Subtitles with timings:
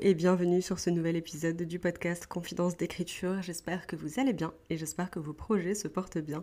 [0.00, 3.40] et bienvenue sur ce nouvel épisode du podcast Confidence d'écriture.
[3.42, 6.42] J'espère que vous allez bien et j'espère que vos projets se portent bien.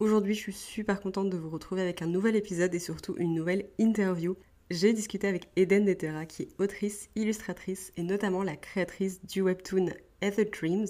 [0.00, 3.34] Aujourd'hui, je suis super contente de vous retrouver avec un nouvel épisode et surtout une
[3.34, 4.36] nouvelle interview.
[4.70, 9.90] J'ai discuté avec Eden Detera, qui est autrice, illustratrice et notamment la créatrice du webtoon
[10.22, 10.88] Ether Dreams,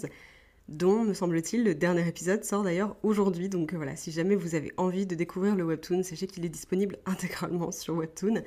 [0.68, 3.48] dont, me semble-t-il, le dernier épisode sort d'ailleurs aujourd'hui.
[3.48, 6.98] Donc voilà, si jamais vous avez envie de découvrir le webtoon, sachez qu'il est disponible
[7.06, 8.42] intégralement sur Webtoon.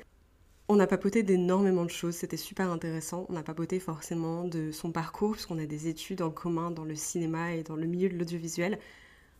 [0.72, 3.26] On a papoté d'énormément de choses, c'était super intéressant.
[3.28, 6.94] On a papoté forcément de son parcours, puisqu'on a des études en commun dans le
[6.94, 8.78] cinéma et dans le milieu de l'audiovisuel.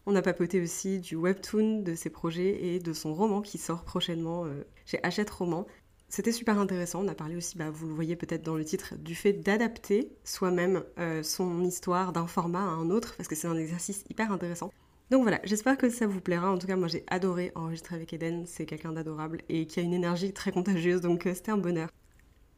[0.06, 3.84] On a papoté aussi du webtoon, de ses projets et de son roman qui sort
[3.84, 5.68] prochainement euh, chez Hachette Roman.
[6.08, 7.04] C'était super intéressant.
[7.04, 10.10] On a parlé aussi, bah, vous le voyez peut-être dans le titre, du fait d'adapter
[10.24, 14.32] soi-même euh, son histoire d'un format à un autre, parce que c'est un exercice hyper
[14.32, 14.72] intéressant.
[15.10, 16.52] Donc voilà, j'espère que ça vous plaira.
[16.52, 18.44] En tout cas, moi j'ai adoré enregistrer avec Eden.
[18.46, 21.90] C'est quelqu'un d'adorable et qui a une énergie très contagieuse, donc euh, c'était un bonheur.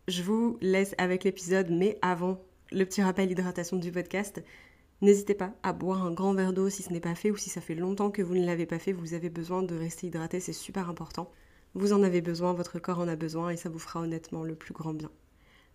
[0.09, 4.42] Je vous laisse avec l'épisode, mais avant, le petit rappel hydratation du podcast.
[5.00, 7.50] N'hésitez pas à boire un grand verre d'eau si ce n'est pas fait ou si
[7.50, 10.39] ça fait longtemps que vous ne l'avez pas fait, vous avez besoin de rester hydraté,
[10.39, 11.31] c'est super important.
[11.75, 14.55] Vous en avez besoin, votre corps en a besoin et ça vous fera honnêtement le
[14.55, 15.11] plus grand bien.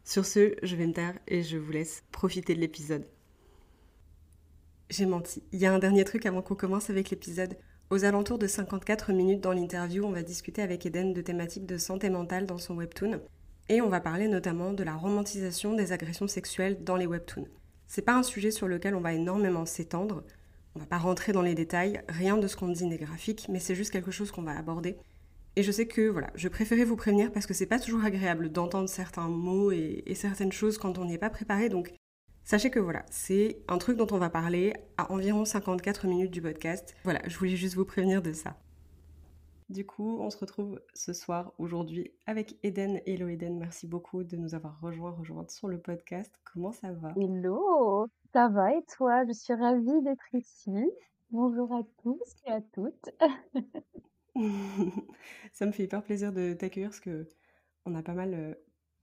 [0.03, 3.05] Sur ce, je vais me taire et je vous laisse profiter de l'épisode.
[4.89, 5.43] J'ai menti.
[5.51, 7.57] Il y a un dernier truc avant qu'on commence avec l'épisode.
[7.89, 11.77] Aux alentours de 54 minutes dans l'interview, on va discuter avec Eden de thématiques de
[11.77, 13.19] santé mentale dans son webtoon.
[13.67, 17.49] Et on va parler notamment de la romantisation des agressions sexuelles dans les webtoons.
[17.85, 20.23] C'est pas un sujet sur lequel on va énormément s'étendre.
[20.73, 23.59] On va pas rentrer dans les détails, rien de ce qu'on dit n'est graphique, mais
[23.59, 24.95] c'est juste quelque chose qu'on va aborder.
[25.57, 28.53] Et je sais que voilà, je préférais vous prévenir parce que c'est pas toujours agréable
[28.53, 31.67] d'entendre certains mots et, et certaines choses quand on n'y est pas préparé.
[31.67, 31.93] Donc
[32.47, 36.41] Sachez que voilà, c'est un truc dont on va parler à environ 54 minutes du
[36.41, 36.95] podcast.
[37.03, 38.55] Voilà, je voulais juste vous prévenir de ça.
[39.67, 43.01] Du coup, on se retrouve ce soir, aujourd'hui, avec Eden.
[43.05, 46.31] Hello Eden, merci beaucoup de nous avoir rejoints, rejointes sur le podcast.
[46.45, 47.11] Comment ça va?
[47.17, 49.25] Hello, ça va et toi?
[49.25, 50.89] Je suis ravie d'être ici.
[51.31, 53.09] Bonjour à tous et à toutes.
[55.51, 57.27] ça me fait hyper plaisir de t'accueillir parce que
[57.85, 58.53] on a pas mal euh,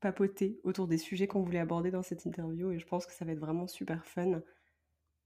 [0.04, 3.24] papoter autour des sujets qu'on voulait aborder dans cette interview et je pense que ça
[3.24, 4.42] va être vraiment super fun.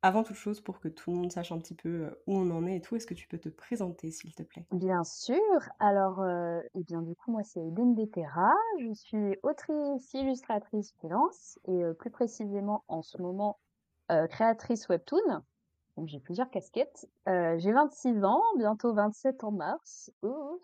[0.02, 2.48] Avant toute chose, pour que tout le monde sache un petit peu euh, où on
[2.50, 4.68] en est et tout, est-ce que tu peux te présenter, s'il te plaît?
[4.70, 5.36] Bien sûr.
[5.78, 8.52] Alors, euh, eh bien, du coup, moi, c'est Eden Betera.
[8.80, 13.58] Je suis autrice, illustratrice freelance et euh, plus précisément, en ce moment,
[14.12, 15.42] euh, créatrice webtoon.
[15.96, 17.08] Donc, j'ai plusieurs casquettes.
[17.26, 20.12] J'ai 26 ans, bientôt 27 en mars.
[20.22, 20.60] Ouh.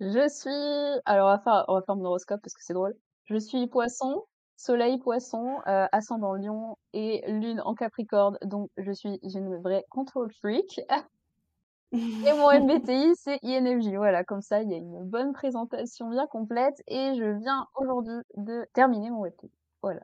[0.00, 2.94] Je suis, alors on va faire, on va faire mon horoscope parce que c'est drôle.
[3.26, 4.24] Je suis poisson,
[4.56, 8.38] soleil poisson, euh, ascendant lion et lune en capricorne.
[8.42, 10.80] Donc je suis une vraie control freak.
[11.92, 13.94] et mon MBTI c'est INFJ.
[13.96, 18.22] Voilà, comme ça il y a une bonne présentation bien complète et je viens aujourd'hui
[18.36, 19.50] de terminer mon webtoon.
[19.82, 20.00] Voilà.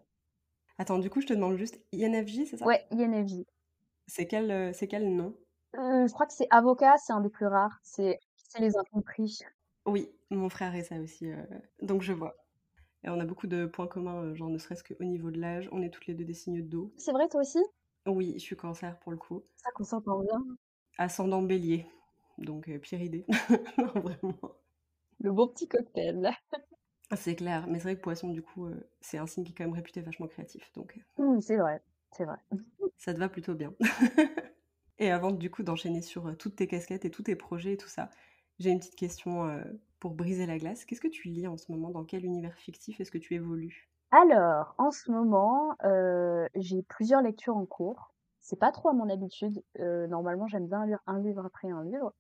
[0.77, 2.67] Attends, du coup je te demande juste INFJ, c'est ça?
[2.67, 3.47] Ouais, INFJ.
[4.09, 5.35] C'est quel, euh, c'est quel nom?
[5.75, 7.79] Euh, je crois que c'est avocat, c'est un des plus rares.
[7.83, 9.41] C'est c'est les incompris.
[9.87, 11.43] Oui, mon frère est ça aussi, euh,
[11.81, 12.37] donc je vois.
[13.05, 15.69] Et on a beaucoup de points communs, euh, genre ne serait-ce qu'au niveau de l'âge,
[15.73, 16.95] on est toutes les deux des signes d'eau.
[16.99, 17.59] C'est vrai toi aussi?
[18.07, 19.45] Oui, je suis cancer pour le coup.
[19.57, 20.57] Ça qu'on s'entend bien.
[20.99, 21.87] Ascendant bélier,
[22.37, 23.25] donc pire idée.
[23.79, 24.39] non, vraiment.
[25.21, 26.31] Le beau petit cocktail.
[27.11, 29.51] Ah, C'est clair, mais c'est vrai que poisson, du coup, euh, c'est un signe qui
[29.51, 31.83] est quand même réputé vachement créatif, donc Mmh, c'est vrai,
[32.13, 32.39] c'est vrai.
[32.99, 33.75] ça te va plutôt bien.
[34.99, 37.89] Et avant du coup d'enchaîner sur toutes tes casquettes et tous tes projets et tout
[37.89, 38.11] ça,
[38.59, 39.63] j'ai une petite question euh,
[40.01, 40.85] pour briser la glace.
[40.85, 41.91] Qu'est-ce que tu lis en ce moment?
[41.91, 43.91] Dans quel univers fictif est-ce que tu évolues?
[44.11, 48.15] Alors, en ce moment, euh, j'ai plusieurs lectures en cours.
[48.41, 49.63] C'est pas trop à mon habitude.
[49.81, 52.13] Euh, normalement, j'aime bien lire un livre après un livre.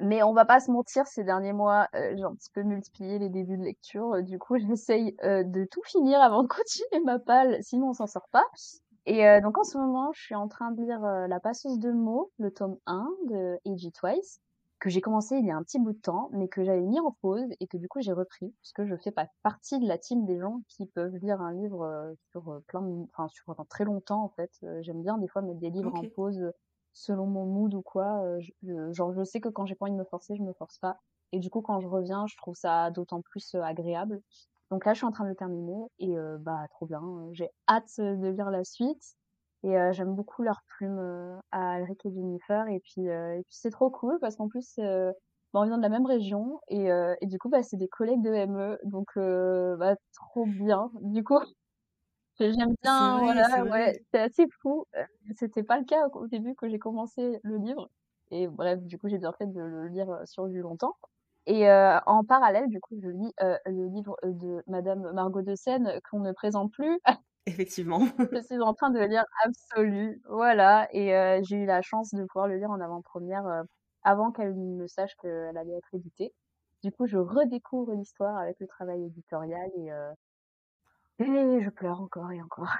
[0.00, 3.30] Mais on va pas se mentir, ces derniers mois, j'ai un petit peu multiplié les
[3.30, 4.22] débuts de lecture.
[4.22, 8.28] Du coup, j'essaye de tout finir avant de continuer ma palle, sinon on s'en sort
[8.30, 8.44] pas.
[9.06, 12.30] Et donc en ce moment, je suis en train de lire La passeuse de mots,
[12.38, 13.90] le tome 1 de A.G.
[13.90, 14.40] Twice,
[14.78, 17.00] que j'ai commencé il y a un petit bout de temps, mais que j'avais mis
[17.00, 19.86] en pause et que du coup j'ai repris, parce que je fais pas partie de
[19.88, 23.28] la team des gens qui peuvent lire un livre euh, sur euh, plein de, enfin
[23.28, 24.52] sur pendant très longtemps en fait.
[24.64, 26.52] Euh, J'aime bien des fois mettre des livres en pause
[26.92, 28.22] selon mon mood ou quoi.
[28.40, 30.78] Je- genre je sais que quand j'ai pas envie de me forcer, je me force
[30.78, 30.98] pas.
[31.32, 34.20] Et du coup quand je reviens, je trouve ça d'autant plus agréable.
[34.70, 37.02] Donc là, je suis en train de le terminer et euh, bah trop bien.
[37.32, 39.02] J'ai hâte de lire la suite.
[39.64, 42.68] Et j'aime beaucoup leurs plumes à Alric et Jennifer.
[42.68, 45.12] Et puis, et puis c'est trop cool parce qu'en plus, bah,
[45.54, 46.60] on vient de la même région.
[46.68, 46.88] Et,
[47.20, 48.78] et du coup, bah, c'est des collègues de ME.
[48.84, 49.08] Donc,
[49.78, 50.90] bah, trop bien.
[51.00, 51.40] Du coup,
[52.38, 53.18] j'aime bien.
[53.18, 54.86] voilà, ouais, c'est assez fou.
[55.36, 57.90] C'était pas le cas au début que j'ai commencé le livre.
[58.30, 60.94] Et bref, du coup, j'ai bien fait de le lire sur du longtemps.
[61.46, 66.20] Et en parallèle, du coup, je lis le livre de Madame Margot de Seine qu'on
[66.20, 67.00] ne présente plus.
[67.48, 68.00] Effectivement.
[68.32, 72.46] Je suis en train de lire absolu, voilà et j'ai eu la chance de pouvoir
[72.46, 73.64] le lire en avant-première,
[74.02, 76.34] avant qu'elle ne sache qu'elle allait être éditée.
[76.82, 79.90] Du coup, je redécouvre l'histoire avec le travail éditorial et
[81.20, 82.76] et je pleure encore et encore.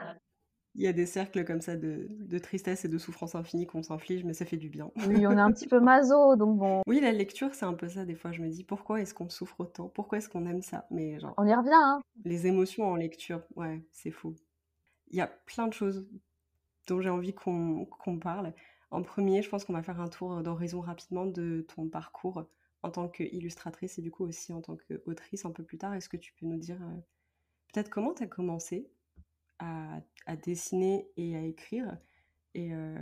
[0.74, 3.82] Il y a des cercles comme ça de, de tristesse et de souffrance infinie qu'on
[3.82, 4.90] s'inflige, mais ça fait du bien.
[5.08, 6.82] Oui, on est un petit peu maso, donc bon.
[6.86, 8.04] Oui, la lecture, c'est un peu ça.
[8.04, 9.88] Des fois, je me dis pourquoi est-ce qu'on souffre autant?
[9.88, 10.86] Pourquoi est-ce qu'on aime ça?
[10.90, 11.34] Mais genre.
[11.36, 14.36] On y revient, hein Les émotions en lecture, ouais, c'est fou
[15.10, 16.06] il y a plein de choses
[16.86, 18.54] dont j'ai envie qu'on parle.
[18.90, 22.46] En premier, je pense qu'on va faire un tour d'horizon rapidement de ton parcours
[22.82, 25.94] en tant qu'illustratrice et du coup aussi en tant qu'autrice un peu plus tard.
[25.94, 26.96] Est-ce que tu peux nous dire euh,
[27.72, 28.90] peut-être comment tu as commencé
[29.58, 30.00] à,
[30.44, 31.98] dessiner et à écrire
[32.54, 32.98] et euh,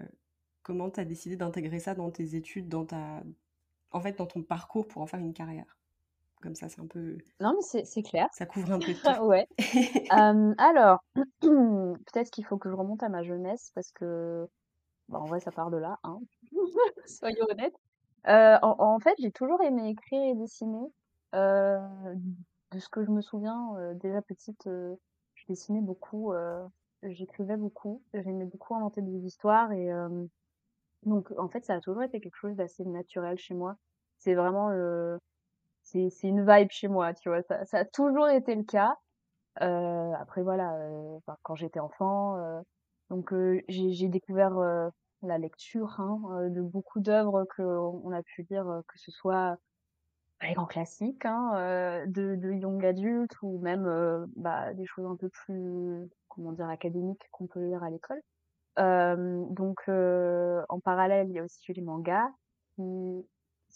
[0.63, 3.23] comment tu as décidé d'intégrer ça dans tes études, dans ta
[3.91, 5.77] en fait dans ton parcours pour en faire une carrière?
[6.43, 7.19] Comme ça, c'est un peu.
[7.41, 8.29] Non, mais c'est clair.
[8.33, 9.25] Ça couvre un peu tout.
[9.25, 9.47] ouais.
[10.11, 11.05] alors,
[11.41, 14.49] peut-être qu'il faut que je remonte à ma jeunesse parce que,
[15.09, 16.21] bah, en vrai, ça part de là, hein.
[17.07, 17.77] Soyons honnêtes.
[18.27, 20.87] en, fait, j'ai toujours aimé écrire et dessiner.
[21.33, 26.33] de ce que je me souviens, déjà petite, je dessinais beaucoup,
[27.03, 29.91] j'écrivais beaucoup, j'aimais beaucoup inventer des histoires et
[31.05, 33.77] donc en fait, ça a toujours été quelque chose d'assez naturel chez moi.
[34.19, 35.36] C'est vraiment c'est
[36.11, 37.43] c'est une vibe chez moi, tu vois.
[37.43, 38.97] Ça, ça a toujours été le cas.
[39.63, 42.61] Euh, après voilà, euh, quand j'étais enfant, euh,
[43.11, 44.91] donc euh, j'ai découvert euh,
[45.23, 49.57] la lecture hein, de beaucoup d'œuvres que on a pu lire, que ce soit
[50.43, 55.31] les grands classiques hein, de de young adultes ou même bah, des choses un peu
[55.31, 58.21] plus comment dire académiques qu'on peut lire à l'école.
[58.77, 62.31] donc en parallèle, il y a aussi les mangas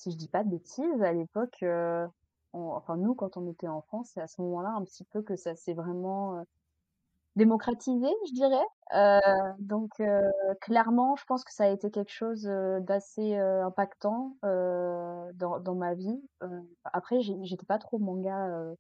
[0.01, 2.07] si je dis pas de bêtises, à l'époque, euh,
[2.55, 5.55] enfin nous, quand on était enfants, c'est à ce moment-là un petit peu que ça
[5.55, 6.43] s'est vraiment euh,
[7.37, 8.67] démocratisé, je dirais.
[8.95, 9.91] Euh, donc
[10.63, 12.45] clairement, je pense que ça a été quelque chose
[12.81, 16.21] d'assez impactant dans, ma vie.
[16.85, 18.75] après, j'étais pas trop manga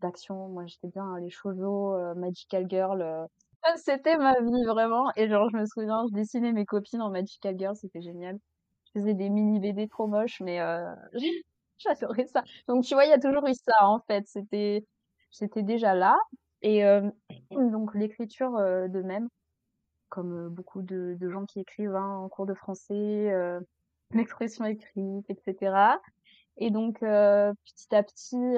[0.00, 0.48] d'action.
[0.48, 3.28] Moi, j'étais bien les shoujo, Magical Girl.
[3.76, 5.10] C'était ma vie vraiment.
[5.16, 8.38] Et genre, je me souviens, je dessinais mes copines en Magical Girl, c'était génial
[9.04, 10.94] des mini BD trop moches, mais euh,
[11.78, 12.42] j'adorais ça.
[12.68, 14.26] Donc tu vois, il y a toujours eu ça en fait.
[14.26, 14.84] C'était,
[15.30, 16.16] c'était déjà là.
[16.62, 17.08] Et euh,
[17.50, 19.28] donc l'écriture euh, de même,
[20.08, 23.32] comme beaucoup de, de, gens qui écrivent hein, en cours de français,
[24.12, 25.98] l'expression écrite, etc.
[26.56, 28.56] Et donc petit à petit,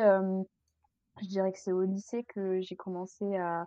[1.20, 3.66] je dirais que c'est au lycée que j'ai commencé à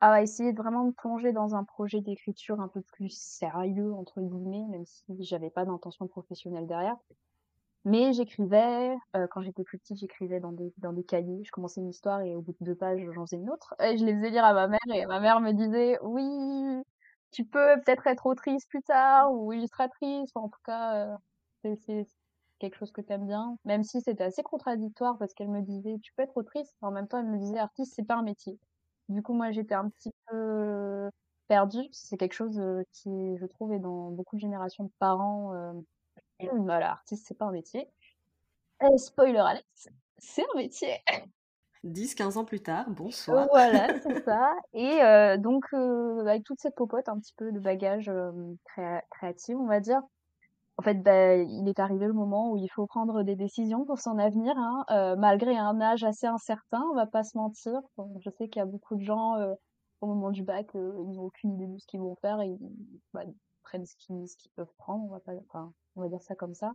[0.00, 4.20] à essayer de vraiment me plonger dans un projet d'écriture un peu plus sérieux, entre
[4.20, 6.96] guillemets, même si j'avais pas d'intention professionnelle derrière.
[7.84, 11.42] Mais j'écrivais, euh, quand j'étais plus petite, j'écrivais dans des, dans des cahiers.
[11.44, 13.74] Je commençais une histoire et au bout de deux pages, j'en faisais une autre.
[13.80, 16.82] Et je les faisais lire à ma mère et ma mère me disait, oui,
[17.30, 20.30] tu peux peut-être être autrice plus tard ou illustratrice.
[20.34, 21.16] en tout cas,
[21.64, 22.06] euh, c'est
[22.58, 23.56] quelque chose que tu aimes bien.
[23.64, 26.74] Même si c'était assez contradictoire parce qu'elle me disait, tu peux être autrice.
[26.82, 28.58] En même temps, elle me disait, artiste, c'est pas un métier.
[29.08, 31.10] Du coup, moi, j'étais un petit peu
[31.48, 31.88] perdue.
[31.92, 32.60] C'est quelque chose
[32.92, 35.52] qui, je trouve, est dans beaucoup de générations de parents.
[36.40, 37.88] voilà, artiste, c'est pas un métier.
[38.80, 39.88] Et spoiler Alex,
[40.18, 41.02] c'est un métier.
[41.84, 43.48] 10-15 ans plus tard, bonsoir.
[43.50, 44.52] Voilà, c'est ça.
[44.72, 48.10] Et donc, avec toute cette popote, un petit peu de bagage
[49.10, 50.02] créatif, on va dire,
[50.78, 53.98] en fait, bah, il est arrivé le moment où il faut prendre des décisions pour
[53.98, 57.72] son avenir, hein, euh, malgré un âge assez incertain, on va pas se mentir.
[58.20, 59.54] je sais qu'il y a beaucoup de gens euh,
[60.00, 62.56] au moment du bac, euh, ils n'ont aucune idée de ce qu'ils vont faire et
[63.12, 66.36] bah, ils prennent ce qu'ils peuvent prendre, on va pas, enfin, on va dire ça
[66.36, 66.72] comme ça.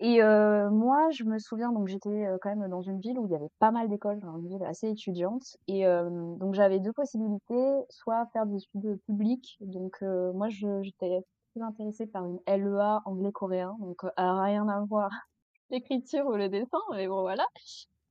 [0.00, 3.34] Et moi, je me souviens, donc j'étais quand même dans une ville où il y
[3.34, 8.46] avait pas mal d'écoles, une ville assez étudiante, et donc j'avais deux possibilités, soit faire
[8.46, 10.00] des études publiques, donc
[10.34, 11.24] moi j'étais
[11.62, 15.10] intéressée par une LEA anglais-coréen, donc euh, rien à voir
[15.70, 17.46] l'écriture ou le dessin, mais bon voilà.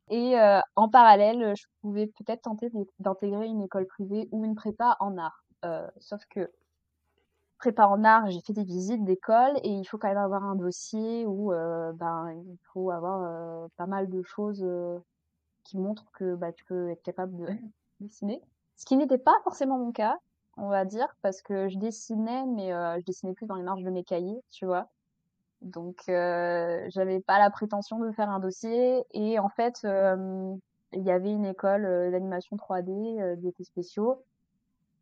[0.10, 4.96] Et euh, en parallèle, je pouvais peut-être tenter d'intégrer une école privée ou une prépa
[5.00, 5.44] en art.
[5.65, 6.51] Euh, sauf que
[7.58, 10.56] prépa en art, j'ai fait des visites d'école et il faut quand même avoir un
[10.56, 14.65] dossier où ben il faut avoir pas mal de choses
[15.63, 17.48] qui montrent que bah, tu peux être capable de
[18.00, 18.41] dessiner.
[18.77, 20.17] Ce qui n'était pas forcément mon cas.
[20.57, 23.89] On va dire, parce que je dessinais, mais je dessinais plus dans les marges de
[23.89, 24.89] mes cahiers, tu vois?
[25.61, 31.31] Donc j'avais pas la prétention de faire un dossier et en fait, il y avait
[31.31, 34.23] une école, d'animation 3D, d'effets spéciaux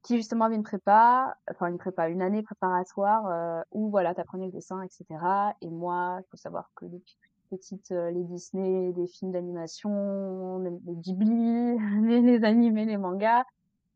[0.03, 4.45] qui justement avait une prépa, enfin une prépa, une année préparatoire, où voilà, tu apprenais
[4.45, 7.17] le dessin et cetera et moi, il faut savoir que depuis
[7.49, 13.43] petite, les Disney, les films d'animation, les Ghibli, les les animés, les mangas,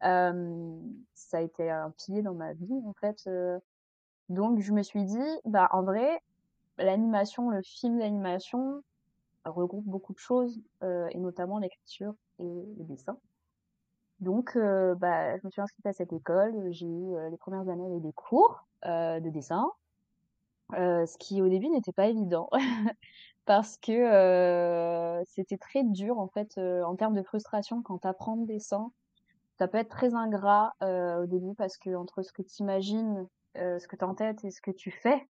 [0.01, 3.29] ça a été un pilier dans ma vie en fait,
[4.29, 6.21] donc je me suis dit: «Bah, en vrai,
[6.77, 8.83] l'animation, le film d'animation
[9.45, 13.17] regroupe beaucoup de choses, et notamment l'écriture et le dessin».
[14.19, 18.01] Donc bah, je me suis inscrite à cette école, j'ai eu, les premières années avec
[18.01, 19.71] des cours, de dessin,
[20.73, 22.49] ce qui au début n'était pas évident
[23.45, 28.91] parce que, c'était très dur en fait, en termes de frustration quand apprends le dessin.
[29.59, 33.87] Ça peut être très ingrat, au début parce que entre ce que tu imagines, ce
[33.87, 35.27] que tu en tête et ce que tu fais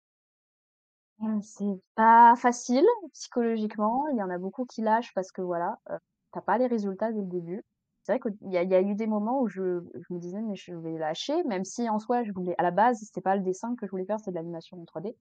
[1.19, 4.07] Mmh, c'est pas facile psychologiquement.
[4.10, 5.98] Il y en a beaucoup qui lâchent parce que voilà, heu,
[6.34, 7.63] tu pas les résultats dès le début.
[8.03, 10.19] C'est vrai qu'il y a il y a eu des moments où je je me
[10.19, 13.22] disais: «Mais je vais lâcher», même si en soi je voulais à la base, c'était
[13.22, 15.15] pas le dessin que je voulais faire, c'était de l'animation en 3D.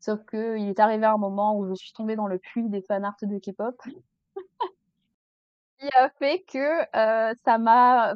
[0.00, 3.16] Sauf qu'il est arrivé un moment où je suis tombée dans le puits des fanarts
[3.22, 3.76] de K-pop
[5.78, 6.82] qui a fait que,
[7.32, 8.14] heu, ça m'a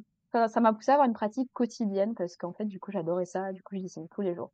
[0.48, 3.52] ça m'a poussée à avoir une pratique quotidienne parce qu'en fait, du coup, j'adorais ça,
[3.52, 4.52] du coup, je dessinais tous les jours.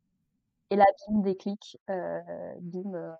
[0.71, 2.21] Et là, bim, déclic, heu,
[2.61, 3.13] bim, heu,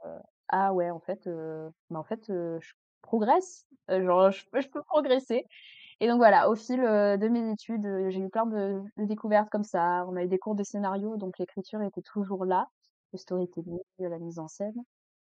[0.50, 4.84] ah ouais, en fait, heu, bah, en fait, heu, je progresse, heu, genre je peux
[4.84, 5.46] progresser.
[6.02, 9.50] Et donc voilà, au fil, heu, de mes études, j'ai eu plein de de découvertes
[9.52, 10.06] comme ça.
[10.10, 12.68] On a eu des cours de scénario, donc l'écriture était toujours là,
[13.14, 14.76] le storytelling, la mise en scène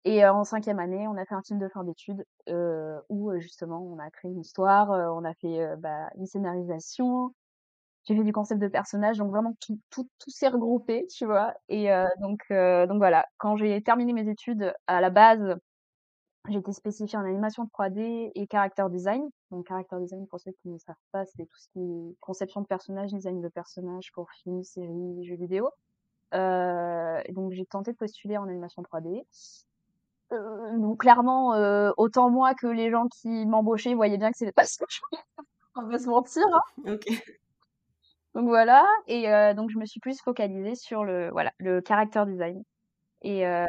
[0.04, 2.25] et en cinquième année, on a fait un film de fin d'études,
[3.11, 7.34] où, justement on a créé une histoire, on a fait, bah, une scénarisation,
[8.04, 11.54] j'ai fait du concept de personnage, donc vraiment tout tout tout s'est regroupé, tu vois?
[11.68, 15.56] Et heu, donc heu, donc voilà, quand j'ai terminé mes études, à la base,
[16.50, 19.28] j'étais spécifiée en animation 3D et character design.
[19.52, 22.62] Donc character design, pour ceux qui ne savent pas, c'est tout ce qui est conception
[22.62, 25.70] de personnages, design de personnages pour films, séries, jeux vidéo.
[26.34, 29.25] Et donc j'ai tenté de postuler en animation 3D.
[30.33, 34.52] Heu, donc clairement, heu, autant moi que les gens qui m'embauchaient voyaient bien que c'était
[34.52, 35.23] pas ce que je voulais
[35.76, 36.61] on va se mentir, hein.
[36.95, 37.07] OK.
[38.35, 42.25] Donc voilà et heu, donc je me suis plus focalisée sur le voilà, le character
[42.26, 42.62] design
[43.23, 43.66] et heu,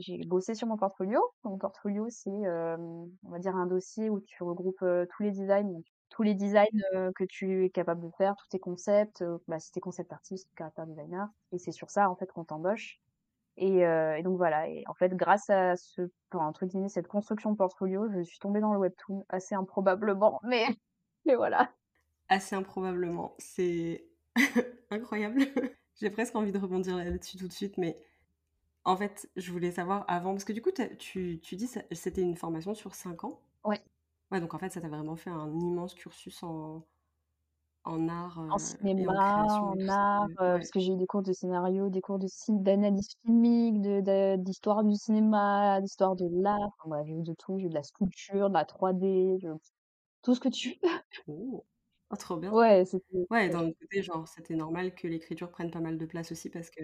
[0.00, 1.20] j'ai bossé sur mon portfolio.
[1.44, 5.32] Mon portfolio, c'est, hem, on va dire un dossier où tu regroupes, heu, tous les
[5.32, 6.66] designs, donc tous les designs,
[7.16, 10.50] que tu es capable de faire, tous tes concepts, bah, si tu es concept artiste
[10.58, 12.98] character designer et c'est sur ça, en fait, qu'on t'embauche
[13.56, 17.08] et heu et donc voilà et en fait, grâce à ce enfin, entre guillemets, «cette
[17.08, 20.66] construction de portfolio», je suis tombée dans le webtoon assez improbablement mais
[21.26, 21.70] mais voilà.
[22.28, 24.08] Assez improbablement, c'est
[24.90, 25.42] incroyable.
[26.00, 27.98] J'ai presque envie de rebondir là-dessus tout de suite, mais
[28.84, 32.22] en fait, je voulais savoir avant, parce que du coup, tu, tu dis que c'était
[32.22, 33.42] une formation sur 5 ans?
[33.64, 33.82] Ouais.
[34.32, 36.86] Ouais, donc en fait, ça t'a vraiment fait un immense cursus en,
[37.86, 39.12] en art en cinéma,
[39.60, 42.28] en, art, parce que j'ai eu des cours de scénario, des cours de
[42.62, 43.80] d'analyse filmique,
[44.42, 46.70] d'histoire du cinéma, d'histoire de l'art.
[46.84, 47.58] Enfin, j'ai eu de tout.
[47.58, 49.38] J'ai eu de la sculpture, de la 3D,
[50.22, 50.78] tout ce que tu
[51.28, 51.60] veux.
[52.10, 52.52] Oh, trop bien.
[52.52, 56.32] Ouais, c'était Ouais, d'un côté, genre, c'était normal que l'écriture prenne pas mal de place
[56.32, 56.82] aussi parce que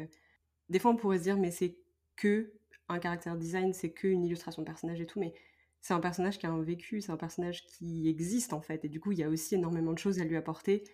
[0.71, 1.79] des fois, on pourrait se dire: «Mais c'est
[2.17, 2.55] que
[2.89, 5.35] un caractère design, c'est qu'une illustration de personnage et tout», mais
[5.83, 8.89] c'est un personnage qui a un vécu, c'est un personnage qui existe, en fait et
[8.89, 10.85] du coup, il y a aussi énormément de choses à lui apporter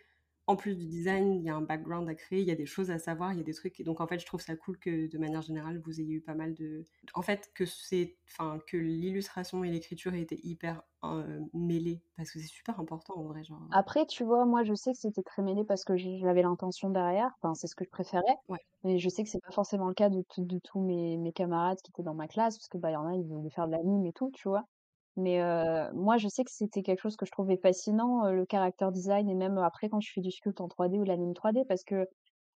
[0.49, 2.65] en plus du design, il y a un background à créer, il y a des
[2.65, 3.79] choses à savoir, il y a des trucs.
[3.81, 6.21] Et donc, en fait, je trouve ça cool que, de manière générale, vous ayez eu
[6.23, 6.87] pas mal de.
[7.13, 12.31] En fait, que c'est, enfin, que l'illustration et l'écriture aient été hyper euh, mêlées, parce
[12.31, 13.45] que c'est super important en vrai.
[13.45, 13.61] Genre...
[13.73, 17.31] Après, tu vois, moi, je sais que c'était très mêlé parce que j'avais l'intention derrière.
[17.43, 18.39] Enfin, c'est ce que je préférais.
[18.49, 18.61] Ouais.
[18.85, 21.79] Mais je sais que c'est pas forcément le cas de, de tous mes, mes, camarades
[21.83, 23.73] qui étaient dans ma classe, parce que bah, y en a, ils voulaient faire de
[23.73, 24.65] l'anime et tout, tu vois.
[25.19, 25.41] Mais
[25.95, 29.35] moi, je sais que c'était quelque chose que je trouvais fascinant, le character design et
[29.35, 32.07] même après quand tu fais du sculpt en 3D ou l'anime 3D parce que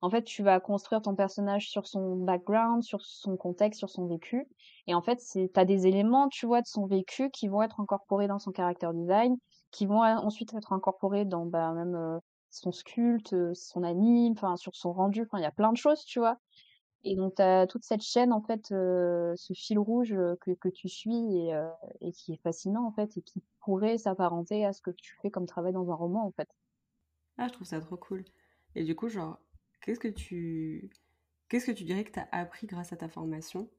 [0.01, 4.07] en fait, tu vas construire ton personnage sur son background, sur son contexte, sur son
[4.07, 4.49] vécu
[4.87, 7.81] et en fait, c'est tu des éléments, tu vois, de son vécu qui vont être
[7.81, 9.37] incorporés dans son character design,
[9.73, 12.19] qui vont ensuite être incorporés dans, bah, même,
[12.51, 16.19] son sculpt, son anime, enfin sur son rendu, il y a plein de choses, tu
[16.21, 16.39] vois?
[17.05, 20.89] Et donc tu as toute cette chaîne en fait, ce fil rouge, que que tu
[20.89, 21.15] suis
[21.49, 21.53] et
[22.01, 25.31] et qui est fascinant en fait et qui pourrait s'apparenter à ce que tu fais
[25.31, 26.49] comme travail dans un roman en fait.
[27.39, 28.25] Ah, je trouve ça trop cool.
[28.75, 29.39] Et du coup, genre,
[29.81, 30.91] qu'est-ce que tu
[31.49, 33.71] qu'est-ce que tu dirais que tu as appris grâce à ta formation?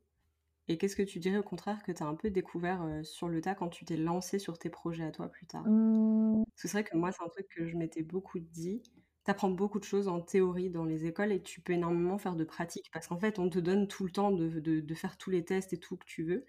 [0.69, 3.41] Et qu'est-ce que tu dirais au contraire que tu as un peu découvert, sur le
[3.41, 5.65] tas quand tu t'es lancé sur tes projets à toi plus tard?
[5.65, 6.43] Mmh.
[6.55, 8.83] Parce que c'est vrai que moi, c'est un truc que je m'étais beaucoup dit
[9.31, 12.43] apprends beaucoup de choses en théorie dans les écoles et tu peux énormément faire de
[12.43, 15.45] pratique parce qu'en fait, on te donne tout le temps de, de, faire tous les
[15.45, 16.45] tests et tout que tu veux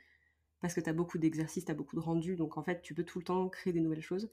[0.60, 2.94] parce que tu as beaucoup d'exercices, tu as beaucoup de rendus, donc en fait, tu
[2.94, 4.30] peux tout le temps créer des nouvelles choses.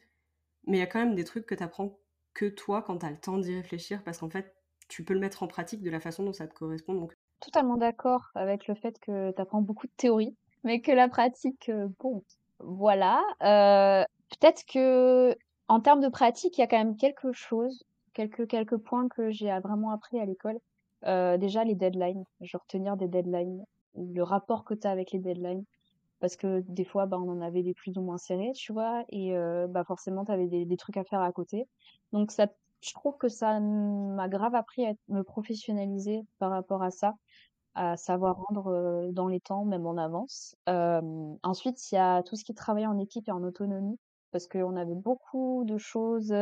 [0.65, 1.99] Mais il y a quand même des trucs que tu apprends
[2.33, 4.55] que toi quand tu as le temps d'y réfléchir parce qu'en fait,
[4.87, 6.93] tu peux le mettre en pratique de la façon dont ça te correspond.
[6.93, 7.13] Donc...
[7.39, 11.69] Totalement d'accord avec le fait que tu apprends beaucoup de théorie, mais que la pratique,
[11.69, 12.23] euh, bon,
[12.59, 13.23] voilà.
[13.41, 15.35] Euh, peut-être que
[15.67, 17.83] en termes de pratique, il y a quand même quelque chose,
[18.13, 20.59] quelques, quelques points que j'ai vraiment appris à l'école.
[21.05, 23.63] Euh, déjà, les deadlines, genre tenir des deadlines,
[23.95, 25.65] le rapport que tu as avec les deadlines.
[26.19, 29.03] Parce que des fois, bah, on en avait des plus ou moins serrés, tu vois,
[29.09, 29.33] et
[29.69, 31.67] bah, forcément, tu avais des, des, trucs à faire à côté.
[32.11, 32.45] Donc, ça
[32.81, 37.13] je trouve que ça m'a grave appris à me professionnaliser par rapport à ça,
[37.75, 40.55] à savoir rendre euh, dans les temps, même en avance.
[40.67, 41.01] Euh,
[41.43, 43.99] ensuite, il y a tout ce qui travaille en équipe et en autonomie,
[44.31, 46.33] parce qu'on avait beaucoup de choses.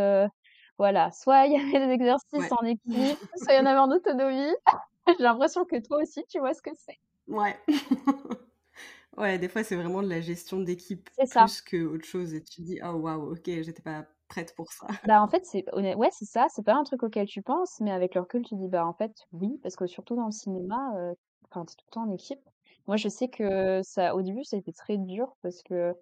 [0.80, 2.88] Voilà, soit il y avait des exercices en équipe,
[3.36, 4.56] soit il y en avait en autonomie.
[5.08, 6.98] J'ai l'impression que toi aussi, tu vois ce que c'est.
[7.28, 7.60] Ouais.
[9.18, 12.34] ouais, des fois, c'est vraiment de la gestion d'équipe plus que autre chose.
[12.34, 14.88] Et tu dis, oh waouh, ok, j'étais pas prête pour ça.
[15.06, 17.92] Bah, en fait, c'est ouais, c'est ça, c'est pas un truc auquel tu penses, mais
[17.92, 20.94] avec le recul, tu dis, bah, en fait, oui, parce que surtout dans le cinéma,
[20.96, 21.14] euh,
[21.52, 22.40] enfin, t'es tout le temps en équipe.
[22.88, 25.94] Moi, je sais que ça, au début, ça a été très dur parce que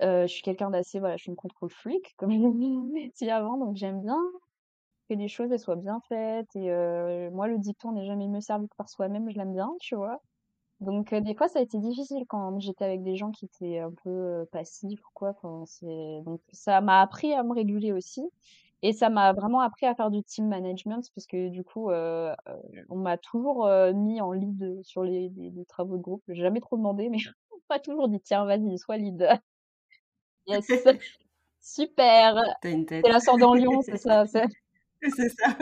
[0.00, 3.30] euh, je suis quelqu'un d'assez, voilà, je suis une contrôle freak, comme je l'ai dit
[3.30, 4.18] avant, donc j'aime bien
[5.08, 6.54] que les choses elles soient bien faites.
[6.56, 9.72] Et euh, moi, le dicton n'est jamais mieux servi que par soi-même, je l'aime bien,
[9.80, 10.20] tu vois?
[10.82, 13.78] Donc, euh, des fois, ça a été difficile quand j'étais avec des gens qui étaient
[13.78, 15.34] un peu euh, passifs ou quoi.
[15.66, 16.22] c'est...
[16.24, 18.22] Donc, ça m'a appris à me réguler aussi.
[18.82, 22.34] Et ça m'a vraiment appris à faire du team management parce que du coup, euh,
[22.88, 25.30] on m'a toujours mis en lead sur les,
[25.68, 26.24] travaux de groupe.
[26.26, 27.18] J'ai jamais trop demandé, mais
[27.52, 29.28] on m'a toujours dit tiens, vas-y, sois lead.
[30.46, 30.66] Yes,
[31.60, 32.42] super.
[32.60, 33.02] T'as une tête.
[33.04, 34.24] C'est l'ascendant Lyon, c'est ça.
[35.16, 35.28] C'est...
[35.30, 35.56] ça.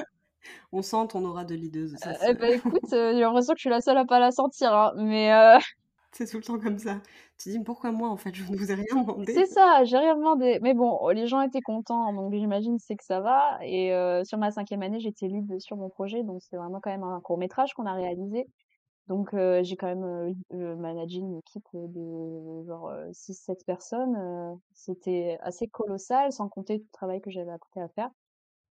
[0.72, 1.96] On sent ton aura de leaduse.
[1.98, 4.30] Ça, euh, bah, écoute, euh, j'ai l'impression que je suis la seule à pas la
[4.30, 5.32] sentir, hein, mais.
[5.32, 5.58] Euh,
[6.12, 7.00] c'est tout le temps comme ça.
[7.38, 9.32] Tu dis pourquoi moi en fait je ne vous ai rien demandé?
[9.32, 10.58] C'est ça, j'ai rien demandé.
[10.62, 13.58] Mais bon, les gens étaient contents, donc j'imagine c'est que ça va.
[13.62, 13.92] Et
[14.24, 17.20] sur ma cinquième année, j'étais lead sur mon projet, donc c'est vraiment quand même un
[17.20, 18.46] court métrage qu'on a réalisé.
[19.10, 20.34] Donc j'ai quand même
[20.78, 24.58] managé une équipe de genre 6-7 personnes.
[24.72, 28.10] C'était assez colossal, sans compter tout le travail que j'avais à à faire.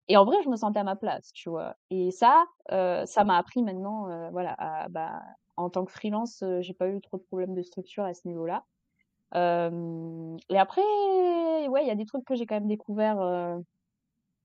[0.09, 1.75] Et en vrai, je me sentais à ma place, tu vois.
[1.89, 5.21] Et ça, euh, ça m'a appris maintenant, euh, voilà, bah,
[5.55, 8.27] en tant que freelance, euh, j'ai pas eu trop de problèmes de structure à ce
[8.27, 8.65] niveau-là.
[9.35, 10.81] et après,
[11.67, 13.17] ouais, il y a des trucs que j'ai quand même découvert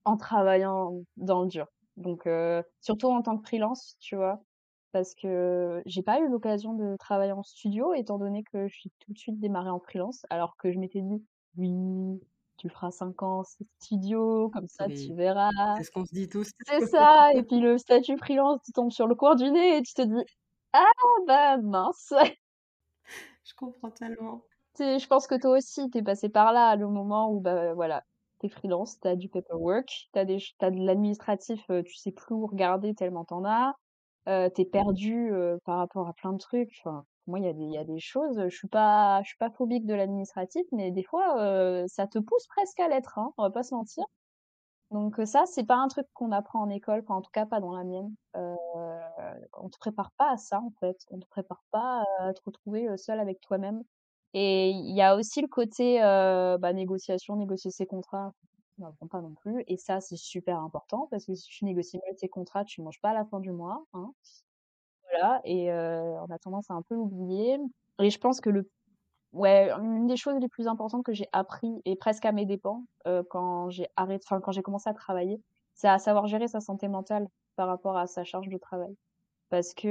[0.04, 1.66] en travaillant dans le dur.
[1.96, 2.28] Donc,
[2.80, 4.40] surtout en tant que freelance, tu vois,
[4.92, 8.90] parce que j'ai pas eu l'occasion de travailler en studio, étant donné que je suis
[9.00, 11.22] tout de suite démarrée en freelance, alors que je m'étais dit,
[11.56, 12.20] oui,
[12.56, 13.42] tu feras 5 ans
[13.80, 15.50] studio, comme ça tu verras.
[15.76, 16.50] C'est ce qu'on se dit tous.
[16.66, 19.82] C'est ça, et puis le statut freelance, tu tombes sur le coin du nez et
[19.82, 20.24] tu te dis
[20.72, 20.90] Ah
[21.26, 22.12] bah mince
[23.44, 24.42] Je comprends tellement.
[24.78, 28.04] Je pense que toi aussi, t'es passé par là, le moment où bah voilà,
[28.38, 32.46] t'es freelance, t'as du paperwork, t'as des, as de l'administratif, euh, tu sais plus où
[32.46, 33.74] regarder tellement t'en as,
[34.54, 35.32] t'es perdu
[35.64, 36.82] par rapport à plein de trucs.
[37.26, 39.50] Moi, il y a des, y a des choses, je suis pas, je suis pas
[39.50, 43.50] phobique de l'administratif, mais des fois, ça te pousse presque à l'être, hein, on va
[43.50, 44.04] pas se mentir.
[44.90, 47.60] Donc ça, c'est pas un truc qu'on apprend en école, enfin, en tout cas pas
[47.60, 48.14] dans la mienne.
[48.36, 48.54] Euh,
[49.58, 50.96] on te prépare pas à ça, en fait.
[51.10, 53.82] On te prépare pas à te retrouver seul avec toi-même.
[54.32, 58.32] Et il y a aussi le côté bah, négociation, négocier ses contrats.
[58.78, 59.64] N'apprend pas non plus.
[59.66, 63.00] Et ça, c'est super important parce que si tu négocies mal tes contrats, tu manges
[63.00, 63.84] pas à la fin du mois.
[63.92, 64.12] Hein.
[65.10, 67.58] Voilà, et on a tendance à un peu l'oublier.
[68.00, 68.70] Et je pense que le
[69.32, 72.84] ouais, une des choses les plus importantes que j'ai appris, et presque à mes dépens,
[73.30, 75.42] quand j'ai arrêté enfin, quand j'ai commencé à travailler,
[75.74, 78.94] c'est à savoir gérer sa santé mentale par rapport à sa charge de travail.
[79.48, 79.88] Parce que,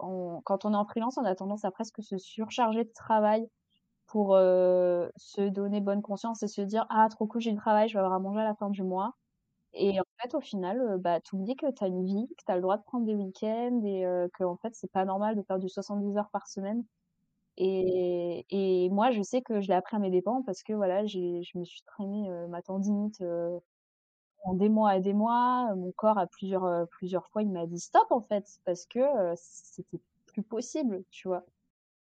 [0.00, 3.48] on quand on est en freelance, on a tendance à presque se surcharger de travail
[4.06, 7.94] pour, se donner bonne conscience et se dire: «Ah trop cool, j'ai du travail, je
[7.94, 9.14] vais avoir à manger à la fin du mois».
[9.78, 12.44] Et en fait, au final, euh, bah, tu oublies que tu as une vie, que
[12.46, 15.04] tu as le droit de prendre des week-ends et euh, que en fait, c'est pas
[15.04, 16.84] normal de faire du 70 heures par semaine.
[17.58, 21.58] Et, moi, je sais que je l'ai appris à mes dépens parce que voilà, je
[21.58, 23.22] me suis traîné euh, ma tendinite
[24.44, 25.74] en des mois et des mois.
[25.76, 29.00] Mon corps, à plusieurs, plusieurs fois, il m'a dit stop en fait parce que
[29.36, 31.44] c'était plus possible, tu vois.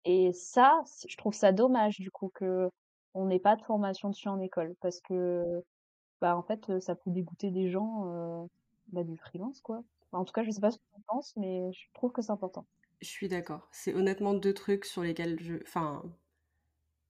[0.04, 2.68] Et ça, je trouve ça dommage du coup que
[3.14, 5.62] on n'ait pas de formation dessus en école parce que
[6.20, 8.48] bah, en fait, ça peut dégoûter des gens,
[8.88, 9.82] bah, du freelance, quoi.
[10.12, 12.22] en tout cas, je sais pas ce que tu en penses, mais je trouve que
[12.22, 12.66] c'est important.
[13.02, 13.68] Je suis d'accord.
[13.70, 16.02] C'est honnêtement deux trucs sur lesquels je enfin,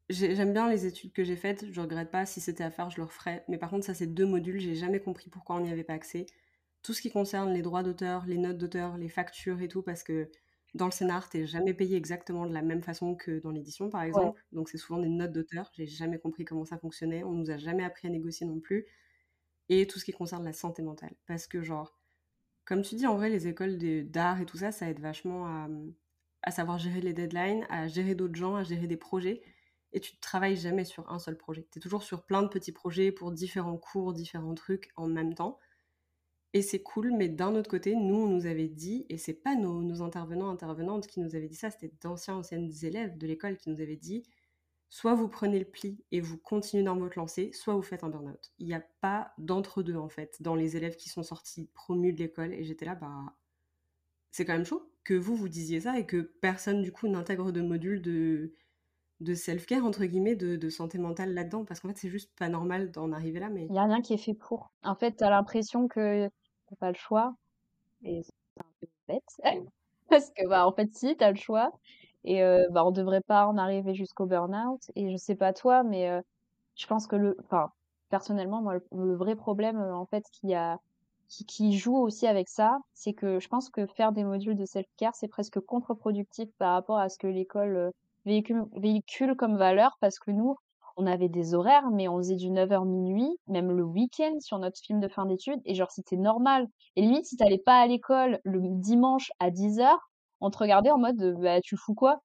[0.08, 2.26] j'aime bien les études que j'ai faites, je regrette pas.
[2.26, 3.44] Si c'était à faire, je le referais.
[3.48, 5.94] Mais par contre, ça, c'est deux modules, j'ai jamais compris pourquoi on n'y avait pas
[5.94, 6.26] accès.
[6.82, 10.04] tout ce qui concerne les droits d'auteur, les notes d'auteur, les factures et tout, parce
[10.04, 10.30] que
[10.74, 14.02] dans le scénar, t'es jamais payé exactement de la même façon que dans l'édition, par
[14.02, 14.42] exemple.
[14.52, 15.70] Donc c'est souvent des notes d'auteur.
[15.74, 17.24] J'ai jamais compris comment ça fonctionnait.
[17.24, 18.86] On nous a jamais appris à négocier non plus.
[19.68, 21.14] Et tout ce qui concerne la santé mentale.
[21.26, 21.98] Parce que genre,
[22.64, 23.78] comme tu dis, en vrai, les écoles
[24.10, 25.68] d'art et tout ça, ça aide vachement à,
[26.42, 29.42] à savoir gérer les deadlines, à gérer d'autres gens, à gérer des projets.
[29.92, 31.66] Et tu ne travailles jamais sur un seul projet.
[31.70, 35.34] Tu es toujours sur plein de petits projets pour différents cours, différents trucs en même
[35.34, 35.58] temps.
[36.54, 39.54] Et c'est cool, mais d'un autre côté, nous, on nous avait dit, et c'est pas
[39.54, 43.56] nos, nos, intervenants, intervenantes qui nous avaient dit ça, c'était d'anciens, anciennes élèves de l'école
[43.56, 44.22] qui nous avaient dit,
[44.90, 48.10] soit vous prenez le pli et vous continuez dans votre lancée, soit vous faites un
[48.10, 48.52] burn-out.
[48.58, 52.18] Il n'y a pas d'entre-deux, en fait, dans les élèves qui sont sortis promus de
[52.18, 52.52] l'école.
[52.52, 53.34] Et j'étais là, bah,
[54.30, 57.52] c'est quand même chaud que vous, vous disiez ça et que personne, du coup, n'intègre
[57.52, 58.52] de module de,
[59.20, 61.64] de self-care, entre guillemets, de, de santé mentale là-dedans.
[61.64, 63.48] Parce qu'en fait, c'est juste pas normal d'en arriver là.
[63.48, 64.70] Mais il n'y a rien qui est fait pour.
[64.84, 66.28] En fait, tu as l'impression que
[66.76, 67.34] pas le choix.
[68.04, 69.40] Et c'est un peu bête.
[70.08, 71.72] Parce que, bah, en fait, si, tu as le choix.
[72.24, 74.80] Et euh, bah, on devrait pas en arriver jusqu'au burn-out.
[74.94, 76.20] Et je sais pas toi, mais euh,
[76.76, 77.72] je pense que le, enfin,
[78.10, 80.78] personnellement, moi, le, vrai problème, en fait, qui a,
[81.28, 84.66] qui, qui joue aussi avec ça, c'est que je pense que faire des modules de
[84.66, 87.92] self-care, c'est presque contre-productif par rapport à ce que l'école
[88.26, 90.56] véhicule, véhicule comme valeur, parce que nous,
[90.96, 94.78] on avait des horaires, mais on faisait du 9h minuit, même le week-end sur notre
[94.80, 96.66] film de fin d'études, et genre c'était normal.
[96.96, 99.98] Et limite, si t'allais pas à l'école le dimanche à 10h,
[100.40, 102.20] on te regardait en mode bah tu fous quoi?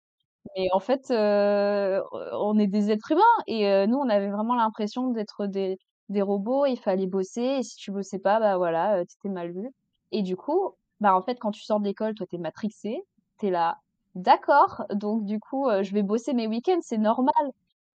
[0.58, 2.02] Mais en fait, euh,
[2.34, 5.78] on est des êtres humains, et euh, nous on avait vraiment l'impression d'être des,
[6.10, 9.52] des robots, il fallait bosser, et si tu bossais pas, bah voilà, euh, t'étais mal
[9.52, 9.70] vu.
[10.12, 13.02] Et du coup, bah en fait quand tu sors de l'école, toi t'es matrixé,
[13.38, 13.78] t'es là,
[14.16, 17.34] d'accord, donc du coup je vais bosser mes week-ends, c'est normal.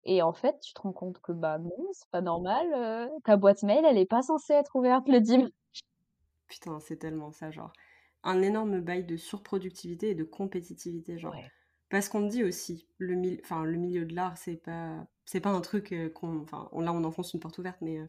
[0.10, 2.67] Et en fait, tu te rends compte que bah non, c'est pas normal.
[2.74, 5.52] euh, ta boîte mail, elle est pas censée être ouverte le dimanche.
[6.48, 7.74] Putain, c'est tellement ça, genre.
[8.24, 11.36] Un énorme bail de surproductivité et de compétitivité, genre.
[11.36, 11.52] Ouais.
[11.89, 15.50] Parce qu'on dit aussi, le, mil- enfin, le milieu de l'art, c'est pas, c'est pas
[15.52, 16.41] un truc euh, qu'on.
[16.41, 18.08] Enfin, on- là, on enfonce une porte ouverte, mais euh,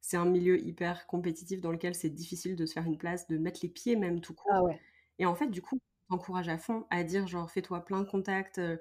[0.00, 3.38] c'est un milieu hyper compétitif dans lequel c'est difficile de se faire une place, de
[3.38, 4.62] mettre les pieds même tout Ah court.
[4.62, 4.82] ouais.
[5.18, 5.78] Et en fait, du coup,
[6.10, 8.58] on t'encourage à fond à dire, genre, fais-toi plein de contacts.
[8.58, 8.76] euh,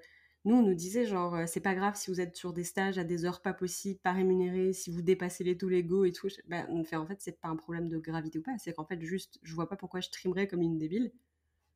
[0.45, 2.97] nous, on nous disait, genre, euh, c'est pas grave si vous êtes sur des stages
[2.97, 6.27] à des heures pas possibles, pas rémunérées, si vous dépassez les taux légaux et tout.
[6.47, 8.57] Ben, on fait, en fait, c'est pas un problème de gravité ou pas.
[8.57, 11.11] C'est qu'en fait, juste, je vois pas pourquoi je trimerais comme une débile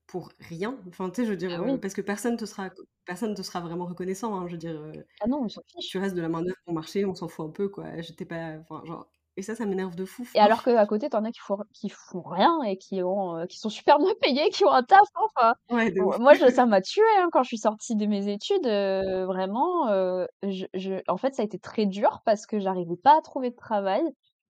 [0.08, 0.80] pour rien.
[0.88, 1.80] Enfin, tu sais, je veux dire, Ah euh, oui.
[1.80, 2.72] parce que personne te sera,
[3.06, 4.36] personne te sera vraiment reconnaissant.
[4.40, 5.92] hein, je veux dire, euh, Ah non, on s'en fiche.
[5.92, 8.02] tu restes de la main-d'œuvre pour marcher, on s'en fout un peu, quoi.
[8.02, 8.58] J'étais pas.
[8.60, 9.10] Enfin, genre.
[9.36, 10.28] Et ça, ça m'énerve de fou.
[10.36, 13.46] Et alors qu'à côté, t'en as qui font, qui font rien et qui ont, euh,
[13.46, 15.56] qui sont super bien payés, qui ont un taf, hein, enfin.
[15.72, 15.92] Ouais.
[16.20, 18.66] Moi, je, ça m'a tué hein, quand je suis sortie de mes études.
[18.68, 22.96] euh, vraiment, euh, je, je, en fait, ça a été très dur parce que j'arrivais
[22.98, 24.04] pas à trouver de travail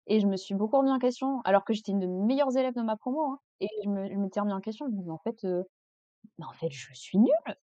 [0.08, 1.42] et je me suis beaucoup remis en question.
[1.46, 4.54] Alors que j'étais une des meilleures élèves de ma promo, hein, et je m'étais remis
[4.54, 4.86] en question.
[4.90, 5.46] Je me dis, en fait,
[6.38, 7.56] mais en fait, je suis nulle.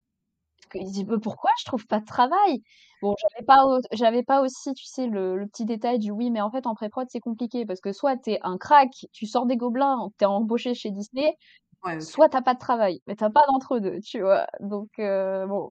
[0.68, 2.62] Que il dit, «Mais pourquoi je trouve pas de travail?
[3.00, 6.40] Bon, j'avais pas, j'avais pas aussi, tu sais, le, le petit détail du oui, mais
[6.40, 9.56] en fait, en pré-prod, c'est compliqué parce que soit t'es un crack, tu sors des
[9.56, 11.36] gobelins, t'es embauché chez Disney,
[11.84, 12.18] Ouais, ok.
[12.18, 14.46] soit t'as pas de travail, mais t'as pas d'entre-deux, tu vois?
[14.60, 15.70] Donc, euh, bon,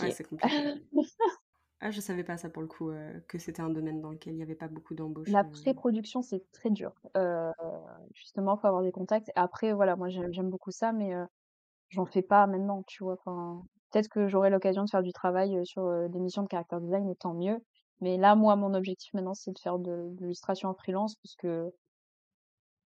[0.00, 0.10] Ouais, compliqué.
[0.10, 0.64] c'est compliqué.
[1.80, 4.34] Ah, je savais pas ça pour le coup, euh, que c'était un domaine dans lequel
[4.34, 5.26] il y avait pas beaucoup d'embauches.
[5.26, 6.92] La pré-production, c'est très dur.
[7.16, 7.52] Euh,
[8.14, 9.30] justement, faut avoir des contacts.
[9.36, 11.24] Après, voilà, moi, j'aime j'aime beaucoup ça, mais euh,
[11.90, 13.14] j'en fais pas maintenant, tu vois.
[13.14, 16.48] Enfin, peut-être que j'aurai l'occasion de faire du travail euh, sur euh, des missions de
[16.48, 17.58] caractère design, et tant mieux.
[18.00, 21.36] Mais là, moi, mon objectif maintenant, c'est de faire de, de l'illustration en freelance, parce
[21.36, 21.70] que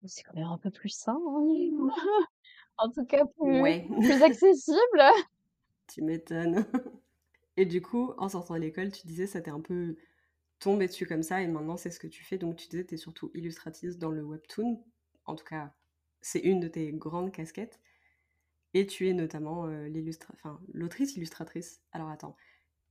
[0.06, 1.88] c'est quand même un peu plus sain, hein.
[2.78, 5.02] En tout cas, plus, Ouais, plus accessible.
[5.88, 6.66] tu m'étonnes.
[7.58, 9.98] Et du coup, en sortant de l'école, tu disais ça t'est un peu
[10.60, 12.38] tombé dessus comme ça, et maintenant c'est ce que tu fais.
[12.38, 14.84] Donc tu disais t'es surtout illustratrice dans le webtoon.
[15.26, 15.74] En tout cas,
[16.22, 17.80] c'est une de tes grandes casquettes.
[18.76, 20.34] Et tu es notamment euh, l'illustra...
[20.36, 21.82] enfin, l'autrice illustratrice.
[21.94, 22.36] Alors attends,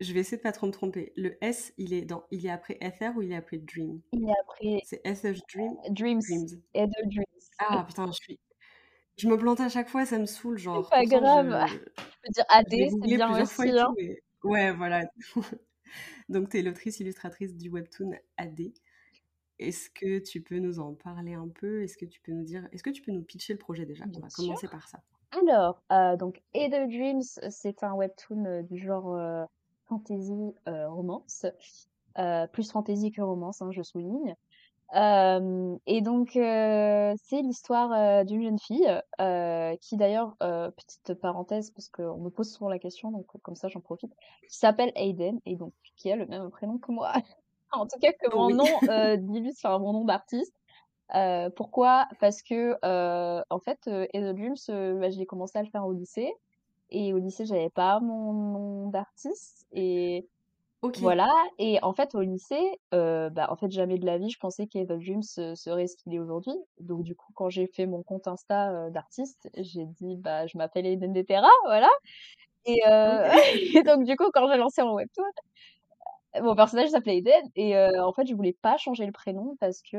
[0.00, 1.12] je vais essayer de pas trop me tromper.
[1.14, 4.00] Le S, il est dans, il est après Ether ou il est après Dream?
[4.12, 5.74] Il est après C'est Ether Dream?
[5.90, 6.46] Dreams, Dreams.
[6.74, 7.24] de Dreams.
[7.58, 8.40] Ah putain, je suis,
[9.18, 10.88] je me plante à chaque fois, ça me saoule, C'est genre.
[10.88, 11.66] pas Pourtant, grave.
[11.68, 11.80] je, Je
[12.22, 13.86] peux dire AD, c'est bien aussi, hein.
[13.86, 15.04] tout, mais ouais, voilà.
[16.30, 18.72] Donc t'es l'autrice illustratrice du webtoon AD.
[19.58, 21.82] Est-ce que tu peux nous en parler un peu?
[21.82, 24.04] Est-ce que tu peux nous dire, est-ce que tu peux nous pitcher le projet déjà?
[24.14, 24.44] On va sûr.
[24.44, 25.02] commencer par ça.
[25.40, 29.44] Alors, euh, donc, Eder Dreams, c'est un webtoon euh, du genre euh,
[29.88, 31.46] fantasy euh, romance,
[32.18, 34.36] Euh, plus fantasy que romance, hein, je souligne.
[34.96, 38.88] Euh, et donc, euh, c'est l'histoire d'une jeune fille
[39.20, 43.56] euh, qui, d'ailleurs, euh, petite parenthèse, parce qu'on me pose souvent la question, donc comme
[43.56, 44.12] ça j'en profite,
[44.48, 47.12] qui s'appelle Aiden, et donc qui a le même prénom que moi.
[47.72, 48.56] En tout cas, que mon Oui.
[48.56, 50.54] nom euh, d'illustre, enfin mon nom d'artiste.
[51.12, 52.06] Heu, pourquoi?
[52.20, 53.86] Parce que, heu, en fait,
[54.34, 56.32] Dreams, heu, bah, j'ai commencé à le faire au lycée
[56.90, 60.28] et au lycée, j'avais pas mon nom d'artiste et
[60.96, 62.80] voilà et en fait, au lycée,
[63.30, 64.66] bah, en fait, jamais de la vie, je pensais
[65.38, 66.54] heu, serait ce qu'il est aujourd'hui.
[66.80, 70.86] Donc du coup, quand j'ai fait mon compte Insta, d'artiste, j'ai dit: «Bah, je m'appelle
[70.86, 71.90] Eden Deterra», voilà
[72.66, 75.24] et et donc du coup, quand j'ai lancé mon webtoon,
[76.40, 79.96] mon personnage s'appelait Eden et en fait, je voulais pas changer le prénom parce que,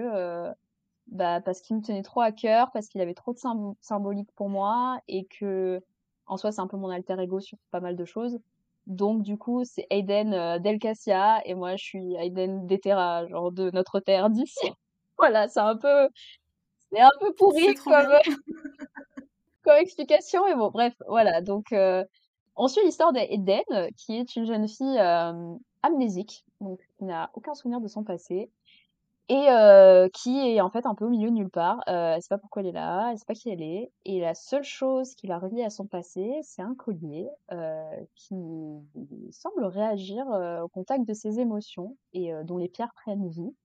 [1.07, 4.31] bah, parce qu'il me tenait trop à cœur, parce qu'il avait trop de symb symbolique
[4.35, 8.05] pour moi et qu'en soi, c'est un peu mon alter ego sur pas mal de
[8.05, 8.39] choses.
[8.87, 13.99] Donc du coup, c'est Aiden, Cassia et moi, je suis Aiden Deterra, genre de notre
[13.99, 14.59] terre, d'ici.
[15.17, 16.09] Voilà, c'est un peu
[16.91, 18.07] c'est un peu pourri comme,
[19.63, 22.03] comme explication mais bon, bref, voilà donc heu,
[22.55, 27.29] on suit l'histoire d'Eden, euh, qui est une jeune fille, hem, amnésique, donc qui n'a
[27.33, 28.49] aucun souvenir de son passé
[29.29, 31.79] et heu, qui est en fait un peu au milieu de nulle part.
[31.87, 34.19] Heu, elle sait pas pourquoi elle est là, elle sait pas qui elle est et
[34.21, 38.35] la seule chose qui la relie à son passé, c'est un collier, heu, qui
[39.31, 43.55] semble réagir, heu, au contact de ses émotions et heu, dont les pierres prennent vie.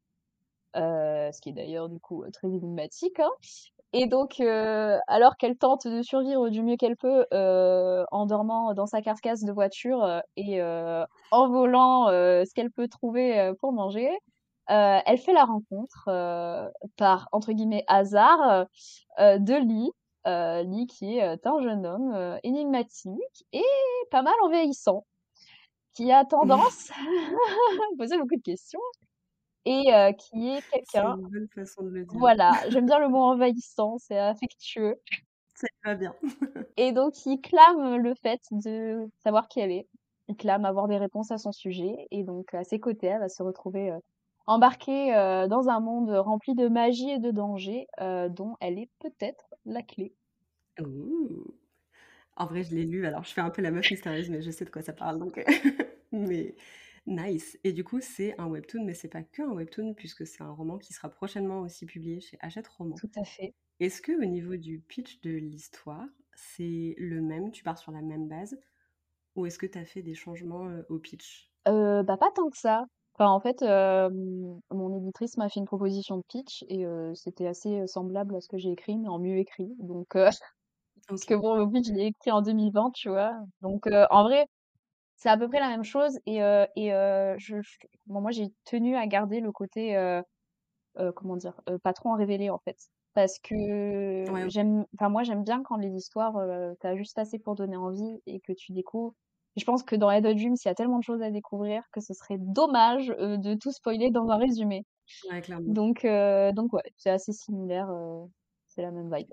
[0.76, 3.30] Heu, ce qui est d'ailleurs du coup, très énigmatique, hein
[3.92, 9.02] et donc alors qu'elle tente de survivre du mieux qu'elle peut, en dormant dans sa
[9.02, 14.10] carcasse de voiture, et en volant, ce qu'elle peut trouver, pour manger,
[14.70, 18.66] heu, elle fait la rencontre, heu, par entre guillemets «hasard»,
[19.20, 19.90] heu de Lee,
[20.26, 23.62] Lee qui est, un jeune homme, énigmatique et
[24.10, 25.06] pas mal envahissant,
[25.94, 26.90] qui a tendance
[27.92, 28.80] à poser beaucoup de questions
[29.66, 29.86] et
[30.18, 32.20] qui est C'est quelqu'un une bonne façon de le dire.
[32.20, 34.96] voilà, j'aime bien le mot envahissant, c'est affectueux
[35.54, 36.14] Ça va bien.
[36.76, 39.88] et donc il clame le fait de savoir qui elle est.
[40.28, 43.28] Il clame avoir des réponses à son sujet et donc à ses côtés, elle va
[43.28, 43.90] se retrouver,
[44.50, 48.90] embarquée, heu, dans un monde rempli de magie et de dangers, heu, dont elle est
[49.00, 50.14] peut-être la clé.
[50.80, 51.44] Ouh!
[52.36, 54.50] En vrai, je l'ai lu, alors je fais un peu la meuf mystérieuse, mais je
[54.50, 55.44] sais de quoi ça parle donc heu,
[56.12, 56.56] mais
[57.06, 60.52] nice et du coup, c'est un webtoon, mais c'est pas qu'un webtoon puisque c'est un
[60.52, 63.00] roman qui sera prochainement aussi publié chez Hachette Roman.
[63.00, 63.56] Tout à fait.
[63.80, 67.52] Est-ce qu'au niveau du pitch de l'histoire, c'est le même?
[67.52, 68.60] Tu pars sur la même base?
[69.36, 71.52] Ou est-ce que tu as fait des changements, au pitch?
[71.66, 72.84] Bah, pas tant que ça.
[73.20, 73.62] Enfin, en fait,
[74.70, 78.56] mon éditrice m'a fait une proposition de pitch et c'était assez, semblable à ce que
[78.56, 80.08] j'ai écrit, mais en mieux écrit donc
[81.08, 83.34] parce que bon, le pitch, je l'ai écrit en 2020, tu vois?
[83.60, 84.46] Donc en vrai
[85.16, 86.38] C'est à peu près la même chose et
[86.76, 86.90] et
[87.38, 89.96] je je bon moi j'ai tenu à garder le côté,
[91.16, 91.60] comment dire?
[91.82, 92.76] Pas trop en révéler en fait.
[93.14, 93.54] Parce que
[94.28, 96.34] Ouais, j'aime enfin moi j'aime bien quand les histoires,
[96.80, 99.14] tu juste assez pour donner envie et que tu découvres.
[99.56, 102.00] Je pense que dans Adult Dreams, il y a tellement de choses à découvrir que
[102.00, 104.84] ce serait dommage, heu, de tout spoiler dans un résumé.
[105.22, 105.76] Ouais, clairement.
[105.76, 108.26] Donc heu, donc ouais, c'est assez similaire, heu,
[108.68, 109.30] c'est la même vibe.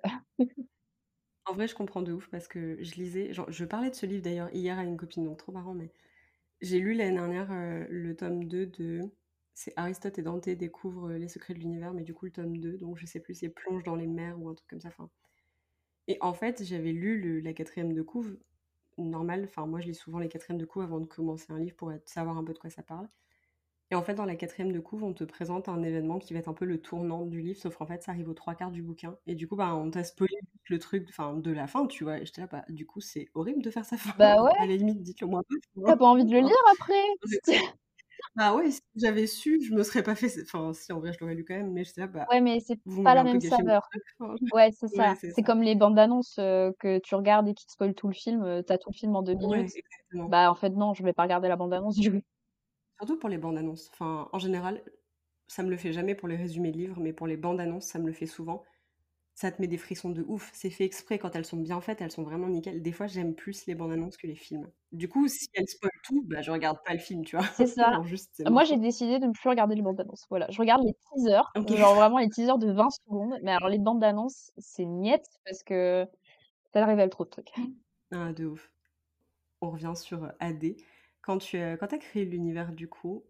[1.46, 4.06] En vrai, je comprends de ouf parce que je lisais genre je parlais de ce
[4.06, 5.92] livre d'ailleurs hier à une copine, donc trop marrant, mais
[6.62, 7.50] j'ai lu l'année dernière,
[7.90, 9.02] le tome 2 de
[9.56, 12.78] c'est Aristote et Dante découvrent, les secrets de l'univers, mais du coup le tome 2,
[12.78, 15.10] donc je sais plus, c'est Plonge dans les mers ou un truc comme ça, enfin
[16.08, 18.40] et en fait, j'avais lu le la 4 de couve,
[19.06, 21.76] normal, enfin moi je lis souvent les 4 de couve avant de commencer un livre
[21.76, 23.08] pour être savoir un peu de quoi ça parle
[23.90, 26.40] et en fait, dans la quatrième de couve, on te présente un événement qui va
[26.40, 28.72] être un peu le tournant du livre, sauf qu'en fait, ça arrive aux trois quarts
[28.72, 29.18] du bouquin.
[29.28, 30.36] Et du coup, bah, on t'a spoilé
[30.70, 32.20] le truc, enfin, de la fin, tu vois.
[32.20, 33.96] Et j'étais là, bah, du coup, c'est horrible de faire ça.
[33.96, 35.44] Enfin, Bah ouais, à la limite, dites-le moi
[35.76, 35.96] vois.
[35.98, 37.04] pas envie de le lire après?
[38.38, 40.32] Bah ouais, si j'avais su, je me serais pas fait.
[40.44, 42.60] Enfin, si, en vrai, je l'aurais lu quand même, mais j'étais là, bah, Ouais, mais
[42.60, 43.88] c'est pas la même saveur.
[44.52, 45.16] Ouais, c'est ouais, ça.
[45.30, 48.64] c'est comme les bandes annonces, que tu regardes et qui te spoilent tout le film,
[48.68, 49.72] tu tout le film en 2 Ouais, minutes.
[49.74, 50.30] exactement.
[50.30, 52.22] Bah, en fait, non, je vais pas regarder la bande annonce du coup.
[53.00, 53.90] Surtout pour les bandes annonces.
[53.94, 54.84] Enfin, en général,
[55.48, 57.86] ça me le fait jamais pour les résumés de livres, mais pour les bandes annonces,
[57.88, 58.64] ça me le fait souvent.
[59.38, 60.50] Ça te met des frissons de ouf.
[60.56, 62.82] C'est fait exprès quand elles sont bien faites, elles sont vraiment nickel.
[62.82, 64.72] Des fois, j'aime plus les bandes annonces que les films.
[64.92, 67.46] Du coup, si elles spoilent tout, bah, je regarde pas le film, tu vois?
[67.58, 68.02] C'est ça.
[68.04, 70.26] Juste, Moi, j'ai décidé de ne plus regarder les bandes annonces.
[70.30, 73.80] Voilà, je regarde les teasers, genre vraiment les teasers de 20 secondes, mais alors les
[73.80, 76.08] bandes annonces, c'est niet parce que
[76.74, 77.54] ça révèle trop de trucs.
[78.12, 78.72] Ah, de ouf.
[79.62, 80.78] On revient sur, heu, AD.
[81.22, 83.26] Quand tu, heu, quand as créé l'univers, du coup,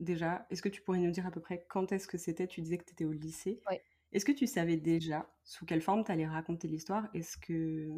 [0.00, 2.46] déjà, est-ce que tu pourrais nous dire à peu près quand est-ce que c'était?
[2.48, 3.62] Tu disais que tu étais au lycée.
[3.68, 3.82] Ouais.
[4.12, 7.08] Est-ce que tu savais déjà sous quelle forme tu allais raconter l'histoire?
[7.14, 7.88] Est-ce que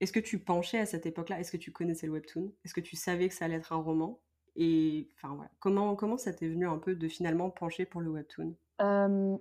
[0.00, 1.40] Est-ce que tu penchais à cette époque-là?
[1.40, 2.54] Est-ce que tu connaissais le webtoon?
[2.64, 4.22] Est-ce que tu savais que ça allait être un roman?
[4.56, 8.10] Et enfin, voilà, comment comment ça t'est venu un peu de finalement pencher pour le
[8.10, 8.56] webtoon?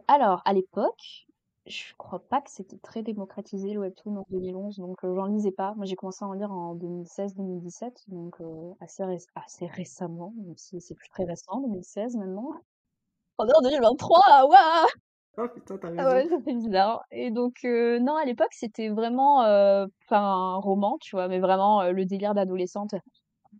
[0.07, 1.27] Alors à l'époque,
[1.65, 5.51] je crois pas que c'était très démocratisé le webtoon en 2011, donc heu, j'en lisais
[5.51, 5.73] pas.
[5.75, 9.03] Moi, j'ai commencé à en lire en 2016-2017, donc heu, assez
[9.35, 12.51] assez récemment, même si c'est plus très récent, 2016 maintenant.
[13.39, 14.87] On est en 2023, waouh!
[15.37, 16.23] Oh putain, tu Ah raison.
[16.23, 19.41] ouais, ça fait bizarre et donc heu, non, à l'époque, c'était vraiment,
[20.07, 21.27] pas un roman, tu vois?
[21.27, 22.93] Mais vraiment, heu, le délire d'adolescente.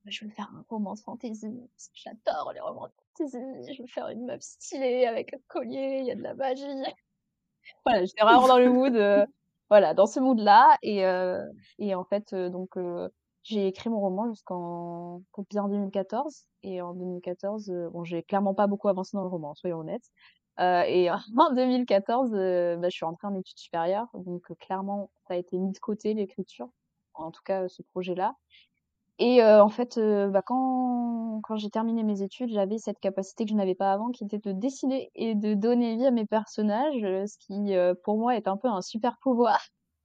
[0.05, 3.37] Je veux faire un romance fantasy, parce que j'adore les romans fantasy,
[3.73, 6.65] je veux faire une meuf stylée avec un collier, il y a de la magie.
[7.85, 9.25] Voilà, j'étais vraiment dans le mood, heu,
[9.69, 11.01] voilà, dans ce mood-là et
[11.79, 12.75] et en fait, donc
[13.43, 18.53] j'ai écrit mon roman jusqu'en faut bien 2014 et en 2014, heu, bon, j'ai clairement
[18.53, 20.09] pas beaucoup avancé dans le roman, soyons honnêtes,
[20.59, 25.11] heu et en 2014, heu, bah, je suis rentrée en études supérieures donc heu, clairement,
[25.27, 26.69] ça a été mis de côté l'écriture,
[27.13, 28.35] en tout cas, ce projet-là.
[29.19, 33.55] Et en fait, bah, quand quand j'ai terminé mes études, j'avais cette capacité que je
[33.55, 37.37] n'avais pas avant, qui était de dessiner et de donner vie à mes personnages, ce
[37.39, 39.59] qui, pour moi est un peu un super pouvoir.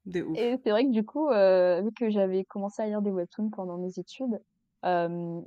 [0.05, 3.51] De et c'est vrai que du coup, vu que j'avais commencé à lire des webtoons
[3.51, 4.41] pendant mes études,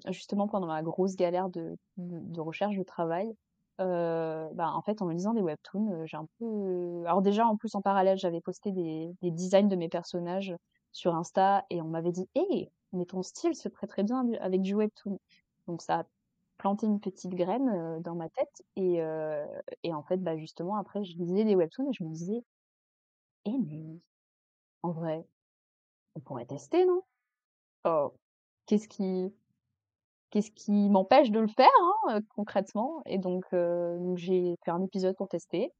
[0.09, 3.33] justement pendant ma grosse galère de de de recherche de travail,
[3.79, 7.57] heu, bah, en fait, en lisant des webtoons, heu, j'ai un peu alors déjà, en
[7.57, 10.55] plus, en parallèle, j'avais posté des des designs de mes personnages
[10.91, 14.61] sur Insta et on m'avait dit: «Hé, mais ton style se prêterait bien du avec
[14.61, 15.19] du webtoon».
[15.67, 16.03] Donc ça a
[16.57, 19.45] planté une petite graine, heu, dans ma tête et heu
[19.83, 22.43] et en fait, bah, justement, après, je lisais des webtoons et je me disais:
[23.45, 24.01] «Eh mais
[24.83, 25.27] en vrai,
[26.15, 27.03] on pourrait tester, non?»
[27.85, 28.13] Oh,
[28.67, 29.35] qu'est-ce qui
[30.35, 31.69] qu'est-ce qui m'empêche de le faire,
[32.09, 33.01] hein, heu, concrètement?
[33.07, 35.71] Et donc heu, donc j'ai fait un épisode pour tester.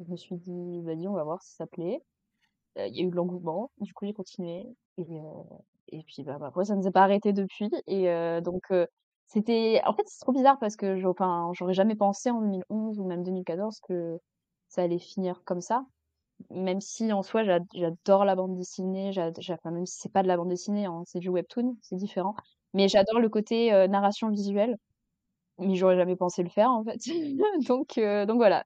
[0.00, 2.02] Je me suis dit: «Vas-y, on va voir si ça plaît».
[2.78, 4.66] Heu, il y a eu de l'engouement, du coup j'ai continué
[5.88, 8.08] et puis, bah, bah, après ça ne s'est pas arrêté depuis et
[8.42, 8.62] donc
[9.26, 13.22] c'était en fait, c'est trop bizarre parce que j'aurais jamais pensé en 2011 ou même
[13.24, 14.18] 2014 que
[14.68, 15.84] ça allait finir comme ça.
[16.50, 19.12] Même si en soi j'ad j'adore la bande dessinée,
[19.66, 22.34] même si c'est pas de la bande dessinée, hein, c'est du webtoon, c'est différent.
[22.74, 24.76] Mais j'adore le côté, narration visuelle,
[25.58, 27.00] mais j'aurais jamais pensé le faire en fait.
[27.66, 28.64] Donc heu, donc voilà.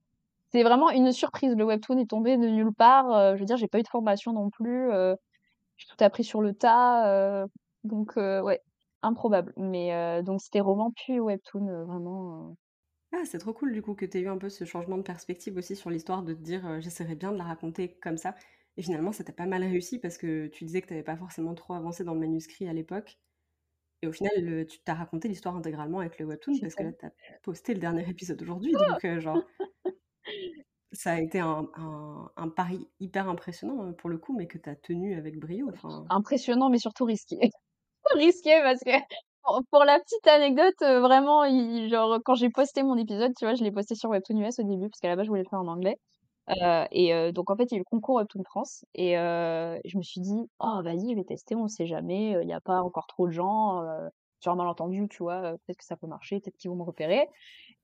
[0.53, 3.69] C'est vraiment une surprise, le webtoon est tombé de nulle part, je veux dire j'ai
[3.69, 4.91] pas eu de formation non plus,
[5.79, 7.47] j'ai tout appris sur le tas,
[7.85, 8.63] donc ouais,
[9.03, 9.53] improbable.
[9.57, 12.57] Mais donc c'était roman puis webtoon, vraiment,
[13.13, 15.03] Ah, c'est trop cool du coup que tu aies eu un peu ce changement de
[15.03, 18.35] perspective aussi sur l'histoire de te dire, heu: «J'essaierais bien de la raconter comme ça»
[18.77, 21.17] et finalement ça t'a pas mal réussi parce que tu disais que tu avais pas
[21.17, 23.19] forcément trop avancé dans le manuscrit à l'époque
[24.03, 26.83] et au final, tu tu as raconté l'histoire intégralement avec le webtoon parce ça.
[26.83, 29.43] que là, tu as posté le dernier épisode aujourd'hui donc genre
[30.93, 34.69] ça a été un un un pari hyper impressionnant, pour le coup, mais que tu
[34.69, 35.71] as tenu avec brio,
[36.11, 37.39] Impressionnant mais surtout risqué.
[38.15, 38.93] Risqué parce que
[39.71, 43.63] pour la petite anecdote, vraiment, il genre, quand j'ai posté mon épisode, tu vois, je
[43.65, 45.61] l'ai posté sur Webtoon US au début parce qu'à la base, je voulais le faire
[45.61, 45.97] en anglais,
[46.51, 49.17] heu et heu, donc en fait, il y a eu le concours Webtoon France et
[49.19, 52.49] heu, je me suis dit: «Oh vas-y, je vais tester, on sait jamais, heu, il
[52.49, 54.09] y a pas encore trop de gens, heu,
[54.41, 56.83] sur un malentendu, tu vois, heu, peut-être que ça peut marcher, peut-être qu'ils vont me
[56.85, 57.29] repérer»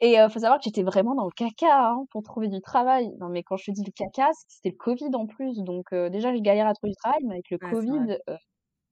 [0.01, 3.11] et heu, faut savoir que j'étais vraiment dans le caca, hein, pour trouver du travail.
[3.21, 6.11] Non mais quand je te dis le caca, c'était le covid en plus, donc heu,
[6.11, 8.07] déjà, je galère à trouver du travail, mais avec le ouais, c'est vrai.
[8.07, 8.37] covid, heu,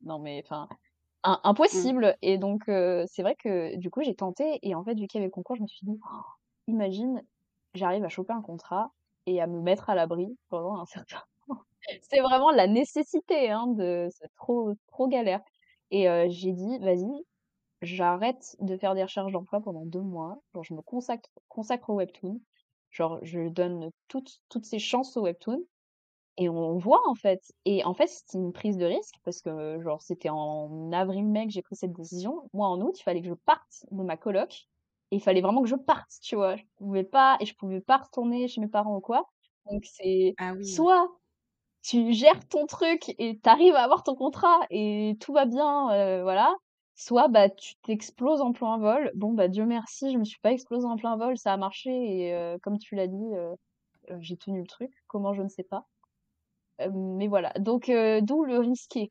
[0.02, 0.68] non mais enfin
[1.24, 1.40] im
[1.72, 1.90] Mmh.
[1.90, 5.06] impossible et donc heu, c'est vrai que du coup j'ai tenté et en fait vu
[5.08, 6.22] qu'il y avait le concours, je me suis dit: «Oh,
[6.68, 7.22] «Imagine,
[7.74, 8.92] j'arrive à choper un contrat
[9.26, 11.22] et à me mettre à l'abri pendant un certain»
[12.02, 15.40] c'est vraiment la nécessité, hein, de c'est trop trop galère.
[15.90, 17.06] Et heu, j'ai dit: «Vas-y,
[17.82, 21.96] j'arrête de faire des recherches d'emploi pendant 2 mois, genre je me consacre consacre au
[21.96, 22.40] webtoon,
[22.90, 25.64] genre je donne toutes toutes ces chances au webtoon.
[26.38, 27.40] Et on voit, en fait.
[27.66, 31.52] Et en fait, c'était une prise de risque parce que, genre, c'était en avril-mai que
[31.52, 32.48] j'ai pris cette décision.
[32.54, 34.69] Moi, en août, il fallait que je parte de ma coloc
[35.10, 36.56] et il fallait vraiment que je parte, tu vois?
[36.56, 39.24] Je pouvais pas et je pouvais pas retourner chez mes parents ou quoi.
[39.70, 40.88] Donc c'est Ah oui.
[40.88, 41.08] soit
[41.82, 45.90] tu gères ton truc et tu arrives à avoir ton contrat et tout va bien,
[45.92, 46.54] heu, voilà,
[46.96, 49.10] soit, bah, tu t'exploses en plein vol.
[49.14, 51.90] Bon, bah, Dieu merci, je me suis pas explosée en plein vol, ça a marché
[51.90, 53.54] et heu, comme tu l'as dit, heu,
[54.20, 54.92] j'ai tenu le truc.
[55.08, 55.86] Comment, je ne sais pas.
[56.92, 57.90] Mais voilà, donc
[58.22, 59.08] d'où le risqué.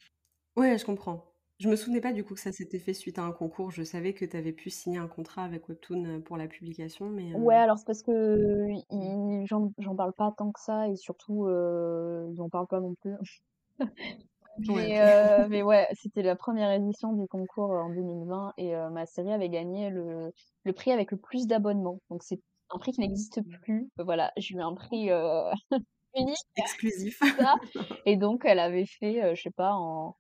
[0.56, 1.29] Ouais, je comprends.
[1.60, 3.69] Je me souvenais pas du coup que ça s'était fait suite à un concours.
[3.72, 7.34] Je savais que tu avais pu signer un contrat avec Webtoon, pour la publication, mais
[7.34, 8.66] Ouais, heu, alors c'est parce que
[9.45, 12.95] j'en j'en parle pas tant que ça et surtout, heu, ils en parlent pas non
[12.95, 13.14] plus.
[14.70, 15.01] ouais, Mais OK.
[15.01, 19.32] heu, mais ouais, c'était la première édition du concours, heu, en 2020 et ma série
[19.32, 20.32] avait gagné le
[20.64, 21.99] le prix avec le plus d'abonnements.
[22.10, 22.41] Donc c'est
[22.72, 23.89] un prix qui n'existe plus.
[23.97, 25.10] Voilà, j'ai eu un prix,
[26.16, 27.20] unique, Exclusif.
[27.39, 27.55] ça
[28.05, 30.16] et donc elle avait fait, je sais pas, en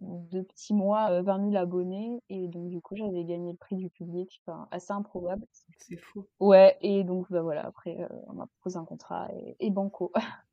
[0.00, 3.76] 2 petits mois, heu, 20 000 abonnés et donc du coup, j'avais gagné le prix
[3.76, 5.44] du public, enfin assez improbable.
[5.78, 6.26] C'est fou.
[6.40, 10.12] Ouais et donc bah, voilà, après, heu, on m'a proposé un contrat et et banco.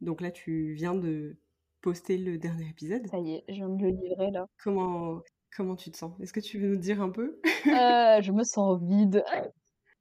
[0.00, 1.36] Donc là, tu viens de
[1.80, 3.06] poster le dernier épisode.
[3.06, 4.46] Ça y est, je viens de le livrer là.
[4.62, 5.22] Comment
[5.54, 6.12] comment tu te sens?
[6.20, 7.40] Est-ce que tu veux nous dire un peu?
[7.72, 9.22] Heu, je me sens vide.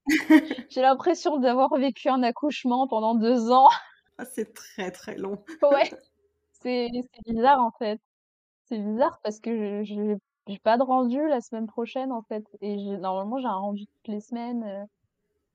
[0.70, 3.70] J'ai l'impression d'avoir vécu un accouchement pendant deux ans.
[4.18, 5.44] Ah, c'est très très long.
[5.62, 5.90] Ouais,
[6.52, 6.90] c'est
[7.26, 8.02] bizarre en fait.
[8.66, 12.76] C'est bizarre parce que je j'ai pas de rendu la semaine prochaine en fait et
[12.98, 14.64] normalement j'ai un rendu toutes les semaines.
[14.64, 14.86] Euh,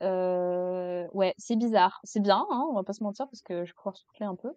[0.05, 2.01] euh, ouais, c'est bizarre.
[2.05, 4.53] C'est bien, hein, on va pas se mentir parce que je crois souffler un peu.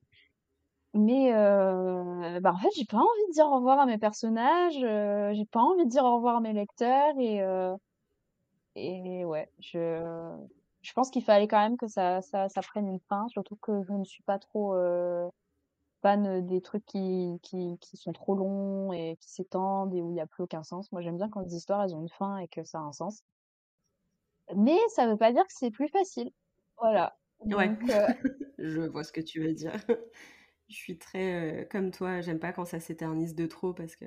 [0.96, 4.78] Mais euh, bah en fait, j'ai pas envie de dire au revoir à mes personnages,
[4.84, 7.76] euh, j'ai pas envie de dire au revoir à mes lecteurs et euh,
[8.76, 10.38] et ouais, je
[10.82, 13.84] je pense qu'il fallait quand même que ça ça ça prenne une fin, surtout que
[13.84, 15.28] je ne suis pas trop euh,
[16.04, 20.22] des trucs qui qui qui sont trop longs et qui s'étendent et où il y
[20.22, 20.92] a plus aucun sens.
[20.92, 22.92] Moi, j'aime bien quand les histoires elles ont une fin et que ça a un
[22.92, 23.24] sens.
[24.56, 26.32] Mais ça veut pas dire que c'est plus facile.
[26.78, 27.18] Voilà.
[27.46, 27.72] Ouais.
[28.58, 29.74] je vois ce que tu veux dire.
[30.70, 34.06] Je suis très comme toi, j'aime pas quand ça s'éternise de trop parce que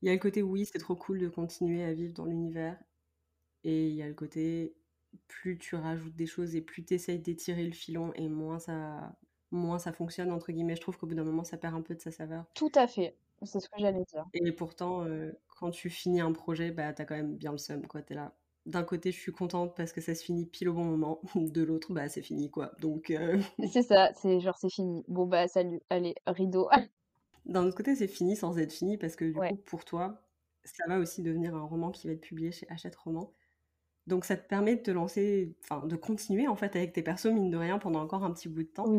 [0.00, 2.78] il y a le côté oui, c'est trop cool de continuer à vivre dans l'univers.
[3.64, 4.74] Et il y a le côté
[5.28, 9.18] plus tu rajoutes des choses et plus tu essayes d'étirer le filon et moins ça
[9.50, 10.76] moins ça fonctionne entre guillemets.
[10.76, 12.44] Je trouve qu'au bout d'un moment ça perd un peu de sa saveur.
[12.54, 13.16] Tout à fait.
[13.42, 14.26] C'est ce que j'allais dire.
[14.34, 15.06] Et pourtant
[15.58, 18.34] quand tu finis un projet, bah t'as quand même bien le seum quoi, t'es là
[18.66, 21.20] d'un côté, je suis contente parce que ça se finit pile au bon moment.
[21.34, 22.72] De l'autre, bah, c'est fini, quoi.
[22.80, 23.10] Donc.
[23.10, 23.40] Euh,
[23.72, 25.04] c'est ça, c'est genre, c'est fini.
[25.08, 26.68] Bon, bah, salut, allez, rideau.
[27.46, 30.22] D'un autre côté, c'est fini sans être fini parce que du coup, pour toi,
[30.64, 33.32] ça va aussi devenir un roman qui va être publié chez Hachette Roman.
[34.06, 37.32] Donc, ça te permet de te lancer, enfin, de continuer en fait avec tes persos,
[37.32, 38.92] mine de rien, pendant encore un petit bout de temps.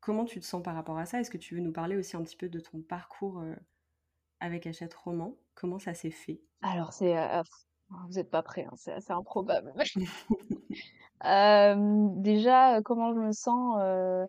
[0.00, 1.20] Comment tu te sens par rapport à ça?
[1.20, 3.54] Est-ce que tu veux nous parler aussi un petit peu de ton parcours euh,
[4.40, 5.34] avec Hachette Roman?
[5.54, 6.40] Comment ça s'est fait?
[6.62, 7.18] Alors, c'est.
[7.18, 7.42] Euh,
[8.08, 9.72] vous n'êtes pas prêts, hein, c'est assez improbable.
[11.26, 11.74] Euh,
[12.14, 14.24] déjà, euh, comment je me sens euh,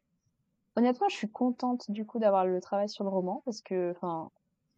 [0.76, 4.30] Honnêtement, je suis contente du coup d'avoir le travail sur le roman parce que, enfin,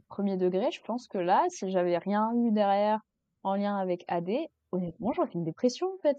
[0.09, 2.99] premier degré, je pense que là, si j'avais rien eu derrière
[3.41, 4.29] en lien avec AD,
[4.71, 6.17] honnêtement, j'aurais fait une dépression en fait.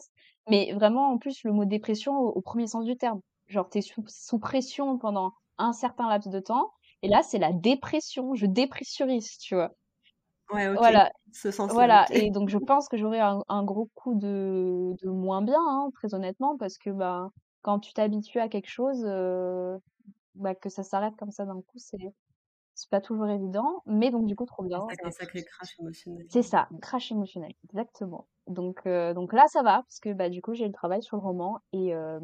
[0.48, 3.20] Mais vraiment, en plus, le mot dépression au, premier sens du terme.
[3.54, 7.52] Genre, t'es sous, sous pression pendant un certain laps de temps, et là, c'est la
[7.52, 8.34] dépression.
[8.34, 9.70] Je dépressurise, tu vois.
[10.50, 10.76] Ouais, OK.
[10.78, 11.12] Voilà.
[11.32, 12.06] Ce sens Voilà.
[12.10, 15.90] Et donc, je pense que j'aurais un, un gros coup de, de moins bien, hein,
[15.94, 17.30] très honnêtement, parce que bah,
[17.62, 19.78] quand tu t'habitues à quelque chose, euh,
[20.34, 22.12] bah, que ça s'arrête comme ça d'un coup, c'est
[22.74, 23.82] c'est pas toujours évident.
[23.86, 24.80] Mais donc, du coup, trop bien.
[24.90, 26.26] C'est un sacré crash émotionnel.
[26.28, 28.26] C'est ça, crash émotionnel, exactement.
[28.48, 31.16] Donc, euh, donc là, ça va, parce que bah, du coup, j'ai le travail sur
[31.16, 32.18] le roman et euh,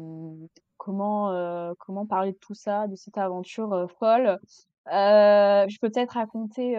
[0.81, 4.39] comment, euh, comment parler de tout ça, de cette aventure euh, folle
[4.87, 6.73] euh, je peux peut-être raconter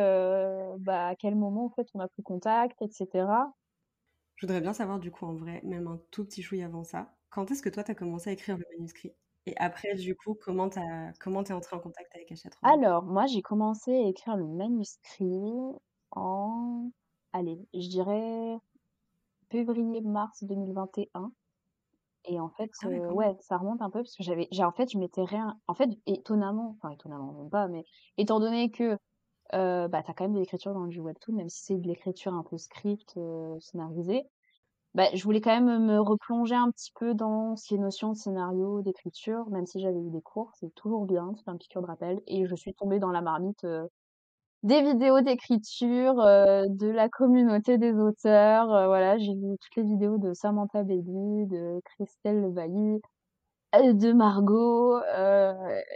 [0.81, 3.07] bah, à quel moment en fait on a pris contact, etc.
[4.35, 7.15] Je voudrais bien savoir du coup en vrai, même un tout petit chouille avant ça,
[7.31, 9.13] quand est-ce que toi tu as commencé à écrire le manuscrit?
[9.47, 13.27] Et après du coup, comment t'as comment t'es entré en contact avec Hachette Alors moi
[13.27, 15.53] j'ai commencé à écrire le manuscrit
[16.11, 16.91] en
[17.33, 18.59] allez, je dirais
[19.49, 21.31] février-mars 2021.
[22.25, 24.91] Et en fait, ah ouais, ça remonte un peu parce que j'avais, j'ai en fait,
[24.93, 27.85] je m'étais rien, en fait, étonnamment, enfin étonnamment même pas, mais
[28.17, 28.97] étant donné que
[29.53, 32.35] bah t'as quand même de l'écriture dans le jeu webtoon, même si c'est de l'écriture
[32.35, 33.19] un peu script,
[33.61, 34.25] scénarisée,
[34.95, 38.83] bah je voulais quand même me replonger un petit peu dans ces notions de scénario,
[38.83, 42.23] d'écriture, même si j'avais eu des cours, c'est toujours bien, c'est un piqûre de rappel,
[42.29, 43.67] et je suis tombée dans la marmite
[44.63, 48.73] des vidéos d'écriture euh, de la communauté des auteurs.
[48.73, 53.01] Euh, voilà, j'ai vu toutes les vidéos de Samantha Bailey, de Christelle Levailly,
[53.75, 54.99] euh, de Margot.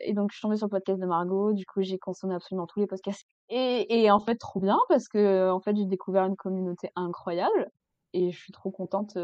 [0.05, 1.53] et donc, je suis tombée sur le podcast de Margot.
[1.53, 3.27] Du coup, j'ai consommé absolument tous les podcasts.
[3.49, 7.71] Et, et en fait, trop bien parce que en fait, j'ai découvert une communauté incroyable.
[8.12, 9.17] Et je suis trop contente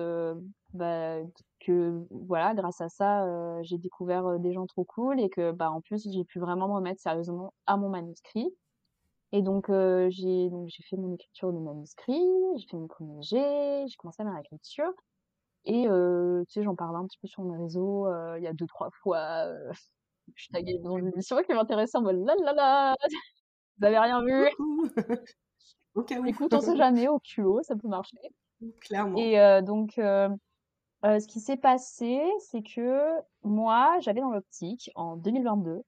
[0.75, 1.17] bah,
[1.61, 5.81] que, voilà, grâce à ça, j'ai découvert des gens trop cool et que, bah, en
[5.81, 8.55] plus, j'ai pu vraiment me remettre sérieusement à mon manuscrit.
[9.33, 12.23] Et donc, euh, j'ai donc j'ai fait mon écriture de manuscrit,
[12.57, 14.93] j'ai fait mon premier jet, j'ai commencé à faire l'écriture.
[15.65, 18.07] Et euh, tu sais, j'en parlais un petit peu sur mes réseaux.
[18.07, 19.47] Euh, il y a deux, trois fois,
[20.35, 22.97] je taguais dans l'émission qui m'intéressait en mode là là là,
[23.79, 24.45] vous avez rien vu
[26.07, 26.27] cas où.
[26.27, 28.19] Écoute, on sait jamais, au culot, ça peut marcher.
[28.83, 29.17] Clairement.
[29.17, 32.21] Et donc, ce qui s'est passé,
[32.51, 33.09] c'est que
[33.45, 35.83] moi, j'avais dans l'optique en 2022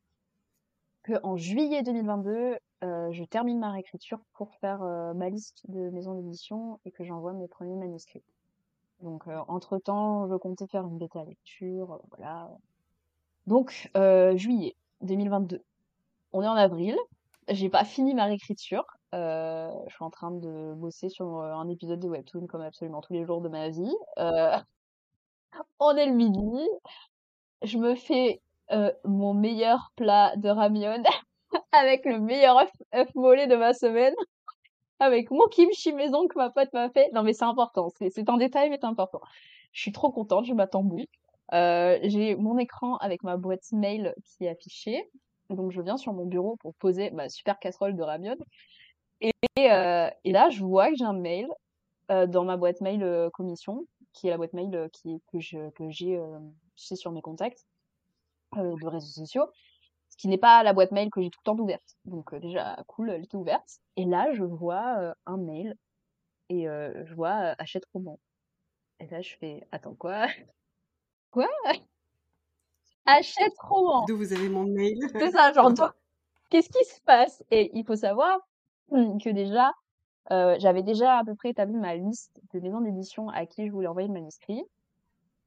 [1.05, 5.91] que en juillet 2022, euh, je termine ma réécriture pour faire euh, ma liste de
[5.91, 8.25] maisons d'édition et que j'envoie mes premiers manuscrits.
[9.01, 12.51] Donc, euh, entre-temps, je comptais faire une bêta lecture, voilà.
[13.47, 13.91] Donc,
[14.35, 15.63] juillet 2022.
[16.33, 16.97] On est en avril.
[17.49, 18.85] J'ai pas fini ma réécriture.
[19.13, 23.25] je suis en train de bosser sur un épisode de Webtoon comme absolument tous les
[23.25, 23.95] jours de ma vie.
[25.79, 26.69] on est le midi.
[27.63, 28.41] Je me fais
[29.05, 31.03] mon meilleur plat de ramion
[31.81, 32.59] avec le meilleur
[32.95, 34.15] œuf, mollet de ma semaine,
[35.01, 37.11] avec mon kimchi maison que ma pote m'a fait.
[37.13, 37.89] Non, mais c'est important.
[37.99, 39.21] C'est un détail, mais c'est important.
[39.73, 41.03] Je suis trop contente, je m'attends beaucoup.
[41.53, 45.11] Euh, j'ai mon écran avec ma boîte mail qui est affichée.
[45.51, 48.37] Donc je viens sur mon bureau pour poser ma super casserole de ramen.
[49.21, 51.49] Et, euh, et là, je vois que j'ai un mail
[52.11, 56.17] euh, dans ma boîte mail commission, qui est la boîte mail qui, que que j'ai
[56.17, 56.39] euh,
[56.77, 57.67] sur mes contacts
[58.57, 59.47] de réseaux sociaux,
[60.15, 61.97] ce qui n'est pas la boîte mail que j'ai tout le temps ouverte.
[62.05, 63.81] Donc déjà, cool, elle était ouverte.
[63.97, 65.77] Et là, je vois un mail
[66.51, 68.21] et je vois achète roman.
[69.01, 70.27] Et là, je fais attends quoi?
[71.33, 71.49] Quoi?
[73.07, 74.05] Achète roman.
[74.05, 74.99] D'où vous avez mon mail?
[75.19, 75.73] C'est ça, genre
[76.51, 77.43] qu'est-ce qui se passe?
[77.51, 78.39] Et il faut savoir
[78.91, 79.73] que déjà,
[80.31, 83.73] euh, j'avais déjà à peu près établi ma liste de maisons d'édition à qui je
[83.73, 84.63] voulais envoyer le manuscrit.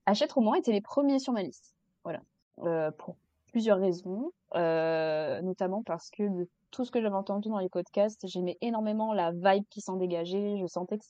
[0.05, 1.74] Achète Roman était les premiers sur ma liste.
[2.03, 2.20] Voilà.
[2.59, 3.15] Euh, pour
[3.47, 4.31] plusieurs raisons.
[4.55, 9.13] Euh, notamment parce que de tout ce que j'avais entendu dans les podcasts, j'aimais énormément
[9.13, 10.57] la vibe qui s'en dégageait.
[10.57, 11.05] Je sentais que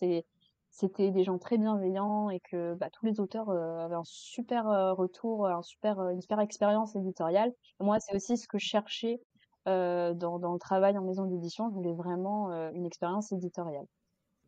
[0.70, 4.68] c'était des gens très bienveillants et que bah, tous les auteurs euh, avaient un super
[4.70, 7.54] euh, retour, un super, une super expérience éditoriale.
[7.80, 9.22] moi, c'est aussi ce que je cherchais
[9.66, 13.86] dans, le travail en maison d'édition, je voulais vraiment une expérience éditoriale.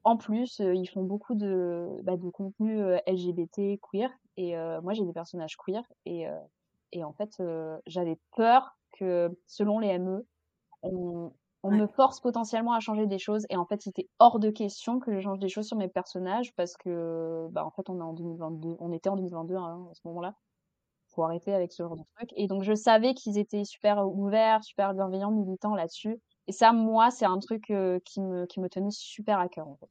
[0.05, 5.11] En plus, ils font beaucoup de, bah, de contenu LGBT queer, et moi j'ai des
[5.11, 6.25] personnages queer, et,
[6.91, 7.41] et en fait
[7.87, 10.25] j'avais peur que selon les ME,
[10.83, 11.33] on,
[11.63, 14.99] on me force potentiellement à changer des choses, et en fait c'était hors de question
[14.99, 18.03] que je change des choses sur mes personnages parce que bah en fait on est
[18.03, 20.35] en 2022, on était en 2022 hein, à ce moment-là
[21.09, 22.29] faut arrêter avec ce genre de truc.
[22.35, 26.19] Et donc, je savais qu'ils étaient super ouverts, super bienveillants, militants là-dessus.
[26.47, 29.67] Et ça, moi, c'est un truc euh, qui, me, qui me tenait super à cœur,
[29.67, 29.89] en fait.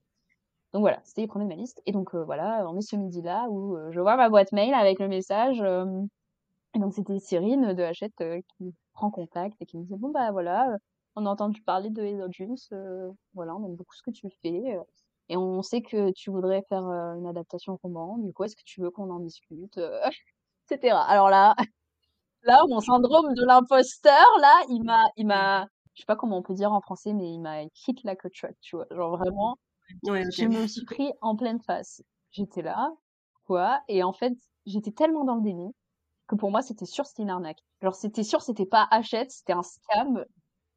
[0.72, 1.80] Donc voilà, c'était les premiers de ma liste.
[1.86, 4.74] Et donc euh, voilà, on est ce midi-là où euh, je vois ma boîte mail
[4.74, 5.62] avec le message.
[6.74, 8.22] Et donc c'était Cyrine de Hachette
[8.56, 10.76] qui prend contact et qui me dit bon bah voilà,
[11.16, 12.56] on a entendu parler de Heather Jones,
[13.34, 14.78] voilà, on aime beaucoup ce que tu fais.
[15.28, 18.18] et on sait que tu voudrais faire une adaptation roman.
[18.18, 19.78] Du coup, est-ce que tu veux qu'on en discute
[20.70, 20.96] etc.
[21.06, 21.54] Alors là,
[22.42, 26.42] là, mon syndrome de l'imposteur, là, il m'a, il m'a, je sais pas comment on
[26.42, 28.86] peut dire en français, mais il m'a hit like a truck, tu vois.
[28.90, 29.58] Genre vraiment,
[30.04, 32.02] je me suis pris en pleine face.
[32.30, 32.90] J'étais là,
[33.46, 34.34] quoi, et en fait,
[34.66, 35.74] j'étais tellement dans le déni
[36.28, 37.58] que pour moi, c'était sûr, c'était une arnaque.
[37.82, 40.24] Genre, c'était sûr, c'était pas Hachette, c'était un scam.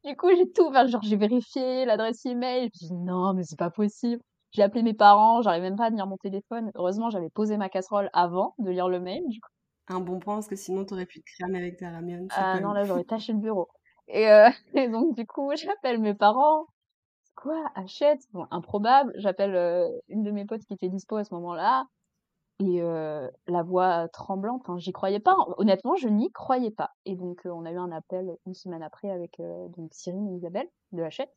[0.04, 3.44] Du coup, j'ai tout ouvert, genre, j'ai vérifié l'adresse email, je me dit, non, mais
[3.44, 4.20] c'est pas possible.
[4.52, 6.70] J'ai appelé mes parents, j'arrivais même pas à tenir mon téléphone.
[6.74, 9.48] Heureusement, j'avais posé ma casserole avant de lire le mail, du coup
[9.88, 12.26] un bon point parce que sinon tu aurais pu te cramer avec ta ramen.
[12.30, 13.68] Ah non, là j'aurais taché le bureau.
[14.08, 16.66] Et, euh, et donc du coup, j'appelle mes parents.
[17.34, 19.12] Quoi Achète Bon, improbable.
[19.16, 21.84] J'appelle euh, une de mes potes qui était dispo à ce moment-là.
[22.60, 25.36] Et euh, la voix tremblante, hein, j'y croyais pas.
[25.56, 26.90] Honnêtement, je n'y croyais pas.
[27.04, 29.40] Et donc, on a eu un appel une semaine après avec
[29.76, 31.34] donc Cyrine et Isabelle de Hachette.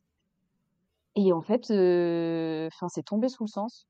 [1.16, 3.88] Et en fait, enfin, c'est tombé sous le sens.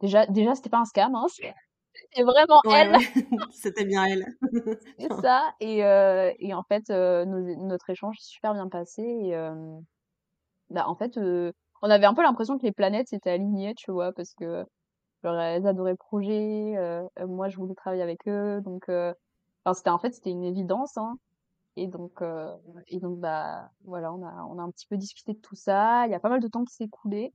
[0.00, 1.26] Déjà, déjà, c'était pas un scam, hein,
[2.12, 2.96] c'est vraiment elle.
[3.52, 4.26] C'était bien elle.
[4.98, 5.52] c'est ça.
[5.60, 9.02] Et, euh, et en fait, euh, notre échange s'est super bien passé.
[9.02, 9.54] Et euh,
[10.70, 14.12] bah, en fait, on avait un peu l'impression que les planètes s'étaient alignées, tu vois,
[14.12, 14.64] parce que
[15.24, 16.74] genre, elles adoraient le projet.
[17.26, 18.60] moi, je voulais travailler avec eux.
[18.62, 20.96] Donc, enfin, c'était en fait, c'était une évidence.
[20.96, 21.18] Hein.
[21.76, 22.22] Et donc,
[22.88, 26.06] et donc, bah, voilà, on a, on a un petit peu discuté de tout ça.
[26.06, 27.32] Il y a pas mal de temps qui s'est écoulé.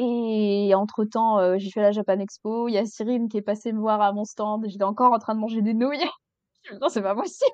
[0.00, 2.68] Et entre-temps, euh, j'ai fait la Japan Expo.
[2.68, 4.64] Il y a Cyrine qui est passée me voir à mon stand.
[4.68, 6.06] J'étais encore en train de manger des nouilles.
[6.80, 7.50] non, c'est pas possible.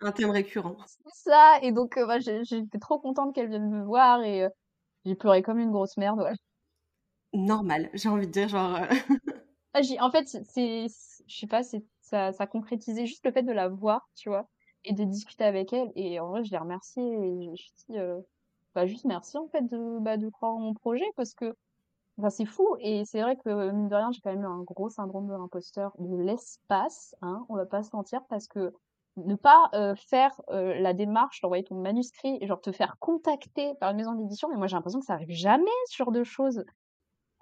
[0.00, 0.76] Un thème récurrent.
[0.86, 1.58] C'est ça.
[1.60, 4.48] Et donc, euh, bah, j'étais trop contente qu'elle vienne me voir et euh,
[5.04, 6.24] j'ai pleuré comme une grosse merde.
[7.32, 8.78] Normal, j'ai envie de dire, genre.
[9.74, 10.86] Ah, en fait, c'est,
[11.26, 11.62] je sais pas,
[12.02, 14.46] ça, ça concrétisait juste le fait de la voir, tu vois,
[14.84, 15.90] et de discuter avec elle.
[15.96, 17.96] Et en vrai, je l'ai remerciée et je suis dit,
[18.74, 21.54] bah, juste merci en fait de, bah, de croire en mon projet parce que
[22.18, 22.76] Enfin, c'est fou.
[22.80, 25.32] Et c'est vrai que, mine de rien, j'ai quand même eu un gros syndrome de
[25.32, 28.72] l'imposteur de l'espace, hein, on va pas se mentir, parce que
[29.16, 33.90] ne pas euh, faire euh, la démarche d'envoyer ton manuscrit genre te faire contacter par
[33.90, 36.64] une maison d'édition, mais moi j'ai l'impression que ça arrive jamais, ce genre de choses.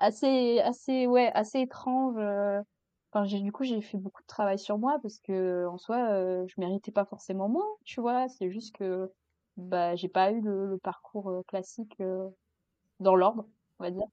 [0.00, 2.16] Assez, assez, ouais, assez étrange.
[2.18, 2.62] Euh.
[3.12, 6.46] Enfin, j'ai, du coup, j'ai fait beaucoup de travail sur moi parce que, en soi,
[6.46, 8.28] je méritais pas forcément moins, tu vois.
[8.28, 9.10] C'est juste que,
[9.56, 12.00] bah, j'ai pas eu le parcours classique
[13.00, 13.46] dans l'ordre,
[13.78, 14.06] on va dire.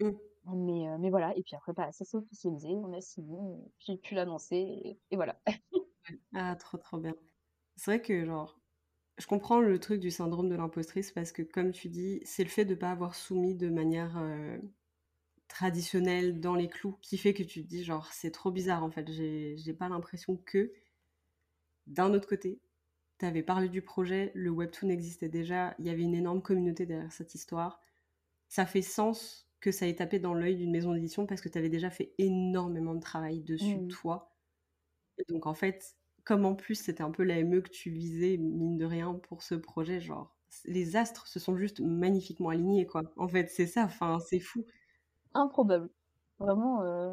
[0.00, 0.10] Mmh.
[0.54, 3.38] Mais, euh, mais voilà, et puis après, bah, ça s'est officialisé, on a signé,
[3.78, 5.38] j'ai pu l'annoncer, et, voilà.
[6.34, 7.14] ah, trop trop bien.
[7.76, 8.58] C'est vrai que, genre,
[9.18, 12.50] je comprends le truc du syndrome de l'impostrice parce que, comme tu dis, c'est le
[12.50, 14.58] fait de ne pas avoir soumis de manière euh,
[15.52, 18.90] traditionnelle dans les clous qui fait que tu te dis, genre, c'est trop bizarre en
[18.90, 19.10] fait.
[19.12, 20.72] J'ai pas l'impression que,
[21.86, 22.60] d'un autre côté,
[23.18, 26.86] tu avais parlé du projet, le webtoon existait déjà, il y avait une énorme communauté
[26.86, 27.80] derrière cette histoire.
[28.48, 31.58] Ça fait sens que ça ait tapé dans l'œil d'une maison d'édition parce que tu
[31.58, 33.88] avais déjà fait énormément de travail dessus, Mmh.
[33.88, 34.34] toi.
[35.18, 38.36] Et donc, en fait, comme en plus c'était un peu la ME que tu visais,
[38.38, 40.36] mine de rien, pour ce projet, genre,
[40.66, 43.02] les astres se sont juste magnifiquement alignés, quoi.
[43.16, 44.66] En fait, c'est ça, enfin, c'est fou.
[45.34, 45.90] Improbable.
[46.38, 47.12] Vraiment, euh,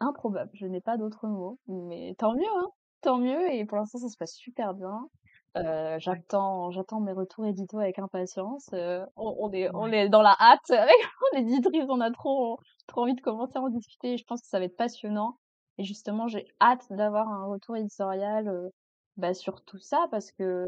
[0.00, 0.50] improbable.
[0.54, 1.58] Je n'ai pas d'autres mots.
[1.68, 2.68] Mais tant mieux, hein.
[3.02, 3.52] Tant mieux.
[3.52, 5.08] Et pour l'instant, ça se passe super bien.
[5.56, 8.68] Euh, j'attends, j'attends mes retours édito avec impatience.
[8.72, 10.94] Euh, on, on est, on est dans la hâte avec
[11.34, 11.84] l'éditrice.
[11.88, 14.16] On a trop, trop envie de commencer à en discuter.
[14.16, 15.38] Je pense que ça va être passionnant.
[15.78, 18.68] Et justement, j'ai hâte d'avoir un retour éditorial euh,
[19.16, 20.66] bah, sur tout ça parce que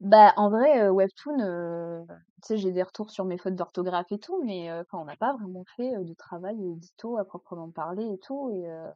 [0.00, 2.06] bah, en vrai, heu, Webtoon, heu,
[2.42, 5.04] tu sais, j'ai des retours sur mes fautes d'orthographe et tout, mais heu, enfin, on
[5.04, 8.86] n'a pas vraiment fait, heu, de travail édito à proprement parler et tout et heu,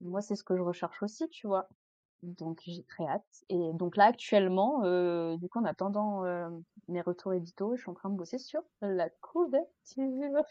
[0.00, 1.68] moi, c'est ce que je recherche aussi, tu vois?
[2.22, 7.02] Donc j'ai très hâte et donc là, actuellement, heu, du coup, en attendant, hem, mes
[7.02, 10.44] retours édito, je suis en train de bosser sur la couverture.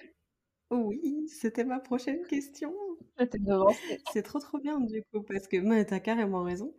[0.72, 2.74] Oui, c'était ma prochaine question.
[3.20, 4.00] Je t'ai devancé.
[4.06, 6.74] C'est trop, trop bien, du coup, parce que mais tu carrément raison.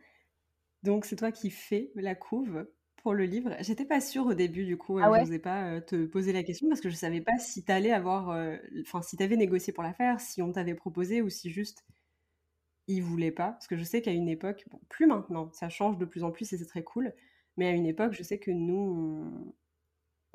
[0.84, 2.68] Donc, c'est toi qui fais la couve
[3.06, 3.54] pour le livre.
[3.60, 5.24] J'étais pas sûre au début, du coup, Ah euh, ouais?
[5.24, 8.30] j'osais pas euh, te poser la question parce que je savais pas si t'allais avoir,
[8.30, 11.84] euh, enfin, si t'avais négocié pour la faire, si on t'avait proposé ou si juste
[12.88, 13.52] ils voulaient pas.
[13.52, 16.32] Parce que je sais qu'à une époque, bon, plus maintenant, ça change de plus en
[16.32, 17.14] plus et c'est très cool.
[17.56, 19.54] Mais à une époque, je sais que nous,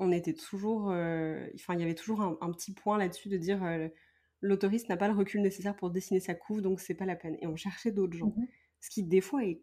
[0.00, 3.28] on, on était toujours, euh, enfin, il y avait toujours un, un petit point là-dessus
[3.28, 3.60] de dire
[4.40, 7.36] l'autoriste n'a pas le recul nécessaire pour dessiner sa couve, donc c'est pas la peine.
[7.42, 8.34] Et on cherchait d'autres gens.
[8.34, 8.46] Mmh
[8.80, 9.60] Ce qui, des fois, est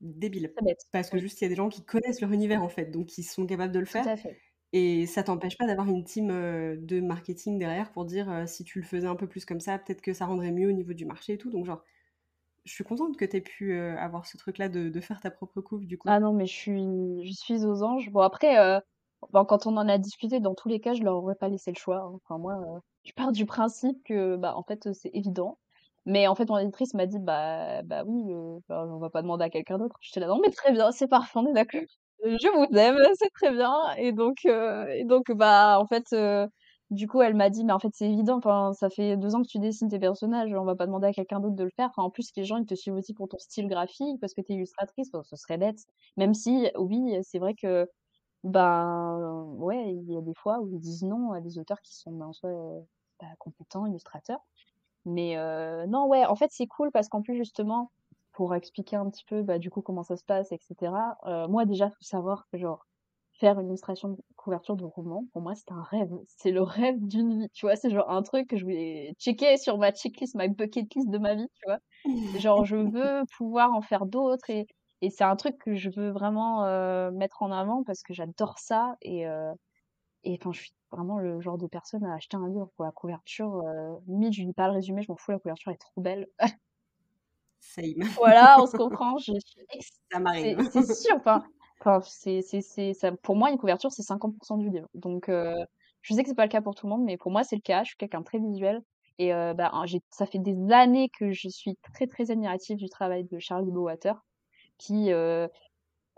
[0.00, 0.54] débile.
[0.92, 2.86] Parce que Oui, juste, il y a des gens qui connaissent leur univers, en fait,
[2.86, 4.08] donc qui sont capables de le tout faire.
[4.08, 4.40] à fait.
[4.72, 8.64] Et ça t'empêche pas d'avoir une team euh, de marketing derrière pour dire euh, si
[8.64, 10.94] tu le faisais un peu plus comme ça, peut-être que ça rendrait mieux au niveau
[10.94, 11.50] du marché et tout.
[11.50, 11.84] Donc, genre,
[12.66, 15.30] je suis contente que tu aies pu euh, avoir ce truc-là de, de faire ta
[15.32, 16.10] propre couve, du coup.
[16.10, 18.10] Ah non, mais je suis, je suis aux anges.
[18.10, 18.56] Bon, après,
[19.32, 21.70] bon, quand on en a discuté, dans tous les cas, je leur aurais pas laissé
[21.72, 21.98] le choix.
[21.98, 22.12] hein.
[22.24, 25.58] Enfin, moi, je pars du principe que, bah, en fait, c'est évident.
[26.08, 29.20] Mais en fait, mon éditrice m'a dit, bah, bah oui, euh, bah, on va pas
[29.22, 29.96] demander à quelqu'un d'autre.
[30.00, 31.82] J'étais là, non, mais très bien, c'est parfait, on est d'accord.
[32.24, 33.74] Je vous aime, c'est très bien.
[33.98, 34.86] Et donc, euh,
[35.34, 36.46] bah, en fait, euh,
[36.90, 38.40] du coup, elle m'a dit, mais en fait, c'est évident.
[38.72, 40.50] Ça fait deux ans que tu dessines tes personnages.
[40.54, 41.90] On va pas demander à quelqu'un d'autre de le faire.
[41.98, 44.54] En plus, les gens, ils te suivent aussi pour ton style graphique parce que t'es
[44.54, 45.10] illustratrice.
[45.12, 45.78] Bon, ce serait bête.
[46.16, 47.86] Même si, oui, c'est vrai que,
[48.44, 51.94] ben, ouais, il y a des fois où ils disent non à des auteurs qui
[51.96, 52.80] sont en soi euh,
[53.20, 54.40] bah, compétents, illustrateurs.
[55.04, 57.90] Mais euh, non, ouais, en fait, c'est cool parce qu'en plus, justement,
[58.32, 61.16] pour expliquer un petit peu, bah, du coup, comment ça se passe, etc.
[61.26, 62.86] euh, moi, déjà, faut savoir que, genre,
[63.32, 66.10] faire une illustration de couverture de roman, pour moi, c'est un rêve.
[66.26, 67.76] C'est le rêve d'une vie, tu vois.
[67.76, 71.18] C'est genre un truc que je vais checker sur ma checklist, ma bucket list de
[71.18, 71.78] ma vie, tu vois.
[72.34, 74.66] Genre, je veux pouvoir en faire d'autres et,
[75.02, 78.58] et c'est un truc que je veux vraiment euh, mettre en avant parce que j'adore
[78.58, 79.52] ça et, euh,
[80.28, 82.92] et enfin, je suis vraiment le genre de personne à acheter un livre pour la
[82.92, 83.62] couverture.
[83.64, 86.28] Euh, limite, je lis pas le résumé, je m'en fous, la couverture est trop belle.
[87.60, 87.94] Same.
[88.18, 89.16] Voilà, on se comprend.
[89.16, 89.32] Je
[90.12, 90.58] Ça m'arrive.
[90.70, 91.16] c'est sûr.
[91.16, 91.42] Enfin,
[91.80, 93.10] enfin, c'est c'est c'est ça.
[93.12, 94.88] Pour moi, une couverture, c'est 50% du livre.
[94.92, 95.54] Donc, euh,
[96.02, 97.56] je sais que c'est pas le cas pour tout le monde, mais pour moi, c'est
[97.56, 97.82] le cas.
[97.84, 98.82] Je suis quelqu'un de très visuel.
[99.18, 99.72] Et euh, bah,
[100.10, 104.14] ça fait des années que je suis très très admirative du travail de Charlie Bowater,
[104.76, 105.48] qui, euh,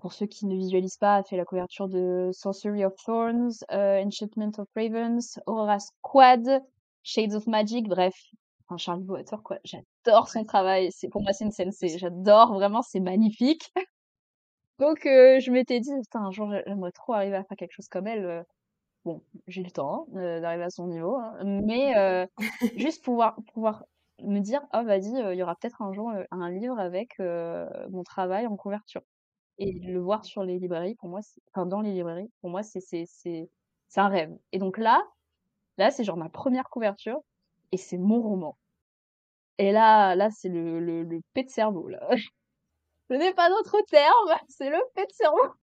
[0.00, 4.02] pour ceux qui ne visualisent pas, a fait la couverture de Sorcery of Thorns, euh,
[4.04, 6.62] Enchantment of Ravens, Aurora Squad,
[7.02, 8.14] Shades of Magic, bref.
[8.66, 9.58] Enfin, Charlie Bowater, quoi.
[9.64, 10.90] J'adore son travail.
[10.92, 11.98] C'est, pour moi, c'est une sensei.
[11.98, 13.72] J'adore, vraiment, c'est magnifique.
[14.78, 17.88] Donc, euh, je m'étais dit, putain, un jour, j'aimerais trop arriver à faire quelque chose
[17.88, 18.24] comme elle.
[18.24, 18.42] euh.
[19.04, 21.38] Bon, j'ai le temps hein, d'arriver à son niveau, hein.
[21.44, 22.26] mais euh,
[22.76, 23.84] juste pouvoir, pouvoir
[24.22, 28.46] me dire, oh, vas-y, il y aura peut-être un jour un livre avec mon travail
[28.46, 29.02] en couverture.
[29.60, 32.62] Et le voir sur les librairies, pour moi, c'est- enfin, dans les librairies, pour moi,
[32.64, 33.48] c'est, c'est, c'est,
[33.88, 34.36] c'est un rêve.
[34.52, 35.04] Et donc là,
[35.78, 37.20] là, c'est genre ma première couverture
[37.72, 38.58] et c'est mon roman.
[39.58, 42.08] Et là, là, c'est le, le, le pet de cerveau, là.
[43.10, 45.54] Je n'ai pas d'autre terme, c'est le pet de cerveau.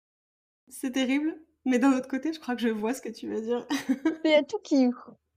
[0.70, 3.42] C'est terrible, mais d'un autre côté, je crois que je vois ce que tu veux
[3.42, 3.66] dire.
[4.24, 4.90] Il y a tout qui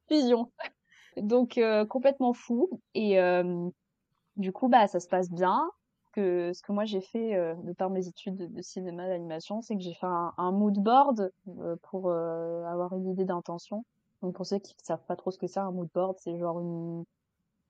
[0.08, 0.52] fusion.
[1.16, 2.70] Donc, euh, complètement fou.
[2.94, 3.68] Et euh,
[4.36, 5.70] du coup, bah, ça se passe bien.
[6.12, 9.76] Que ce que moi j'ai fait euh, de par mes études de, cinéma d'animation, c'est
[9.76, 11.30] que j'ai fait un, un mood board
[11.60, 13.84] euh, pour euh, avoir une idée d'intention.
[14.22, 16.36] Donc pour ceux qui ne savent pas trop ce que c'est un mood board, c'est
[16.36, 17.04] genre une,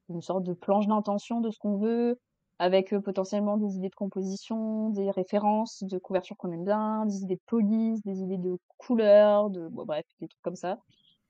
[0.09, 2.19] une sorte de planche d'intention de ce qu'on veut,
[2.59, 7.37] avec potentiellement des idées de composition, des références de couverture qu'on aime bien, des idées
[7.37, 10.79] de police, des idées de couleurs, de bref, des trucs comme ça.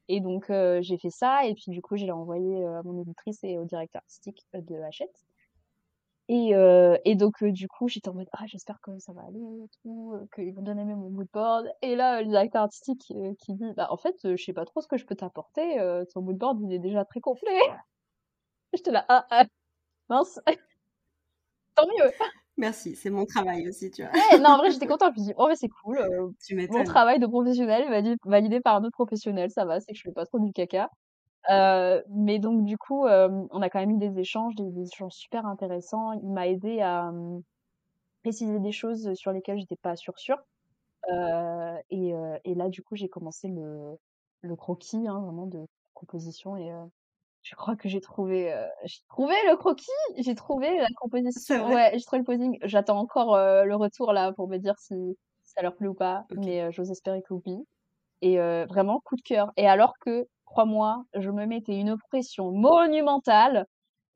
[0.06, 0.50] Et donc
[0.80, 3.64] j'ai fait ça et puis du coup je l'ai envoyé à mon éditrice et au
[3.64, 5.24] directeur artistique de Hachette.
[6.32, 9.22] Et, euh, et donc, euh, du coup, j'étais en mode, ah, j'espère que ça va
[9.22, 9.40] aller
[9.82, 11.66] tout, euh, qu'ils vont bien aimer mon moodboard.
[11.82, 14.64] Et là, le directeur artistique euh, qui dit, bah, en fait, euh, je sais pas
[14.64, 17.50] trop ce que je peux t'apporter, euh, ton moodboard, il est déjà très complet.
[18.74, 19.44] J'étais là, ah, ah,
[20.08, 20.40] mince,
[21.74, 22.10] tant mieux.
[22.56, 24.12] Merci, c'est mon travail aussi, tu vois.
[24.12, 25.14] Ouais, non, en vrai, j'étais contente.
[25.16, 25.98] Je me dis, oh, mais c'est cool.
[25.98, 29.92] euh, Tu mon travail de professionnel validé, validé par un autre professionnel, ça va, c'est
[29.92, 30.90] que je fais pas trop du caca.
[31.48, 35.12] Mais donc, du coup, euh, on a quand même eu des échanges, des, des échanges
[35.14, 36.12] super intéressants.
[36.12, 37.12] Il m'a aidé à
[38.22, 40.38] préciser des choses sur lesquelles j'étais pas sûre sûre.
[41.12, 43.96] Euh, et, euh, et là, du coup, j'ai commencé le,
[44.42, 46.56] le croquis, hein, vraiment de composition.
[46.56, 46.84] Et euh,
[47.42, 50.88] je crois que j'ai trouvé, euh, j'ai trouvé le croquis, j'ai trouvé la
[51.28, 51.58] C'est composition.
[51.58, 51.74] vrai?
[51.74, 52.58] Ouais, j'ai trouvé le posing.
[52.64, 54.94] J'attends encore le retour là pour me dire si,
[55.44, 56.24] ça leur plaît ou pas.
[56.30, 56.46] Ok.
[56.46, 57.58] Mais j'ose espérer que oui.
[58.22, 59.52] Et euh, vraiment, coup de cœur.
[59.56, 63.66] Et alors que, crois-moi, je me mettais une pression monumentale.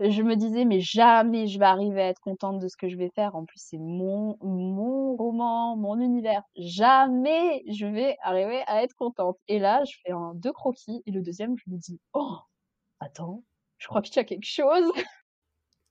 [0.00, 2.96] Je me disais, mais jamais je vais arriver à être contente de ce que je
[2.96, 3.36] vais faire.
[3.36, 6.42] En plus, c'est mon, mon roman, mon univers.
[6.56, 9.38] Jamais je vais arriver à être contente.
[9.46, 11.00] Et là, je fais un deux croquis.
[11.06, 12.36] Et le deuxième, je me dis, oh,
[12.98, 13.44] attends,
[13.78, 14.90] je crois que tu as quelque chose.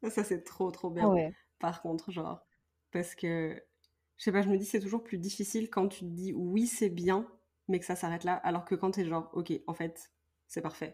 [0.04, 1.08] Ça, c'est trop, trop bien.
[1.08, 1.32] ouais.
[1.60, 2.46] Par contre, genre,
[2.91, 3.64] parce que,
[4.18, 6.68] je sais pas, je me dis c'est toujours plus difficile quand tu te dis oui,
[6.68, 7.28] c'est bien,
[7.70, 10.12] mais que ça s'arrête là, alors que quand t'es genre, ok, en fait,
[10.54, 10.93] c'est parfait.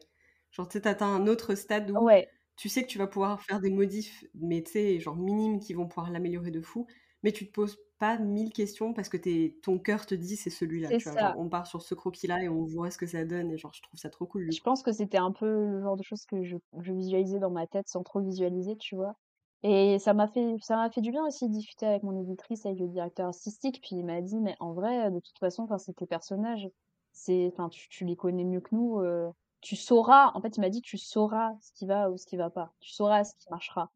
[0.51, 3.41] Genre, tu sais, t'atteins un autre stade où Ouais, tu sais que tu vas pouvoir
[3.41, 6.88] faire des modifs, mais tu sais, genre minimes qui vont pouvoir l'améliorer de fou,
[7.24, 10.49] mais tu te poses pas mille questions parce que t'es, ton cœur te dit c'est
[10.49, 11.18] celui-là, c'est tu vois.
[11.18, 11.38] Genre, ça.
[11.38, 13.82] on part sur ce croquis-là et on voit ce que ça donne, et genre, je
[13.82, 16.43] trouve ça trop cool Je pense que c'était un peu le genre de choses que
[16.43, 19.16] je, je visualisais dans ma tête sans trop visualiser, tu vois.
[19.64, 22.66] Et ça m'a fait, ça m'a fait du bien aussi de discuter avec mon éditrice,
[22.66, 25.78] avec le directeur artistique, puis il m'a dit, mais en vrai, de toute façon, enfin,
[25.78, 26.70] c'est tes personnages,
[27.12, 29.30] c'est, enfin, tu, tu les connais mieux que nous, euh,
[29.62, 32.38] tu sauras, en fait, il m'a dit, tu sauras ce qui va ou ce qui
[32.38, 33.91] va pas, tu sauras ce qui marchera.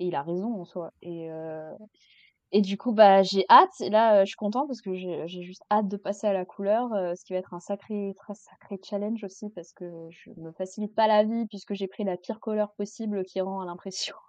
[0.00, 0.92] Et il a raison en soi.
[1.02, 1.72] Et, euh,
[2.52, 3.80] et du coup, bah, j'ai hâte.
[3.80, 6.44] Et là, euh, je suis contente parce que j'ai juste hâte de passer à la
[6.44, 10.30] couleur, euh, ce qui va être un sacré, très sacré challenge aussi parce que je
[10.36, 13.66] me facilite pas la vie puisque j'ai pris la pire couleur possible qui rend à
[13.66, 14.16] l'impression.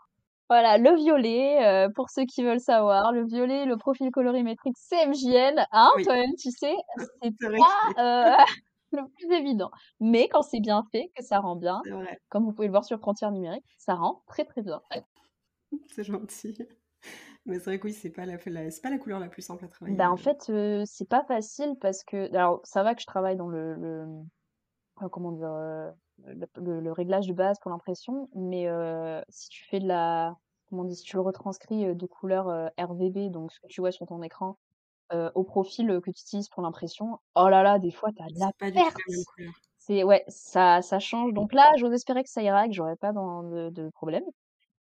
[0.47, 5.89] Voilà, le violet, pour ceux qui veulent savoir, le violet, le profil colorimétrique CMJN, hein,
[5.95, 6.75] Oui, toi-même, tu sais,
[7.23, 8.45] c'est pas
[8.91, 9.71] le plus évident.
[9.99, 11.81] Mais quand c'est bien fait, que ça rend bien,
[12.29, 14.81] comme vous pouvez le voir sur Frontières numériques, ça rend très très bien.
[15.93, 16.57] c'est gentil.
[17.45, 19.41] Mais c'est vrai que oui, c'est pas la, la- c'est pas la couleur la plus
[19.43, 19.97] simple à travailler.
[19.97, 23.35] Bah, en fait, euh, c'est pas facile parce que, alors, ça va que je travaille
[23.37, 24.07] dans le, le
[25.03, 25.91] euh, comment dire, euh,
[26.25, 28.67] le, le- le réglage de base pour l'impression, mais
[29.29, 30.35] si tu fais de la,
[30.69, 32.47] comment on dit, si tu le retranscris de couleur
[32.79, 34.57] RVB, donc ce que tu vois sur ton écran,
[35.13, 38.39] euh, au profil que tu utilises pour l'impression, oh là là, des fois, t'as de
[38.39, 38.97] la C'est pas perte.
[39.77, 41.33] C'est, ouais, ça, ça change.
[41.33, 44.23] Donc là, j'ose espérer que ça ira et que j'aurai pas dans, de, de problème.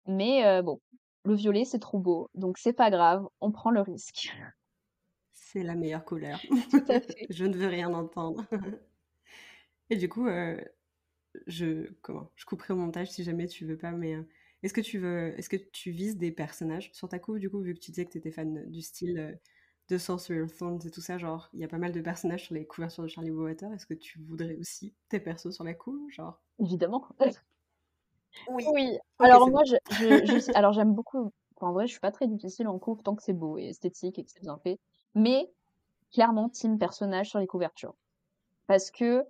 [0.07, 0.79] Mais euh, bon,
[1.25, 4.31] le violet, c'est trop beau, donc c'est pas grave, on prend le risque.
[5.33, 6.39] C'est la meilleure couleur.
[6.71, 7.25] Tout à fait.
[7.29, 8.45] Je ne veux rien entendre.
[9.89, 10.61] Et du coup, euh,
[11.47, 14.15] je, comment, je couperai au montage si jamais tu veux pas, mais
[14.63, 17.61] est-ce que tu veux, est-ce que tu vises des personnages sur ta couve, du coup,
[17.61, 19.39] vu que tu disais que tu étais fan du style
[19.91, 22.55] de Sorcerer Thorns et tout ça, genre, il y a pas mal de personnages sur
[22.55, 26.09] les couvertures de Charlie Bowater, est-ce que tu voudrais aussi tes persos sur la couve,
[26.11, 26.41] genre?
[26.59, 27.05] Évidemment.
[28.47, 28.65] Oui.
[29.19, 29.65] Alors moi, bon.
[29.65, 32.79] je, je, je- alors j'aime beaucoup, enfin, en vrai, je suis pas très difficile en
[32.79, 34.79] couve tant que c'est beau et esthétique et que c'est bien fait.
[35.15, 35.51] Mais
[36.13, 37.95] clairement, team personnage sur les couvertures.
[38.67, 39.25] Parce que,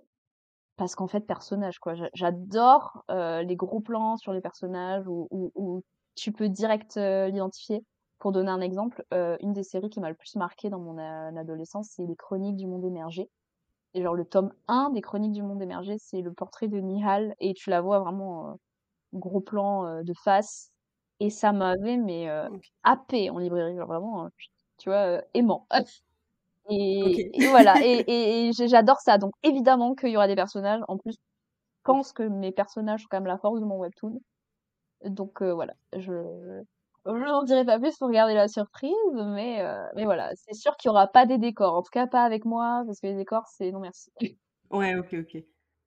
[0.76, 1.94] parce qu'en fait, personnage, quoi.
[1.94, 5.82] J'a- J'adore euh, les gros plans sur les personnages où, où, où
[6.16, 7.84] tu peux direct euh, l'identifier.
[8.22, 10.98] Pour donner un exemple, euh, une des séries qui m'a le plus marqué dans mon
[10.98, 13.30] euh, adolescence, c'est les Chroniques du Monde Émergé.
[13.94, 17.34] Et genre le tome 1 des Chroniques du Monde Émergé, c'est le portrait de Nihal
[17.40, 18.54] et tu la vois vraiment euh,
[19.14, 20.72] gros plan euh, de face
[21.20, 22.64] et ça m'avait mais euh, Ok.
[22.84, 24.28] happé en librairie, genre vraiment,
[24.78, 25.66] tu vois, aimant.
[26.70, 29.18] Et, et voilà, et, et, et j'adore ça.
[29.18, 30.80] Donc évidemment qu'il y aura des personnages.
[30.88, 31.18] En plus, je
[31.84, 34.20] pense que mes personnages sont quand même la force de mon webtoon.
[35.04, 36.62] Donc euh, voilà, je
[37.06, 40.76] je n'en dirai pas plus pour garder la surprise, mais euh, mais voilà, c'est sûr
[40.76, 41.74] qu'il y aura pas des décors.
[41.74, 44.10] En tout cas, pas avec moi, parce que les décors, c'est non merci.
[44.70, 45.44] Ouais, ok, ok.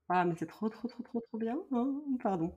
[0.09, 1.57] Ah, mais c'est trop, trop, trop, trop, trop bien.
[1.72, 2.01] hein.
[2.22, 2.53] Pardon.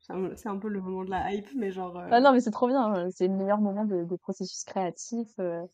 [0.00, 2.32] C'est un, c'est un peu le moment de la hype, mais genre, Ah euh, non,
[2.32, 2.94] mais c'est trop bien.
[2.96, 5.28] euh, C'est le meilleur moment de, de processus créatif.
[5.38, 5.66] euh.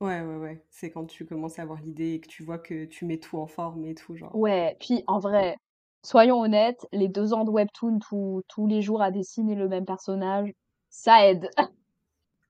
[0.00, 0.64] ouais, ouais, ouais.
[0.70, 3.38] C'est quand tu commences à avoir l'idée et que tu vois que tu mets tout
[3.38, 4.32] en forme et tout, genre.
[4.32, 5.56] Ouais, puis en vrai,
[6.04, 9.84] soyons honnêtes, les deux ans de webtoon tous tous les jours à dessiner le même
[9.86, 10.52] personnage,
[10.94, 11.50] ça aide.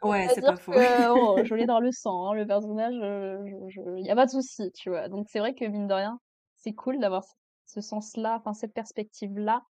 [0.02, 0.72] Ouais, c'est pas faux.
[0.72, 4.14] que oh, je l'ai dans le sang, hein, le personnage, euh, je, je, y a
[4.14, 5.08] pas de souci, tu vois.
[5.08, 6.20] Donc c'est vrai que mine de rien,
[6.56, 7.24] c'est cool d'avoir
[7.64, 9.62] ce sens-là, enfin cette perspective-là,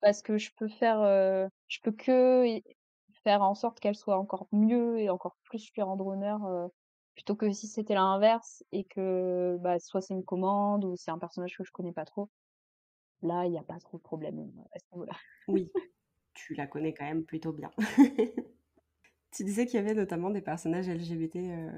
[0.00, 2.60] parce que je peux faire, euh, je peux que
[3.24, 6.68] faire en sorte qu'elle soit encore mieux et encore plus lui rendre honneur, heu,
[7.14, 11.18] plutôt que si c'était l'inverse et que, bah, soit c'est une commande ou c'est un
[11.18, 12.30] personnage que je connais pas trop.
[13.22, 15.12] Là, il y a pas trop de problème, à ce niveau-là.
[15.48, 15.70] Oui,
[16.46, 17.70] tu la connais quand même plutôt bien.
[19.32, 21.70] Tu disais qu'il y avait notamment des personnages LGBT, heu,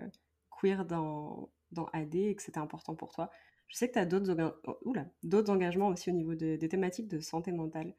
[0.51, 3.31] queer dans dans AD et que c'était important pour toi.
[3.69, 4.79] Je sais que tu as d'autres oh,
[5.23, 7.95] d'autres engagements aussi au niveau de des thématiques de santé mentale.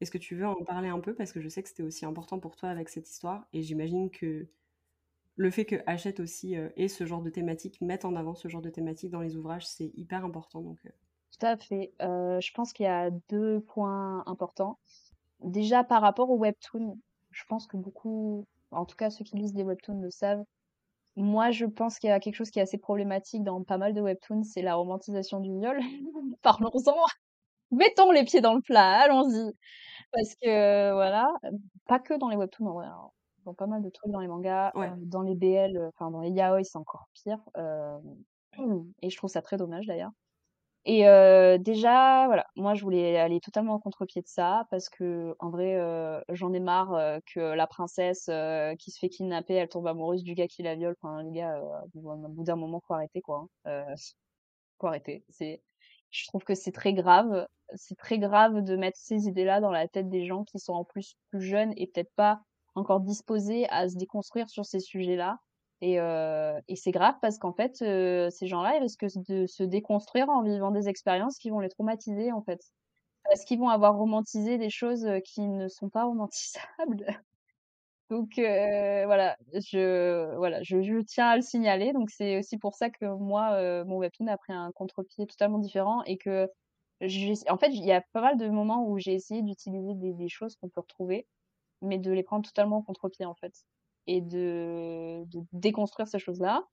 [0.00, 1.14] Est-ce que tu veux en parler un peu?
[1.14, 4.10] Parce que je sais que c'était aussi important pour toi avec cette histoire et j'imagine
[4.10, 4.48] que
[5.36, 8.48] le fait que Hachette aussi, heu, ait ce genre de thématique, mette en avant ce
[8.48, 10.92] genre de thématique dans les ouvrages, c'est hyper important donc heu
[11.38, 11.94] Tout à fait.
[12.00, 14.78] Heu, je pense qu'il y a 2 points importants.
[15.44, 16.98] Déjà par rapport au webtoon,
[17.30, 20.44] je pense que beaucoup en tout cas ceux qui lisent des webtoons le savent.
[21.16, 23.94] Moi, je pense qu'il y a quelque chose qui est assez problématique dans pas mal
[23.94, 25.80] de webtoons, c'est la romantisation du viol.
[26.42, 26.96] Parlons-en!
[27.72, 29.52] Mettons les pieds dans le plat, allons-y!
[30.12, 31.32] Parce que voilà,
[31.86, 33.10] pas que dans les webtoons en vrai, hein,
[33.44, 34.92] dans pas mal de trucs dans les mangas, Ouais.
[34.98, 38.24] dans les BL, heu, enfin dans les yaoi, c'est encore pire, hem
[39.02, 40.12] et je trouve ça très dommage d'ailleurs
[40.84, 45.50] et heu, déjà, voilà, moi je voulais aller totalement en contre-pied de ça parce qu'en
[45.50, 48.28] vrai, heu, j'en ai marre, heu, que la princesse,
[48.78, 50.96] qui se fait kidnapper, elle tombe amoureuse du gars qui la viole.
[51.02, 51.60] Enfin les gars,
[51.94, 53.84] au bout d'un moment, faut arrêter quoi, hein,
[54.80, 55.24] faut arrêter.
[55.28, 55.62] C'est
[56.10, 59.88] je trouve que c'est très grave, c'est très grave de mettre ces idées-là dans la
[59.88, 62.42] tête des gens qui sont en plus plus jeunes et peut-être pas
[62.74, 65.38] encore disposés à se déconstruire sur ces sujets-là
[65.82, 70.70] et c'est grave parce qu'en fait, ces gens-là, ils risquent de se déconstruire en vivant
[70.70, 72.60] des expériences qui vont les traumatiser, en fait.
[73.24, 77.06] Parce qu'ils vont avoir romantisé des choses, qui ne sont pas romantisables.
[78.10, 81.92] Donc voilà, je voilà, je tiens à le signaler.
[81.92, 86.02] Donc c'est aussi pour ça que moi, mon webtoon a pris un contre-pied totalement différent
[86.04, 86.48] et que
[87.48, 90.28] en fait, il y a pas mal de moments où j'ai essayé d'utiliser des des
[90.28, 91.26] choses qu'on peut retrouver,
[91.82, 93.54] mais de les prendre totalement en contre-pied, en fait
[94.06, 96.64] et de déconstruire ces choses-là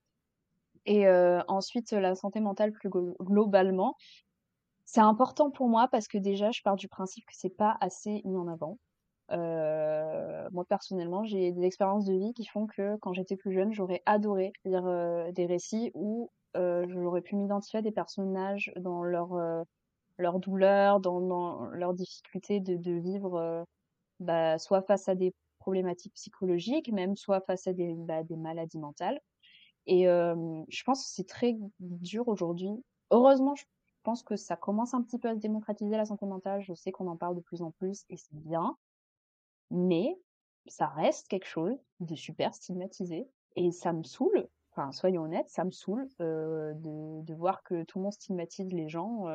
[0.86, 3.96] et heu, ensuite, la santé mentale plus glo globalement,
[4.84, 8.22] c'est important pour moi parce que déjà, je pars du principe que c'est pas assez
[8.24, 8.78] mis en avant.
[9.32, 13.72] Heu, moi personnellement, j'ai des expériences de vie qui font que quand j'étais plus jeune,
[13.72, 19.30] j'aurais adoré lire, heu, des récits où, j'aurais pu m'identifier à des personnages dans leur,
[20.18, 23.64] leur douleur, dans dans leurs difficultés de de vivre,
[24.20, 29.20] bah, soit face à des problématiques psychologiques, même soit face à des, bah, maladies mentales
[29.86, 32.70] et je pense que c'est très dur aujourd'hui.
[33.10, 33.64] Heureusement, je
[34.02, 36.62] pense que ça commence un petit peu à se démocratiser la santé mentale.
[36.62, 38.76] Je sais qu'on en parle de plus en plus et c'est bien.
[39.70, 40.16] Mais
[40.66, 45.64] ça reste quelque chose de super stigmatisé et ça me saoule, enfin soyons honnêtes, ça
[45.64, 49.26] me saoule, de voir que tout le monde stigmatise les gens,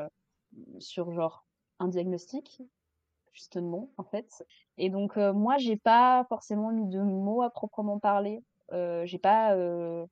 [0.79, 1.45] sur genre
[1.79, 2.61] un diagnostic,
[3.35, 4.45] juste non en fait.
[4.77, 9.19] Et donc heu, moi j'ai pas forcément mis de mots à proprement parler, heu, j'ai
[9.19, 10.07] pas, heu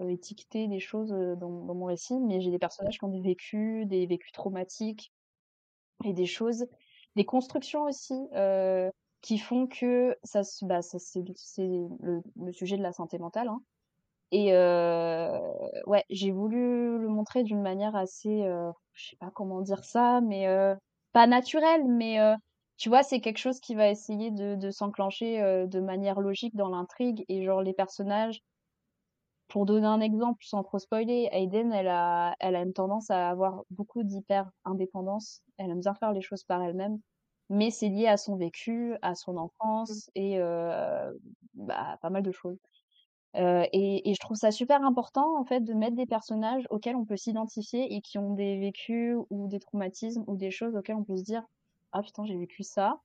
[0.00, 3.20] heu, étiqueté des choses, heu, dans mon récit, mais j'ai des personnages qui ont des
[3.22, 5.12] vécus, des vécus traumatiques
[6.04, 6.66] et des choses
[7.16, 8.14] des constructions aussi,
[9.22, 11.22] qui font que ça bah, ça c'est
[12.02, 13.62] le le sujet de la santé mentale, hein.
[14.32, 14.52] Et
[15.86, 20.20] ouais, j'ai voulu le montrer d'une manière assez, heu, je sais pas comment dire ça,
[20.22, 20.46] mais
[21.12, 22.18] pas naturelle, mais
[22.80, 26.56] tu vois, c'est quelque chose qui va essayer de de s'enclencher, heu, de manière logique
[26.56, 28.42] dans l'intrigue et genre les personnages
[29.48, 33.28] pour donner un exemple sans trop spoiler, Aiden, elle a elle a une tendance à
[33.30, 35.42] avoir beaucoup d'hyper-indépendance.
[35.58, 37.00] Elle aime bien faire les choses par elle-même,
[37.48, 39.38] mais c'est lié à son vécu, à son Mmh.
[39.38, 41.18] enfance et heu,
[41.54, 42.58] bah, pas mal de choses.
[43.36, 46.96] Heu et et je trouve ça super important, en fait, de mettre des personnages auxquels
[46.96, 50.96] on peut s'identifier et qui ont des vécus ou des traumatismes ou des choses auxquelles
[50.96, 51.44] on peut se dire:
[51.92, 53.00] «Ah putain, j'ai vécu ça,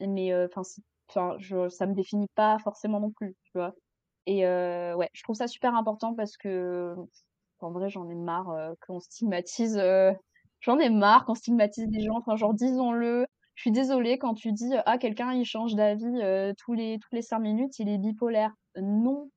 [0.00, 0.62] mais heu, enfin
[1.10, 1.38] enfin
[1.70, 3.74] ça me définit pas forcément non plus», tu vois?
[4.26, 6.94] Et heu, ouais, je trouve ça super important parce que,
[7.60, 9.80] en vrai, j'en ai marre, heu, qu'on stigmatise,
[10.60, 13.26] j'en ai marre qu'on stigmatise des gens, enfin genre disons-le.
[13.56, 17.22] Je suis désolée quand tu dis: «Ah quelqu'un il change d'avis, tous les toutes les
[17.22, 18.52] 5 minutes, il est bipolaire».
[18.76, 19.30] Non!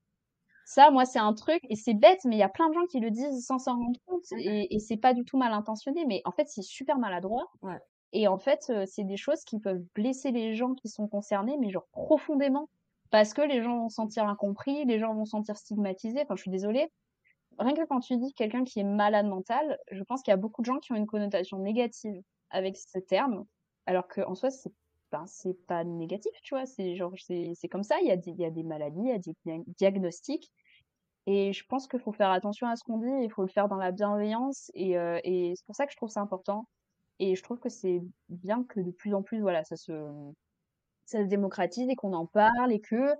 [0.66, 2.86] Ça, moi, c'est un truc et c'est bête, mais il y a plein de gens
[2.88, 6.06] qui le disent sans s'en rendre compte et et c'est pas du tout mal intentionné,
[6.08, 7.80] mais en fait, c'est super maladroit Ouais.
[8.14, 11.58] Et en fait, heu, c'est des choses qui peuvent blesser les gens qui sont concernés,
[11.60, 12.70] mais genre profondément.
[13.12, 16.36] Parce que les gens vont se sentir incompris, les gens vont se sentir stigmatisés, enfin
[16.36, 16.90] je suis désolée.
[17.60, 20.38] Rien que quand tu dis quelqu'un qui est malade mental, je pense qu'il y a
[20.38, 23.46] beaucoup de gens qui ont une connotation négative avec ce terme,
[23.86, 24.72] alors qu'en soi c'est
[25.12, 25.26] ben,
[25.68, 26.66] pas négatif, tu vois?
[26.68, 28.18] C'est genre c'est comme ça, il y a
[28.52, 30.52] des maladies, il y a des dia diagnostics
[31.28, 33.68] et je pense qu'il faut faire attention à ce qu'on dit, il faut le faire
[33.70, 36.66] dans la bienveillance et heu et c'est pour ça que je trouve ça important
[37.20, 39.94] et je trouve que c'est bien que de plus en plus, voilà, ça se
[41.18, 43.16] démocratise et qu'on en parle et que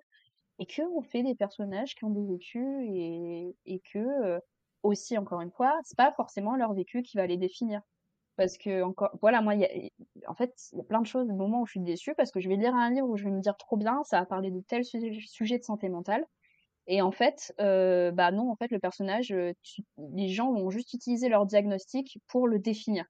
[0.60, 2.86] et que on fait des personnages qui ont des vécus
[3.66, 4.40] et que,
[4.84, 7.82] aussi encore une fois, c'est pas forcément leur vécu qui va les définir.
[8.38, 9.68] Parce que encore voilà, moi, a
[10.32, 12.32] en fait, il y a plein de choses, des moments où je suis déçue parce
[12.32, 14.26] que je vais lire un livre où je vais me dire: «Trop bien, ça va
[14.28, 16.26] parler de tel sujet de santé mentale»
[16.88, 19.34] et en fait, heu, bah, non, en fait, le personnage,
[19.98, 23.06] les gens vont juste utiliser leur diagnostic pour le définir.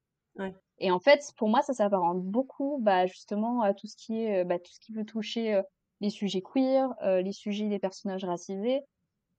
[0.80, 4.45] Et en fait, pour moi, ça s'apparente beaucoup, bah, justement à tout ce qui est,
[4.45, 5.61] bah, tout ce qui peut toucher,
[6.01, 8.82] les sujets queer, les sujets des personnages racisés.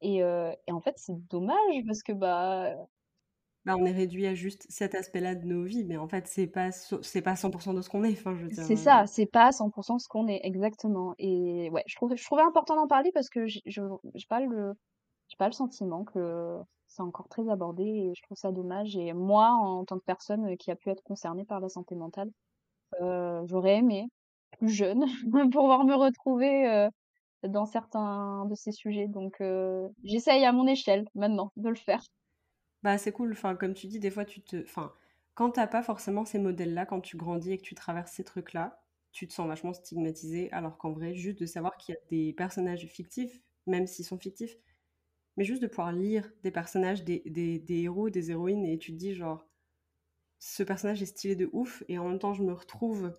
[0.03, 2.75] Et et en fait, c'est dommage parce que, bah
[3.67, 6.47] bah, on est réduit à juste cet aspect-là de nos vies, mais en fait, c'est
[6.47, 9.99] pas c'est pas 100 de ce qu'on est, enfin, je C'est ça, c'est pas 100%
[9.99, 11.15] ce qu'on est, exactement.
[11.19, 14.75] Et ouais, je trouve je trouvais important d'en parler parce que je j'ai pas le
[15.29, 16.59] j'ai pas le sentiment que
[16.91, 18.97] c'est encore très abordé et je trouve ça dommage.
[18.97, 22.31] Et moi, en tant que personne, qui a pu être concernée par la santé mentale,
[23.03, 24.07] heu, j'aurais aimé,
[24.59, 25.05] plus jeune,
[25.53, 26.91] pouvoir me retrouver, heu,
[27.49, 29.09] dans certains de ces sujets.
[29.09, 32.03] Donc heu, j'essaye à mon échelle, maintenant, de le faire.
[32.83, 34.95] Bah, c'est cool, enfin, comme tu dis, des fois, tu te enfin,
[35.35, 38.25] quand tu as pas forcément ces modèles-là, quand tu grandis et que tu traverses ces
[38.25, 38.83] trucs-là,
[39.13, 42.33] tu te sens vachement stigmatisé, alors qu'en vrai, juste de savoir qu'il y a des
[42.33, 44.57] personnages fictifs, même s'ils sont fictifs,
[45.37, 48.93] mais juste de pouvoir lire des personnages, des des des héros, des héroïnes et tu
[48.93, 49.47] te dis genre:
[50.41, 53.13] «Ce personnage est stylé de ouf» et en même temps, je me retrouve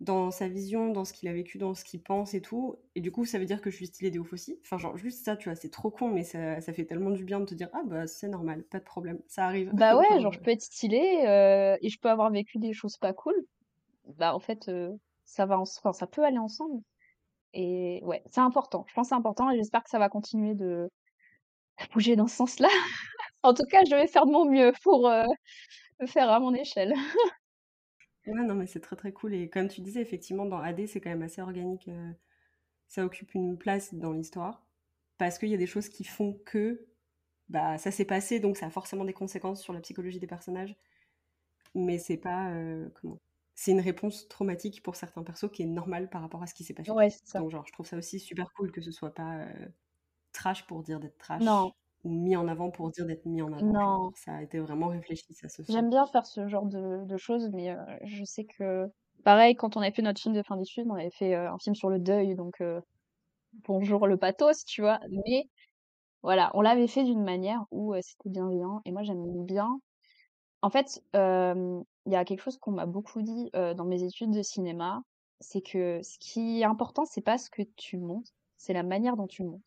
[0.00, 2.76] dans sa vision, dans ce qu'il a vécu, dans ce qu'il pense et tout.
[2.94, 4.58] Et du coup, ça veut dire que je suis stylée des ouf aussi.
[4.62, 7.24] Enfin, genre, juste ça, tu vois, c'est trop con, mais ça, ça fait tellement du
[7.24, 9.72] bien de te dire, ah bah, c'est normal, pas de problème, ça arrive.
[9.72, 12.96] Bah ouais, genre, je peux être stylée euh, et je peux avoir vécu des choses
[12.98, 13.34] pas cool.
[14.06, 14.92] Bah, en fait, euh,
[15.24, 16.82] ça va, enfin, ça peut aller ensemble.
[17.54, 18.84] Et ouais, c'est important.
[18.88, 20.90] Je pense que c'est important et j'espère que ça va continuer de
[21.92, 22.68] bouger dans ce sens-là.
[23.42, 25.24] en tout cas, je vais faire de mon mieux pour euh,
[26.00, 26.94] le faire à mon échelle.
[28.26, 29.34] Ouais, non, mais c'est très très cool.
[29.34, 31.86] Et comme tu disais, effectivement, dans AD, c'est quand même assez organique.
[31.86, 32.12] Euh,
[32.88, 34.66] ça occupe une place dans l'histoire.
[35.18, 36.86] Parce qu'il y a des choses qui font que
[37.48, 40.76] bah, ça s'est passé, donc ça a forcément des conséquences sur la psychologie des personnages.
[41.74, 42.50] Mais c'est pas.
[42.50, 43.20] Euh, comment
[43.54, 46.64] C'est une réponse traumatique pour certains persos qui est normale par rapport à ce qui
[46.64, 46.90] s'est passé.
[46.90, 47.38] Ouais, c'est ça.
[47.38, 49.68] Donc, genre, je trouve ça aussi super cool que ce soit pas euh,
[50.36, 51.42] trash pour dire d'être trash.
[51.42, 51.72] Non,
[52.06, 53.66] mis en avant pour dire d'être mis en avant.
[53.66, 54.10] Non.
[54.14, 57.70] Ça a été vraiment réfléchi, ça se J'aime bien faire ce genre de, choses, mais
[57.70, 58.86] euh, je sais que,
[59.24, 61.58] pareil, quand on avait fait notre film de fin d'études, on avait fait euh, un
[61.58, 62.80] film sur le deuil, donc euh,
[63.66, 65.00] bonjour le pathos, tu vois.
[65.10, 65.48] Mais
[66.22, 69.80] voilà, on l'avait fait d'une manière où c'était bienveillant, et moi j'aime bien.
[70.62, 74.42] En fait, il y a quelque chose qu'on m'a beaucoup dit dans mes études de
[74.42, 75.02] cinéma,
[75.40, 79.16] c'est que ce qui est important, c'est pas ce que tu montres, c'est la manière
[79.16, 79.64] dont tu montres.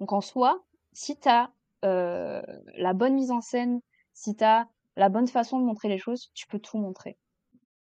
[0.00, 3.80] Donc en soi, si tu as la bonne mise en scène,
[4.12, 4.44] si tu
[4.96, 7.18] la bonne façon de montrer les choses, tu peux tout montrer.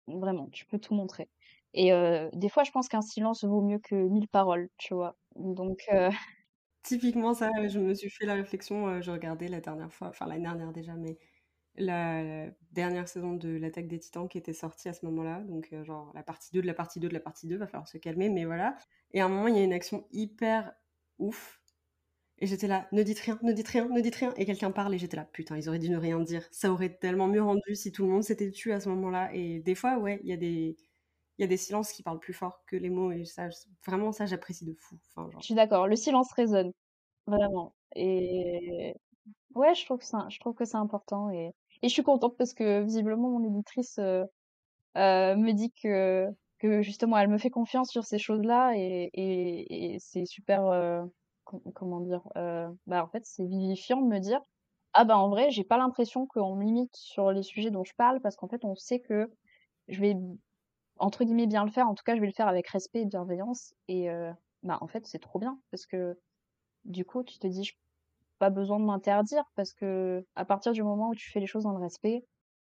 [0.07, 1.29] Vraiment, tu peux tout montrer.
[1.75, 1.93] Et
[2.33, 5.17] des fois, je pense qu'un silence vaut mieux que mille paroles, tu vois.
[5.37, 5.89] Donc.
[6.83, 10.45] Typiquement, ça, je me suis fait la réflexion, je regardais la dernière fois, enfin l'année
[10.45, 11.19] dernière déjà, mais
[11.77, 15.41] la, dernière saison de l'attaque des titans qui était sortie à ce moment-là.
[15.41, 17.89] Donc, genre, la partie 2 de la partie 2 de la partie 2, va falloir
[17.89, 18.77] se calmer, mais voilà.
[19.13, 20.73] Et à un moment, il y a une action hyper
[21.19, 21.60] ouf
[22.41, 24.33] et j'étais là, ne dites rien, ne dites rien, ne dites rien.
[24.37, 26.47] Et quelqu'un parle et j'étais là, putain, ils auraient dû ne rien dire.
[26.51, 29.31] Ça aurait tellement mieux rendu si tout le monde s'était tué à ce moment-là.
[29.35, 30.77] Et des fois, ouais, il y a des...
[31.39, 33.49] Y a des silences qui parlent plus fort que les mots et ça,
[33.87, 34.97] vraiment ça j'apprécie de fou.
[35.17, 36.73] Enfin, Je suis d'accord, le silence résonne,
[37.27, 37.75] vraiment.
[37.97, 38.95] Et
[39.55, 41.55] ouais, je trouve je trouve que c'est important et...
[41.83, 44.25] et je suis contente parce que visiblement mon éditrice euh,
[44.97, 46.27] euh, me dit que
[46.59, 51.03] que justement elle me fait confiance sur ces choses-là et, et, et c'est super euh,
[51.75, 54.41] comment dire euh, bah en fait c'est vivifiant de me dire
[54.93, 57.95] ah bah en vrai j'ai pas l'impression qu'on me limite sur les sujets dont je
[57.95, 59.31] parle parce qu'en fait on sait que
[59.89, 60.17] je vais
[61.01, 61.89] entre guillemets bien le faire.
[61.89, 63.75] En tout cas je vais le faire avec respect et bienveillance.
[63.89, 64.33] Et euh,
[64.63, 66.19] bah en fait c'est trop bien parce que
[66.85, 67.73] du coup tu te dis
[68.39, 71.65] pas besoin de m'interdire parce que à partir du moment où tu fais les choses
[71.65, 72.25] dans le respect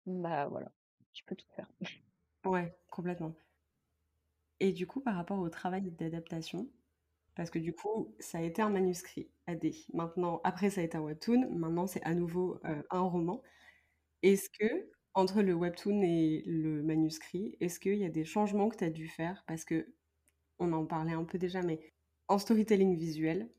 [0.06, 0.72] bah voilà
[1.14, 1.70] tu peux tout faire.
[2.46, 3.34] Ouais complètement.
[4.62, 6.70] Et du coup par rapport au travail d'adaptation
[7.40, 9.72] parce que du coup, ça a été un manuscrit AD.
[9.94, 11.50] Maintenant, après, ça a été un webtoon.
[11.56, 13.42] Maintenant, c'est à nouveau euh, un roman.
[14.24, 18.76] Est-ce que, entre le webtoon et le manuscrit, est-ce qu'il y a des changements que
[18.76, 19.46] tu as dû faire?
[19.48, 19.88] Parce que,
[20.60, 21.80] on en parlait un peu déjà, mais
[22.28, 23.50] en storytelling visuel,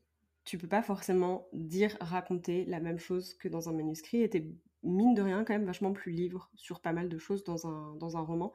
[0.43, 4.21] tu peux pas forcément dire, raconter la même chose que dans un manuscrit.
[4.21, 4.45] Et t'es,
[4.83, 7.95] mine de rien, quand même vachement plus libre sur pas mal de choses dans un,
[7.95, 8.53] dans un roman.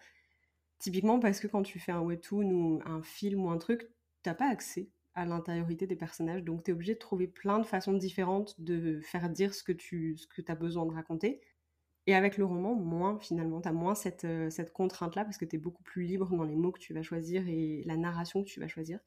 [0.78, 3.90] Typiquement parce que quand tu fais un webtoon ou un film ou un truc,
[4.22, 6.44] t'as pas accès à l'intériorité des personnages.
[6.44, 9.72] Donc, tu es obligé de trouver plein de façons différentes de faire dire ce que
[9.72, 11.40] tu ce que as besoin de raconter.
[12.06, 15.44] Et avec le roman, moins finalement, tu as moins cette, euh, cette contrainte-là parce que
[15.44, 18.44] tu es beaucoup plus libre dans les mots que tu vas choisir et la narration
[18.44, 19.00] que tu vas choisir.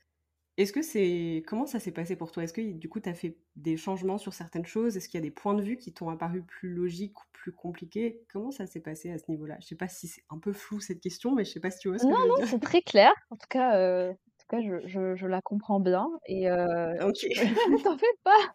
[0.58, 1.44] Est-ce que c'est.
[1.48, 2.44] Comment ça s'est passé pour toi?
[2.44, 4.98] Est-ce que du coup, tu as fait des changements sur certaines choses?
[4.98, 7.54] Est-ce qu'il y a des points de vue qui t'ont apparu plus logiques ou plus
[7.54, 8.26] compliqués?
[8.32, 9.58] Comment ça s'est passé à ce niveau-là?
[9.62, 11.80] Je sais pas si c'est un peu flou cette question, mais je sais pas si
[11.80, 12.50] tu vois ce que Non, je veux non, dire.
[12.50, 13.12] c'est très clair.
[13.30, 14.14] En tout cas, euh,
[14.50, 16.10] cas je, je, je la comprends bien.
[16.28, 17.26] Et euh, Ok.
[17.84, 18.54] t'en fais pas.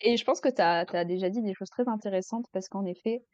[0.00, 3.24] Et je pense que tu as, déjà dit des choses très intéressantes parce qu'en effet,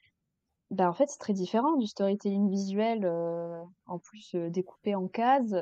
[0.70, 5.08] bah, en fait, c'est très différent du storytelling visuel, euh, en plus euh, découpé en
[5.08, 5.54] cases,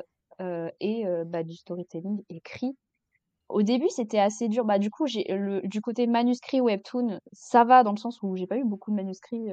[0.81, 2.75] et bah, du storytelling écrit.
[3.47, 4.65] Au début, c'était assez dur.
[4.65, 5.23] Bah, du coup, j'ai
[5.63, 8.97] du côté manuscrit webtoon, ça va dans le sens où j'ai pas eu beaucoup de
[8.97, 9.47] manuscrits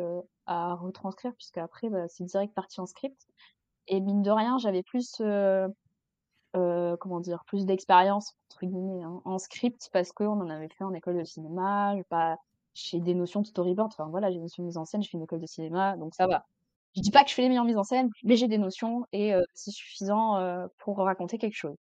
[0.46, 3.28] à retranscrire, puisque après, bah, c'est direct parti en script.
[3.88, 5.68] Et mine de rien, j'avais plus, euh,
[6.56, 10.84] euh, comment dire, plus d'expérience entre guillemets hein, en script parce qu'on en avait fait
[10.84, 11.96] en école de cinéma.
[11.96, 12.36] J'ai pas,
[12.74, 13.92] j'ai des notions de storyboard.
[13.92, 15.02] Enfin voilà, j'ai des notions de mise en scène.
[15.02, 16.44] Je fais une école de cinéma, donc ça va.
[16.94, 19.06] Je dis pas que je fais les meilleures mises en scène, mais j'ai des notions
[19.12, 21.76] et euh, c'est suffisant euh, pour raconter quelque chose.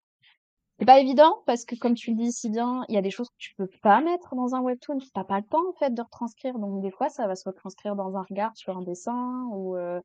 [0.80, 3.12] C'est pas évident parce que comme tu le dis si bien, il y a des
[3.12, 4.98] choses que tu peux pas mettre dans un webtoon.
[5.14, 6.58] T'as pas le temps en fait de retranscrire.
[6.58, 10.02] Donc des fois, ça va se retranscrire dans un regard sur un dessin ou euh,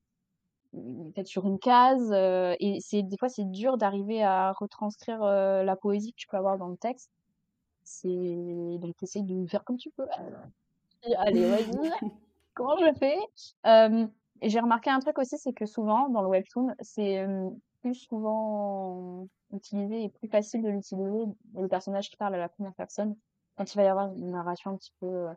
[1.14, 2.10] peut-être sur une case.
[2.12, 6.28] euh, et c'est des fois c'est dur d'arriver à retranscrire euh, la poésie que tu
[6.28, 7.10] peux avoir dans le texte.
[7.84, 8.08] C'est
[8.78, 10.06] donc t'essayes de faire comme tu peux.
[11.04, 11.90] Et allez, vas-y.
[12.54, 13.18] Comment je fais?
[13.66, 14.06] Euh,
[14.42, 17.50] Et j'ai remarqué un truc aussi, c'est que souvent dans le webtoon, c'est euh,
[17.82, 21.24] plus souvent utilisé et plus facile de l'utiliser
[21.54, 23.16] le personnage qui parle à la première personne
[23.56, 25.32] quand il va y avoir une narration un petit peu euh,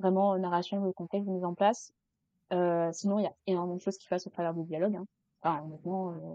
[0.00, 1.92] vraiment narration de contexte mise en place.
[2.52, 4.96] Euh, sinon, il y a énormément de choses qui passent au travers du dialogue.
[4.96, 5.06] Hein.
[5.42, 6.34] Enfin, honnêtement, euh,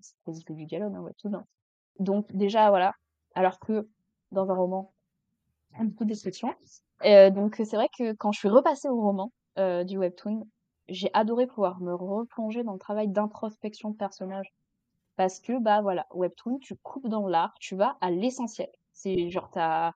[0.00, 1.34] c'est quasi que du dialogue, hein, webtoon.
[1.34, 1.44] hein.
[1.98, 2.94] Donc déjà, voilà.
[3.34, 3.88] Alors que
[4.32, 4.92] dans un roman,
[5.72, 6.54] il y a beaucoup de descriptions.
[7.04, 10.46] Euh, donc c'est vrai que quand je suis repassée au roman euh, du webtoon,
[10.88, 14.52] j'ai adoré pouvoir me replonger dans le travail d'introspection de personnage.
[15.16, 18.68] Parce que, bah voilà, webtoon, tu coupes dans l'art, tu vas à l'essentiel.
[18.92, 19.92] C'est genre, t'as,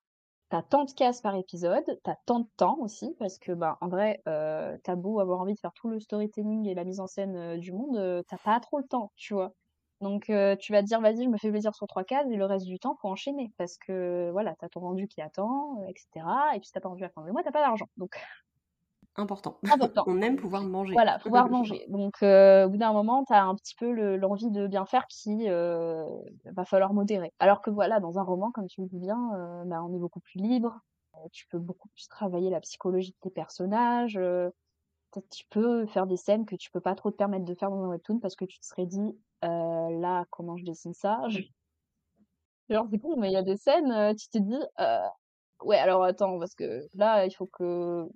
[0.51, 3.89] t'as tant de cases par épisode, t'as tant de temps aussi, parce que, bah, en
[3.89, 7.07] vrai, euh, t'as beau avoir envie de faire tout le storytelling et la mise en
[7.07, 9.55] scène euh, du monde, euh, t'as pas trop le temps, tu vois.
[10.01, 12.47] Donc, tu vas te dire, vas-y, je me fais plaisir sur trois cases, et le
[12.47, 16.27] reste du temps, faut enchaîner, parce que, voilà, t'as ton rendu qui attend, etc.
[16.55, 17.87] Et puis, si t'as pas rendu à la fin du mois, t'as pas d'argent.
[17.99, 18.17] Donc,
[19.21, 19.57] Important.
[19.63, 20.05] important.
[20.09, 20.95] On aime pouvoir manger.
[20.95, 21.87] Voilà, pouvoir manger.
[21.89, 24.85] Donc, euh, au bout d'un moment, tu as un petit peu le- l'envie de bien
[24.87, 26.05] faire qui euh,
[26.45, 27.33] va falloir modérer.
[27.39, 29.99] Alors que voilà, dans un roman, comme tu le dis bien, euh, bah, on est
[29.99, 30.81] beaucoup plus libre.
[31.33, 34.15] Tu peux beaucoup plus travailler la psychologie de tes personnages.
[34.15, 37.71] peut-être tu peux faire des scènes que tu peux pas trop te permettre de faire
[37.71, 41.21] dans un webtoon parce que tu te serais dit, là, comment je dessine ça?
[41.29, 41.43] Je-
[42.69, 44.59] Genre, c'est con, mais il y a des scènes, tu te dis,
[45.63, 48.07] ouais, alors attends, parce que là, il faut que...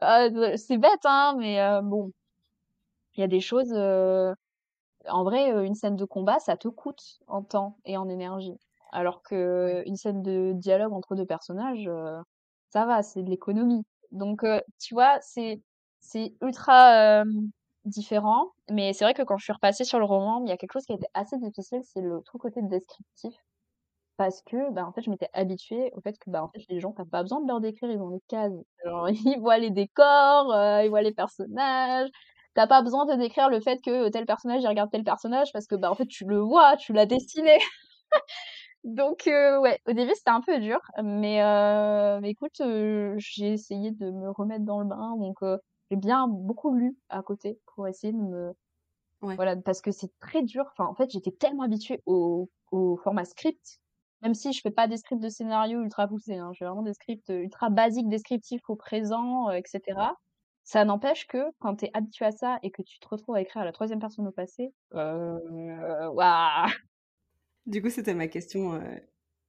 [0.00, 2.12] Ah, c'est bête, hein, mais euh, bon.
[3.16, 4.34] Il y a des choses, euh,
[5.08, 8.58] en vrai, euh, une scène de combat, ça te coûte en temps et en énergie.
[8.92, 12.20] Alors que une scène de dialogue entre deux personnages, euh,
[12.70, 13.84] ça va, c'est de l'économie.
[14.12, 15.62] Donc, euh, tu vois, c'est
[16.00, 17.26] c'est ultra euh,
[17.86, 18.52] différent.
[18.70, 20.72] Mais c'est vrai que quand je suis repassée sur le roman, il y a quelque
[20.74, 23.34] chose qui a été assez difficile, c'est le tout côté descriptif.
[24.20, 26.78] Parce que, bah, en fait, je m'étais habituée au fait que, bah, en fait, les
[26.78, 28.52] gens, t'as pas besoin de leur décrire, ils ont les cases.
[29.34, 32.10] Ils voient les décors, euh, ils voient les personnages.
[32.52, 35.66] T'as pas besoin de décrire le fait que tel personnage, il regarde tel personnage parce
[35.66, 37.56] que, bah, en fait, tu le vois, tu l'as dessiné.
[38.84, 40.80] Donc, euh, ouais, au début, c'était un peu dur.
[41.02, 42.60] Mais, euh, mais écoute,
[43.16, 45.16] j'ai essayé de me remettre dans le bain.
[45.18, 45.38] Donc,
[45.90, 48.52] j'ai bien beaucoup lu à côté pour essayer de me,
[49.22, 49.36] Ouais.
[49.36, 50.64] voilà, parce que c'est très dur.
[50.72, 53.80] Enfin, en fait, j'étais tellement habituée au, au format script,
[54.22, 56.50] même si je fais pas des scripts de scénario ultra poussés, hein.
[56.54, 60.16] Je fais vraiment des scripts ultra basiques, descriptifs au présent, euh, etc.
[60.64, 63.62] Ça n'empêche que quand t'es habitué à ça et que tu te retrouves à écrire
[63.62, 66.70] à la troisième personne au passé, euh, waouh!
[67.66, 68.96] Du coup, c'était ma question euh,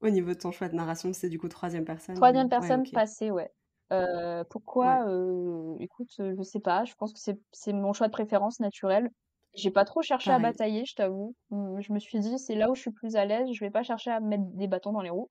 [0.02, 2.15] au niveau de ton choix de narration, c'est du coup troisième personne.
[2.15, 2.93] Troisième personne Ouais, ok.
[2.93, 3.52] passé, ouais.
[3.93, 5.07] Euh, pourquoi?
[5.07, 6.84] Euh, écoute, euh, je sais pas.
[6.85, 7.19] Je pense que
[7.52, 9.10] c'est mon choix de préférence naturel.
[9.53, 11.36] J'ai pas trop cherché à batailler, je t'avoue.
[11.52, 13.49] Hum, Je me suis dit, c'est là où je suis plus à l'aise.
[13.52, 15.30] Je vais pas chercher à me mettre des bâtons dans les roues.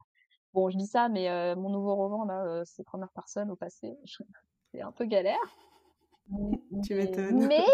[0.53, 3.57] Bon, je dis ça, mais euh, mon nouveau roman là, euh, c'est première personne au
[3.57, 3.97] passé.
[4.73, 5.37] C'est un peu galère.
[6.85, 7.49] Tu m'étonnes.
[7.49, 7.65] mais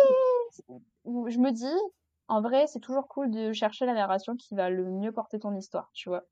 [1.04, 1.66] je me dis,
[2.28, 5.54] en vrai, c'est toujours cool de chercher la narration qui va le mieux porter ton
[5.54, 6.24] histoire, tu vois.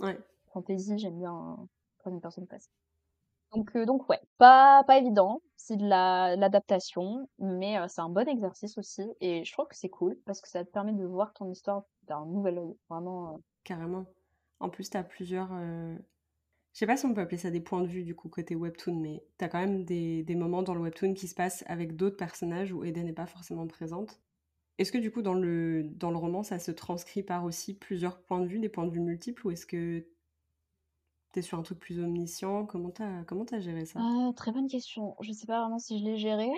[0.00, 0.18] Ouais.
[0.52, 1.56] Fantasy, j'aime bien
[1.98, 2.70] troisième personne passée.
[3.54, 8.28] Donc, euh, donc ouais, pas, pas évident, c'est de la, l'adaptation, mais c'est un bon
[8.28, 11.32] exercice aussi, et je trouve que c'est cool, parce que ça te permet de voir
[11.34, 13.40] ton histoire d'un nouvel œil, vraiment.
[13.64, 14.06] Carrément.
[14.60, 15.96] En plus, tu as plusieurs, euh,
[16.72, 18.54] je sais pas si on peut appeler ça des points de vue du coup côté
[18.54, 21.64] webtoon, mais tu as quand même des, des moments dans le webtoon qui se passent
[21.66, 24.20] avec d'autres personnages où Eden n'est pas forcément présente.
[24.78, 28.22] Est-ce que du coup dans le, dans le roman ça se transcrit par aussi plusieurs
[28.22, 30.06] points de vue, des points de vue multiples, ou est-ce que
[31.32, 34.00] tu es sur un truc plus omniscient Comment t'as comment as géré ça?
[34.00, 35.14] Ah, très bonne question.
[35.20, 36.50] Je sais pas vraiment si je l'ai géré,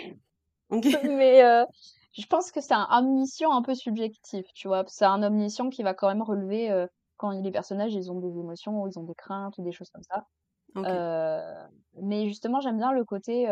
[0.68, 0.86] Ok.
[1.02, 1.64] mais euh,
[2.12, 4.84] je pense que c'est un omniscient un peu subjectif, tu vois.
[4.88, 6.86] C'est un omniscient qui va quand même relever euh,
[7.16, 9.90] quand les personnages ils ont des émotions, ou ils ont des craintes ou des choses
[9.90, 10.26] comme ça.
[10.74, 10.94] Ok.
[10.94, 11.68] Euh,
[12.02, 13.48] mais justement, j'aime bien le côté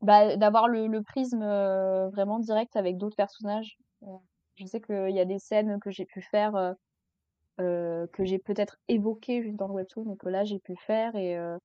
[0.00, 1.40] bah, d'avoir le, le prisme
[2.12, 3.78] vraiment direct avec d'autres personnages.
[4.54, 6.74] Je sais qu'il y a des scènes que j'ai pu faire,
[7.60, 11.14] euh, que j'ai peut-être évoquées juste dans le webtoon, et que là j'ai pu faire,
[11.16, 11.58] et, euh,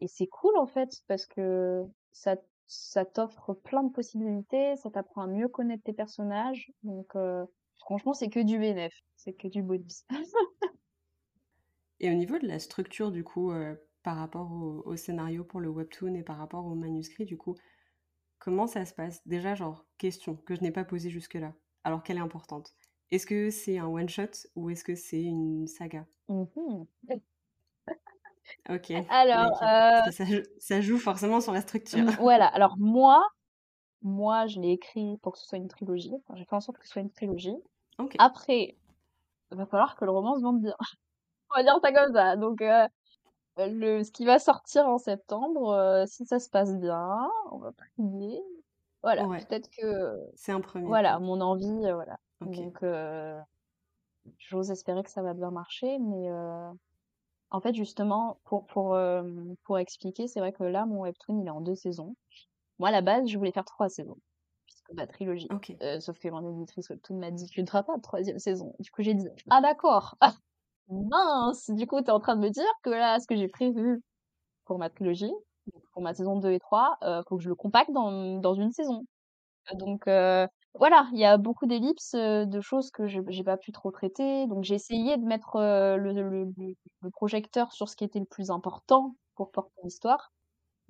[0.00, 2.36] et c'est cool en fait, parce que ça,
[2.66, 7.44] ça t'offre plein de possibilités, ça t'apprend à mieux connaître tes personnages, donc euh,
[7.78, 10.04] franchement, c'est que du bénéf, c'est que du bonus.
[12.00, 13.52] Et au niveau de la structure du coup,
[14.04, 17.56] par rapport au, scénario pour le webtoon et par rapport au manuscrit, du coup,
[18.38, 19.20] comment ça se passe?
[19.26, 21.54] Déjà, genre, question que je n'ai pas posée jusque-là,
[21.84, 22.74] alors qu'elle est importante.
[23.10, 26.06] Est-ce que c'est un one-shot ou est-ce que c'est une saga?
[26.28, 26.86] Mhm.
[28.68, 31.98] Ok, Alors, euh, ça, joue- ça joue forcément sur la structure.
[32.00, 33.26] Mmh, voilà, alors moi
[34.02, 36.78] moi je l'ai écrit pour que ce soit une trilogie, enfin j'ai fait en sorte
[36.78, 37.56] que ce soit une trilogie.
[38.18, 38.76] Après,
[39.52, 40.74] il va falloir que le roman se vende bien.
[41.52, 42.36] On va dire ça comme ça.
[42.36, 42.62] Donc
[43.58, 47.72] le ce qui va sortir en septembre, heu, si ça se passe bien, on va
[47.72, 48.40] prier.
[49.02, 52.18] Voilà, ouais, peut-être que c'est un premier voilà, mon envie, voilà.
[52.40, 53.40] Ok, Donc heu,
[54.38, 56.70] j'ose espérer que ça va bien marcher, mais heu,
[57.50, 61.46] en fait justement pour pour, hem, pour expliquer, c'est vrai que là mon webtoon il
[61.48, 62.16] est en 2 saisons.
[62.80, 64.18] Moi, à la base, je voulais faire 3 saisons,
[64.66, 65.50] puisque bah, trilogie.
[65.50, 65.78] ok.
[65.82, 68.74] Heu, sauf que mon éditrice webtoon m'a dit: «Tu ne feras pas de troisième saison».
[68.80, 70.16] Du coup, j'ai dit: «Ah d'accord!
[70.20, 70.34] Ah
[70.88, 71.70] mince!
[71.70, 74.02] Du coup, tu es en train de me dire que là, ce que j'ai prévu
[74.66, 75.32] pour ma trilogie,
[75.92, 78.72] pour ma saison 2 et 3, heu, faut que je le compacte dans dans une
[78.72, 79.04] saison».
[79.74, 80.46] Donc heu,
[80.78, 83.90] voilà, il y a beaucoup d'ellipses, heu, de choses que je j'ai pas pu trop
[83.90, 84.46] traiter.
[84.46, 88.18] Donc j'ai essayé de mettre, heu, le le le le projecteur sur ce qui était
[88.20, 90.32] le plus important pour porter l'histoire.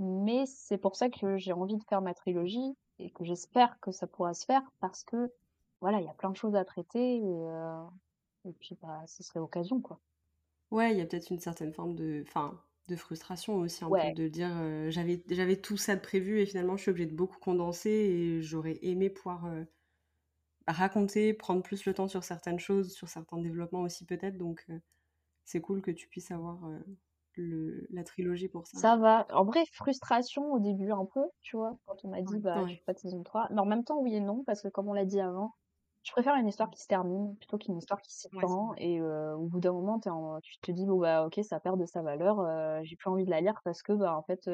[0.01, 3.93] Mais c'est pour ça que j'ai envie de faire ma trilogie et que j'espère que
[3.93, 5.32] ça pourra se faire parce que,
[5.82, 7.47] voilà, il y a plein de choses à traiter et,
[8.44, 10.01] et puis, bah, ce serait l'occasion, quoi.
[10.70, 14.10] Ouais, il y a peut-être une certaine forme de, enfin, de frustration aussi un peu
[14.10, 17.15] de dire euh, j'avais j'avais tout ça de prévu et finalement je suis obligée de
[17.15, 19.65] beaucoup condenser et j'aurais aimé pouvoir euh,
[20.73, 24.36] raconter, prendre plus le temps sur certaines choses, sur certains développements aussi peut-être.
[24.39, 24.78] Donc euh,
[25.45, 26.81] c'est cool que tu puisses avoir euh,
[27.35, 28.81] le, la trilogie pour ça.
[28.81, 29.27] ça va.
[29.32, 32.77] En vrai, frustration au début un peu, tu vois, quand on m'a dit: «Bah, Ouais,
[32.77, 33.49] fais pas de saison 3».
[33.51, 35.55] Mais en même temps, oui et non, parce que comme on l'a dit avant,
[36.05, 38.78] je préfère une histoire qui se termine plutôt qu'une histoire qui ouais, s'étend vrai.
[38.78, 41.61] et heu, au bout d'un moment, tu en tu te dis: «Bon, bah, OK, ça
[41.61, 42.39] perd de sa valeur,
[42.85, 44.49] j'ai plus envie de la lire parce que, bah, en fait,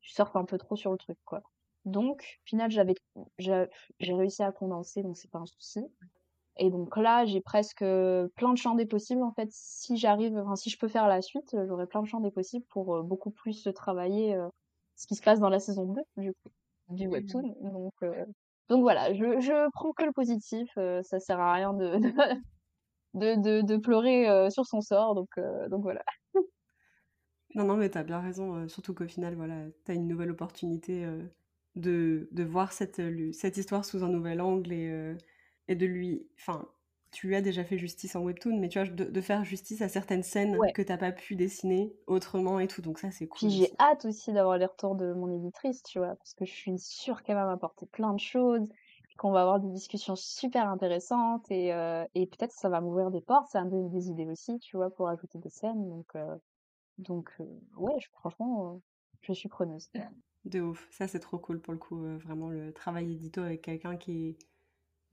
[0.00, 1.42] tu surfes un peu trop sur le truc, quoi».
[1.84, 2.94] Donc, au final, j'avais
[3.38, 3.68] j'a
[4.00, 5.80] j'ai réussi à condenser, donc c'est pas un souci.
[6.58, 9.48] Et donc là, j'ai presque plein de champs des possibles, en fait.
[9.52, 12.30] Si j'arrive, enfin, si je peux faire la suite, heu, j'aurai plein de champs des
[12.32, 14.36] possibles pour, heu, beaucoup plus, travailler,
[14.96, 16.50] ce qui se passe dans la saison 2 du coup,
[16.88, 17.08] du Mhm.
[17.08, 17.54] webtoon.
[18.68, 21.92] Donc, voilà, je je prends que le positif, heu, ça sert à rien de
[23.14, 25.30] de de de pleurer, sur son sort, donc,
[25.70, 26.02] donc voilà.
[27.54, 31.04] Non, non, mais t'as bien raison, euh, surtout qu'au final, voilà, t'as une nouvelle opportunité
[31.04, 31.22] euh,
[31.76, 33.00] de, de voir cette,
[33.32, 35.16] cette histoire sous un nouvel angle et, euh,
[35.68, 36.68] et de lui, enfin,
[37.12, 39.82] tu lui as déjà fait justice en webtoon, mais tu vois, de, de faire justice
[39.82, 40.72] à certaines scènes Ouais.
[40.74, 44.04] que t'as pas pu dessiner autrement et tout, donc ça, c'est Puis cool j'ai hâte
[44.04, 47.36] aussi d'avoir les retours de mon éditrice, tu vois, parce que je suis sûre qu'elle
[47.36, 48.68] va m'apporter plein de choses,
[49.18, 53.20] qu'on va avoir des discussions super intéressantes et, euh, et peut-être ça va m'ouvrir des
[53.20, 55.88] portes, ça va me donner des idées aussi, tu vois, pour ajouter des scènes.
[55.88, 56.36] Donc, euh,
[56.98, 57.46] donc euh,
[57.76, 58.82] ouais, je- franchement,
[59.22, 59.90] je suis preneuse.
[60.44, 63.62] De ouf, ça, c'est trop cool pour le coup, euh, vraiment le travail édito avec
[63.62, 64.38] quelqu'un qui est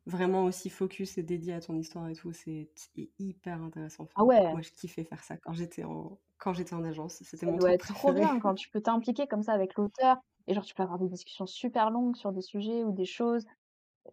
[0.07, 4.09] vraiment aussi focus et dédié à ton histoire et tout, c'est c'est hyper intéressant.
[4.15, 7.45] Ah ouais, moi, je kiffais faire ça quand j'étais en, quand j'étais en agence, c'était
[7.45, 8.13] ça mon doit truc être trop préféré.
[8.13, 11.07] bien quand tu peux t'impliquer comme ça avec l'auteur et genre tu peux avoir des
[11.09, 13.45] discussions super longues sur des sujets ou des choses.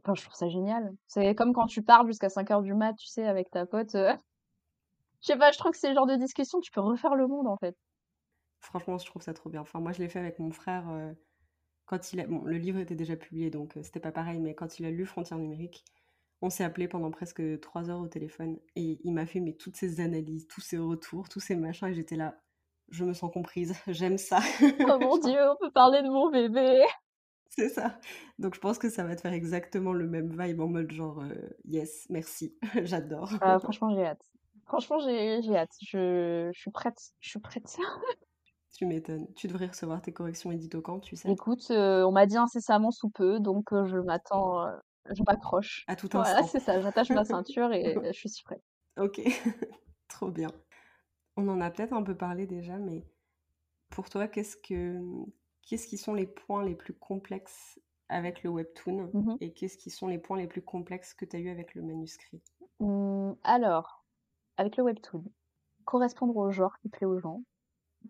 [0.01, 0.93] Enfin, je trouve ça génial.
[1.09, 3.95] C'est comme quand tu parles jusqu'à 5 heures du mat, tu sais, avec ta pote.
[3.97, 4.15] euh,
[5.21, 7.27] Je sais pas, je trouve que c'est le genre de discussion, tu peux refaire le
[7.27, 7.77] monde en fait.
[8.67, 9.61] Franchement, je trouve ça trop bien.
[9.61, 11.13] Enfin, moi, je l'ai fait avec mon frère euh,
[11.85, 12.27] quand il a...
[12.27, 14.91] Bon, le livre était déjà publié, donc euh, c'était pas pareil, mais quand il a
[14.91, 15.85] lu Frontières numériques,
[16.43, 19.77] on s'est appelé pendant presque trois heures au téléphone et il m'a fait mais, toutes
[19.77, 22.41] ces analyses, tous ces retours, tous ces machins, et j'étais là,
[22.89, 24.41] je me sens comprise, j'aime ça.
[24.61, 26.85] Oh mon Dieu, on peut parler de mon bébé.
[27.51, 28.01] c'est ça.
[28.41, 31.23] Donc, je pense que ça va te faire exactement le même vibe en mode genre,
[31.23, 31.35] euh,
[31.67, 33.33] yes, merci, j'adore.
[33.41, 34.29] Ah, franchement, j'ai hâte.
[34.67, 35.77] Franchement, j'ai j'ai hâte.
[35.81, 36.99] Je, je suis prête.
[37.21, 37.77] Je suis prête.
[38.77, 39.35] Tu m'étonnes.
[39.35, 41.37] Tu devrais recevoir tes corrections édito quand, tu sais?
[41.39, 44.81] Écoute, heu, on m'a dit incessamment sous peu, donc heu, je m'attends, heu,
[45.11, 45.89] je m'accroche.
[45.89, 46.51] À tout Voilà, instant.
[46.53, 48.63] c'est ça, j'attache ma ceinture et je suis prête.
[48.99, 49.21] OK,
[50.09, 50.51] trop bien.
[51.37, 53.05] On en a peut-être un peu parlé déjà, mais
[53.91, 55.01] pour toi, qu'est-ce que
[55.63, 57.81] qu'est-ce qui sont les points les plus complexes
[58.11, 61.37] avec le webtoon Mmh et qu'est-ce qui sont les points les plus complexes que tu
[61.37, 62.43] as eu avec le manuscrit?
[62.81, 64.07] Mmh, alors,
[64.59, 65.25] avec le webtoon,
[65.87, 67.43] correspondre au genre qui plaît aux gens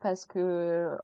[0.01, 0.97] parce que,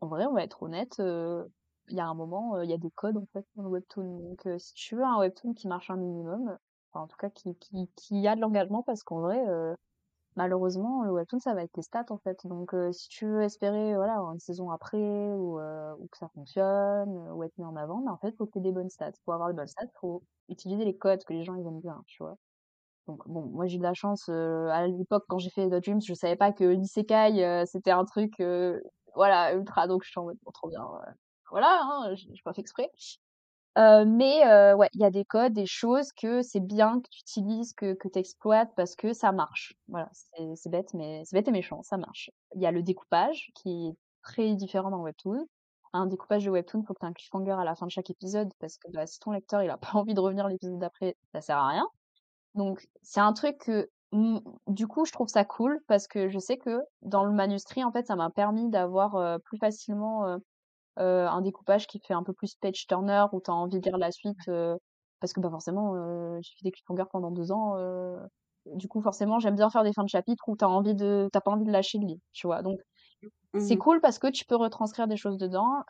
[0.00, 1.50] en vrai, on va être honnête, heu,
[1.88, 3.70] il y a un moment, heu, il y a des codes, en fait, dans le
[3.70, 4.20] webtoon.
[4.30, 6.58] Donc si tu veux un webtoon qui marche un minimum,
[6.92, 9.76] enfin, en tout cas qui a de l'engagement parce qu'en vrai, heu,
[10.36, 12.46] malheureusement, le webtoon, ça va être tes stats, en fait.
[12.46, 14.98] Donc si tu veux espérer, voilà, une saison après
[15.34, 15.58] ou
[16.12, 18.62] que ça fonctionne, ou être mis en avant, bah, en fait, faut que tu aies
[18.62, 19.12] des bonnes stats.
[19.24, 22.02] Pour avoir des bonnes stats, faut utiliser les codes que les gens, ils aiment bien,
[22.06, 22.36] tu vois?
[23.26, 26.00] Bon, moi j'ai eu de la chance, heu, à l'époque quand j'ai fait The Dreams,
[26.02, 28.82] je savais pas que l'isekai, heu, c'était un truc, heu,
[29.14, 30.84] voilà, ultra donc je suis en mode: «Bon trop bien,
[31.50, 32.90] voilà, hein, j'ai j'ai pas fait exprès».
[33.76, 37.72] Mais ouais, il y a des codes, des choses que c'est bien que tu utilises,
[37.74, 39.74] que que tu exploites parce que ça marche.
[39.88, 42.30] Voilà, c'est bête, mais c'est bête et méchant, ça marche.
[42.54, 45.46] Il y a le découpage qui est très différent dans webtoon.
[45.92, 48.10] Un découpage de webtoon, faut que tu aies un cliffhanger à la fin de chaque
[48.10, 51.16] épisode parce que, bah, si ton lecteur il a pas envie de revenir l'épisode d'après,
[51.34, 51.86] ça sert à rien.
[52.54, 56.38] Donc c'est un truc que, mmh, du coup, je trouve ça cool parce que je
[56.38, 60.38] sais que dans le manuscrit, en fait, ça m'a permis d'avoir, plus facilement,
[60.96, 63.98] un découpage qui fait un peu plus page turner où tu as envie de lire
[63.98, 64.38] la suite,
[65.20, 65.94] parce que, bah, forcément,
[66.42, 67.76] j'ai fait des cliffhangers pendant 2 ans,
[68.66, 71.28] du coup, forcément, j'aime bien faire des fins de chapitre où tu as envie de
[71.32, 72.62] tu pas envie de lâcher le livre, tu vois?
[72.62, 72.80] Donc
[73.58, 75.84] c'est Mmh cool parce que tu peux retranscrire des choses dedans.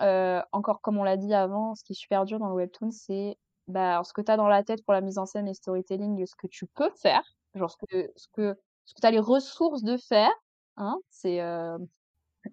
[0.53, 3.37] Encore comme on l'a dit avant, ce qui est super dur dans le webtoon, c'est,
[3.71, 6.27] bah, ce que tu as dans la tête pour la mise en scène et storytelling,
[6.27, 7.25] ce que tu peux faire,
[7.55, 8.57] genre ce que ce que
[8.87, 10.33] ce que tu as les ressources de faire,
[10.77, 11.79] hein, c'est, heu,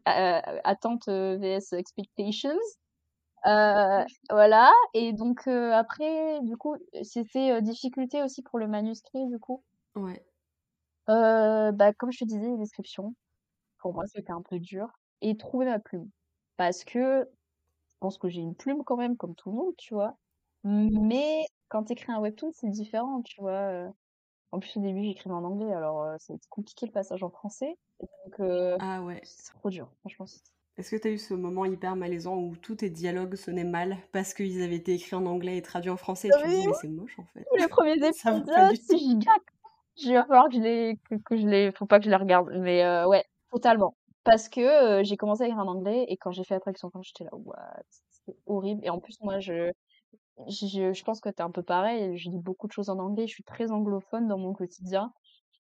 [0.06, 0.38] a
[0.69, 2.57] attentes, heu, vs expectations.
[3.45, 9.64] Heu, voilà et donc après du coup, c'était, difficulté aussi pour le manuscrit du coup.
[9.95, 10.26] Ouais.
[11.07, 13.15] Bah, comme je te disais, les descriptions.
[13.80, 14.89] Pour moi, c'était un peu dur
[15.22, 16.10] et trouver ma plume.
[16.57, 17.30] Parce que
[17.89, 20.18] je pense que j'ai une plume quand même comme tout le monde, tu vois?
[20.68, 23.89] Mais quand tu écris un webtoon, c'est différent, tu vois?
[24.52, 27.77] En plus, au début, j'écrivais en anglais, alors, été compliqué le passage en français.
[27.99, 29.22] Donc, Ah ouais.
[29.23, 30.26] c'est trop dur, franchement,
[30.77, 33.98] Est-ce que tu as eu ce moment hyper malaisant où tous tes dialogues sonnaient mal
[34.11, 36.68] parce qu'ils avaient été écrits en anglais et traduits en français et tu te dis:
[36.68, 37.45] «Mais c'est moche en fait».
[38.53, 39.39] pas épisodes, du si j'y gagne,
[39.98, 42.15] il va falloir que je les que que je les faut pas que je les
[42.15, 42.49] regarde.
[42.60, 43.95] Mais, ouais, totalement.
[44.23, 46.91] Parce que, j'ai commencé à écrire en anglais et quand j'ai fait la traduction en
[46.91, 49.72] français, j'étais là: «What?» C'était horrible et en plus, moi, je
[50.47, 52.99] je je pense que tu es un peu pareil, je lis beaucoup de choses en
[52.99, 55.14] anglais, je suis très anglophone dans mon quotidien.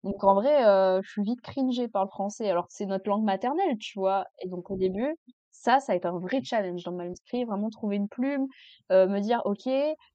[0.04, 3.08] Donc en vrai, heu, je suis vite cringée par le français alors que c'est notre
[3.10, 4.26] langue maternelle, tu vois?
[4.40, 5.16] Et donc au début,
[5.52, 8.46] ça, ça a été un vrai challenge dans le manuscrit, vraiment trouver une plume,
[8.92, 9.66] heu, me dire: «OK,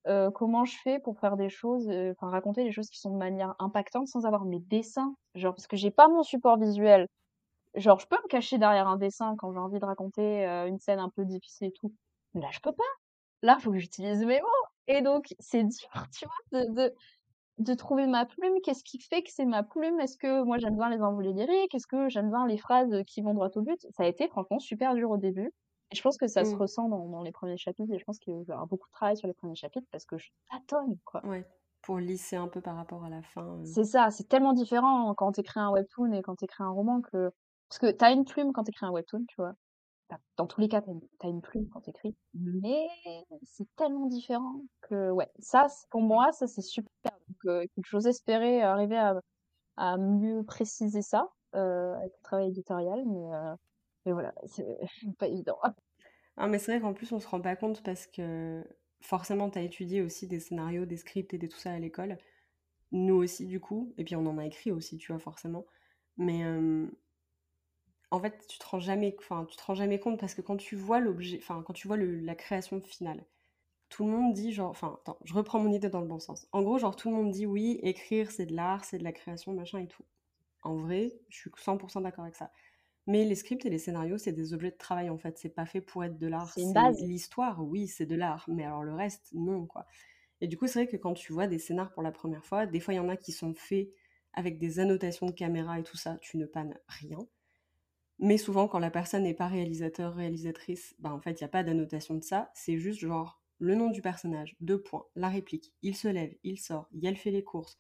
[0.08, 3.12] heu, comment je fais pour faire des choses, heu, enfin raconter des choses qui sont
[3.12, 7.08] de manière impactante sans avoir mes dessins?» genre parce que j'ai pas mon support visuel.
[7.76, 10.80] Genre je peux me cacher derrière un dessin quand j'ai envie de raconter, heu, une
[10.80, 11.94] scène un peu difficile et tout,
[12.36, 12.84] mais là je peux pas.
[13.46, 14.48] Là, faut que j'utilise mes mots
[14.88, 16.96] et donc c'est dur, tu vois, de de
[17.60, 18.56] de trouver ma plume.
[18.64, 20.00] Qu'est-ce qui fait que c'est ma plume?
[20.00, 21.76] Est-ce que moi j'aime bien les envolées lyriques?
[21.76, 23.80] Est-ce que j'aime bien les phrases, qui vont droit au but?
[23.92, 25.54] Ça a été franchement super dur au début
[25.92, 26.60] et je pense que ça se Mmh.
[26.60, 28.94] ressent dans dans les premiers chapitres et je pense qu'il va y avoir beaucoup de
[28.94, 31.24] travail sur les premiers chapitres parce que je tâtonne, quoi.
[31.24, 31.46] Ouais,
[31.82, 33.60] pour lisser un peu par rapport à la fin.
[33.64, 36.70] C'est ça, c'est tellement différent quand tu écris un webtoon et quand tu écris un
[36.70, 37.32] roman que
[37.68, 39.56] parce que tu as une plume quand tu écris un webtoon, tu vois?
[40.38, 40.90] Dans tous les cas, tu
[41.24, 42.88] as une plume quand tu écris, mais
[43.44, 46.92] c'est tellement différent que ouais, ça pour moi, ça c'est super
[47.28, 49.20] donc écoute, j'ose espérer arriver à
[49.78, 53.56] à mieux préciser ça, heu, avec le travail éditorial mais heu,
[54.06, 54.80] mais voilà, c'est
[55.20, 55.60] pas évident.
[56.38, 58.64] Ah mais c'est vrai qu'en plus on se rend pas compte parce que
[59.02, 62.18] forcément tu as étudié aussi des scénarios, des scripts et des tout ça à l'école.
[62.92, 65.66] Nous aussi du coup et puis on en a écrit aussi, tu vois, forcément.
[66.18, 66.44] Mais
[68.12, 70.58] en fait, tu te rends jamais enfin, tu te rends jamais compte parce que quand
[70.58, 73.26] tu vois l'objet enfin, quand tu vois le la création finale,
[73.90, 76.48] tout le monde dit genre enfin, attends, je reprends mon idée dans le bon sens.
[76.54, 79.14] En gros, genre tout le monde dit: «Oui, écrire c'est de l'art, c'est de la
[79.14, 80.06] création, machin et tout».
[80.64, 82.52] En vrai, je suis 100 d'accord avec ça.
[83.08, 85.38] Mais les scripts et les scénarios, c'est des objets de travail en fait.
[85.40, 86.54] C'est pas fait pour être de l'art.
[86.54, 86.98] C'est une C'est base.
[87.02, 89.88] l'histoire, oui, c'est de l'art, mais alors le reste, non quoi.
[90.42, 92.66] Et du coup, c'est vrai que quand tu vois des scénars pour la première fois,
[92.68, 93.90] des fois il y en a qui sont faits
[94.34, 97.20] avec des annotations de caméra et tout ça, tu ne pannes rien.
[98.20, 101.50] Mais souvent, quand la personne n'est pas réalisateur, réalisatrice, bah en fait, il n'y a
[101.50, 102.50] pas d'annotation de ça.
[102.54, 106.60] C'est juste genre le nom du personnage, deux points, la réplique, il se lève, il
[106.60, 107.80] sort, elle fait les courses,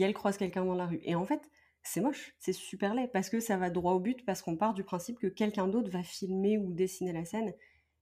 [0.00, 1.00] elle croise quelqu'un dans la rue.
[1.04, 1.48] Et en fait,
[1.84, 4.74] c'est moche, c'est super laid, parce que ça va droit au but, parce qu'on part
[4.74, 7.54] du principe que quelqu'un d'autre va filmer ou dessiner la scène,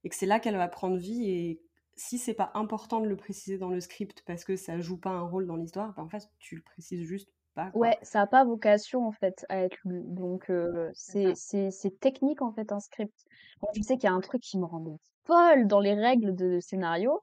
[0.03, 1.61] et que c'est là qu'elle va prendre vie, et
[1.95, 5.11] si c'est pas important de le préciser dans le script, parce que ça joue pas
[5.11, 7.90] un rôle dans l'histoire, bah en fait, tu le précises juste pas, quoi.
[7.90, 11.98] Ouais, ça a pas vocation, en fait, à être lu, donc euh, c'est c'est c'est
[12.01, 13.14] technique, en fait, un script.
[13.62, 16.35] Moi, je sais qu'il y a un truc qui me rendait folle dans les règles
[16.36, 17.20] de scénario,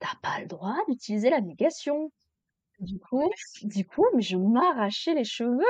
[0.00, 2.10] t'as pas le droit d'utiliser la négation.
[2.80, 3.30] Du coup
[3.62, 5.64] du coup, mais je m'arrachais les cheveux!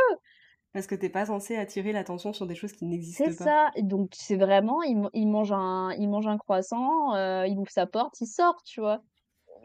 [0.73, 3.53] Parce que t'es pas censé attirer l'attention sur des choses qui n'existent C'est pas.
[3.53, 7.59] ça, et donc c'est vraiment il il mange un il mange un croissant, heu, il
[7.59, 9.03] ouvre sa porte, il sort, tu vois?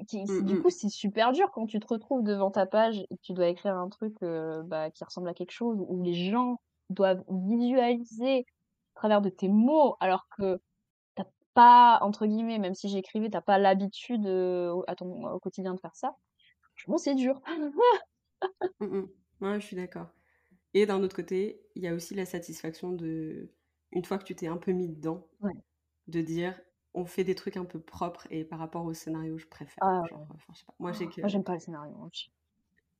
[0.07, 0.65] Qui Mmh du mh.
[0.65, 3.47] coup, c'est super dur quand tu te retrouves devant ta page et que tu dois
[3.47, 6.57] écrire un truc, heu, bah, qui ressemble à quelque chose, où les gens
[6.89, 8.39] doivent visualiser
[8.95, 10.59] à travers de tes mots, alors que
[11.17, 15.27] tu as pas, entre guillemets, même si j'écrivais, tu as pas l'habitude, au à ton
[15.31, 16.15] au quotidien de faire ça.
[16.77, 17.41] Franchement, c'est dur.
[18.79, 19.03] Mmh.
[19.41, 20.09] Ouais, je suis d'accord.
[20.73, 23.53] Et d'un autre côté, il y a aussi la satisfaction de
[23.91, 25.55] une fois que tu t'es un peu mis dedans, Ouais.
[26.07, 26.61] de dire:
[26.95, 29.81] «On fait des trucs un peu propres» et par rapport au scénario, je préfère.
[29.81, 30.27] Ah Genre, ouais.
[30.35, 30.75] enfin, je sais pas.
[30.79, 32.31] Moi, sais que Moi, j'aime pas les scénarios, hein, ch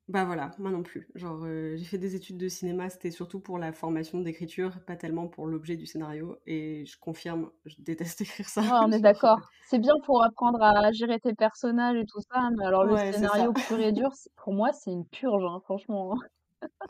[0.08, 1.08] bah, voilà, moi non plus.
[1.16, 4.94] Genre, heu, j'ai fait des études de cinéma, c'était surtout pour la formation d'écriture, pas
[4.96, 8.62] tellement pour l'objet du scénario et je confirme, je déteste écrire ça.
[8.62, 9.40] Ouais, on est Genre, d'accord.
[9.62, 13.12] C'est bien pour apprendre à gérer tes personnages et tout ça, mais alors le ouais,
[13.12, 16.18] scénario pur et dur, pour moi, c'est une purge, hein, franchement, hein.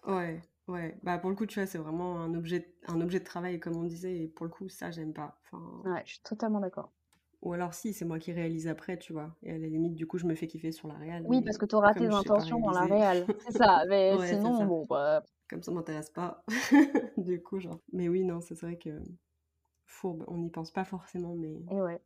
[0.04, 0.98] Ouais, ouais.
[1.02, 3.76] Bah, pour le coup, tu vois, c'est vraiment un objet un objet de travail, comme
[3.76, 5.40] on disait et pour le coup, ça, j'aime pas.
[5.44, 6.93] Enfin Ouais, je suis totalement d'accord.
[7.43, 9.36] ou alors si, c'est moi qui réalise après, tu vois?
[9.43, 11.59] Et à la limite, du coup, je me fais kiffer sur la réal, Oui, parce
[11.59, 14.66] que tu auras tes intentions dans la réal, c'est ça, mais ouais, sinon, ça.
[14.66, 16.44] bon, bah Comme ça m'intéresse pas,
[17.18, 19.01] du coup, genre mais oui, non, c'est vrai que
[19.86, 22.01] fourbe, on n'y pense pas forcément, mais et ouais.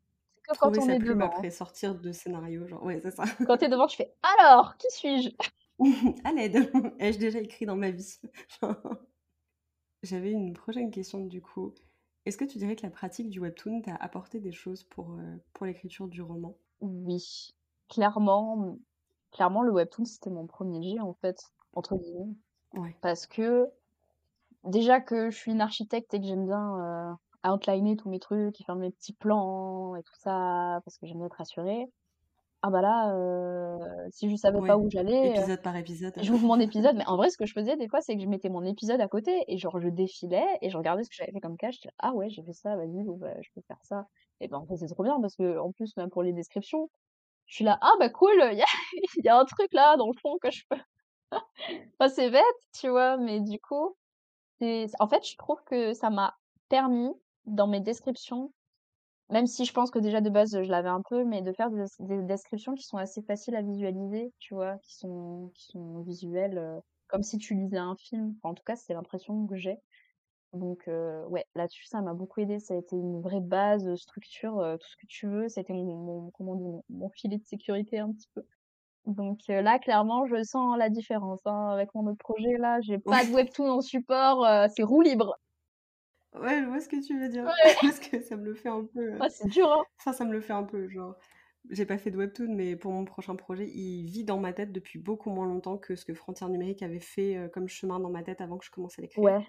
[0.47, 1.45] C'est que quand on est plume devant, hein.
[1.45, 3.25] après sortir de scénario, genre ouais, c'est ça.
[3.45, 5.31] Quand tu es devant, tu fais: «Alors, qui suis-je?»
[6.25, 6.71] À l'aide!
[6.99, 8.19] Ai-je déjà écrit dans ma vie?
[10.03, 11.75] J'avais une prochaine question du coup.
[12.27, 15.41] Est-ce que tu dirais que la pratique du webtoon t'a apporté des choses pour, heu,
[15.55, 16.59] pour l'écriture du roman?
[16.81, 17.51] Oui,
[17.89, 18.79] clairement,
[19.33, 22.35] clairement, le webtoon, c'était mon premier jet, en fait, entre guillemets,
[22.75, 23.01] Ouais.
[23.03, 23.71] parce que
[24.65, 27.15] déjà que je suis une architecte et que j'aime bien,
[27.47, 31.07] heu, outliner tous mes trucs et faire mes petits plans et tout ça, parce que
[31.07, 31.87] j'aime bien être rassurée.
[32.63, 33.79] Ah bah là, heu,
[34.11, 36.23] si je savais pas où j'allais, heu, épisode par épisode.
[36.23, 38.29] j'ouvre mon épisode mais en vrai, ce que je faisais des fois, c'est que je
[38.29, 41.33] mettais mon épisode à côté et genre je défilais et je regardais ce que j'avais
[41.33, 44.07] fait comme j'étais: «Ah ouais, j'ai fait ça, vas-y, bon bah, je peux faire ça»
[44.41, 46.91] et ben, en fait, c'est trop bien parce qu'en plus, même pour les descriptions,
[47.47, 48.67] je suis là: «Ah bah cool, il y a
[49.25, 50.79] y a un truc là dans le fond que je peux»
[51.99, 52.45] enfin, c'est bête,
[52.79, 53.17] tu vois?
[53.17, 53.97] Mais du coup,
[54.61, 56.37] c'est en fait, je trouve que ça m'a
[56.71, 57.13] permis,
[57.47, 58.53] dans mes descriptions,
[59.31, 61.71] même si je pense que déjà de base, je l'avais un peu, mais de faire
[61.71, 64.79] des des descriptions qui sont assez faciles à visualiser, tu vois?
[64.79, 68.35] Qui sont qui sont visuelles, heu, comme si tu lisais un film.
[68.43, 69.77] Enfin, en tout cas, c'est l'impression que j'ai.
[70.53, 72.59] Donc heu, ouais, là-dessus, ça m'a beaucoup aidé.
[72.61, 75.49] Ça a été une vraie base, heu, structure, tout ce que tu veux.
[75.49, 76.65] C'était mon mon comment on dit?
[76.65, 78.45] Mon mon filet de sécurité un petit peu.
[79.07, 81.69] Donc là, clairement, je sens la différence, hein.
[81.73, 84.47] Avec mon autre projet là, j'ai pas de webtoon en support,
[84.77, 85.37] c'est roue libre.
[86.35, 87.51] Ouais, je vois ce que tu veux dire.
[87.65, 87.77] Ouais.
[87.81, 89.85] Parce que ça me le fait un peu, heu, Ah, c'est dur, hein.
[89.99, 91.17] enfin, ça me le fait un peu, genre,
[91.71, 94.73] j'ai pas fait de webtoon, mais pour mon prochain projet, il vit dans ma tête
[94.73, 98.11] depuis beaucoup moins longtemps que ce que Frontières numériques avait fait, heu, comme chemin dans
[98.11, 99.47] ma tête avant que je commence à l'écrire Ouais,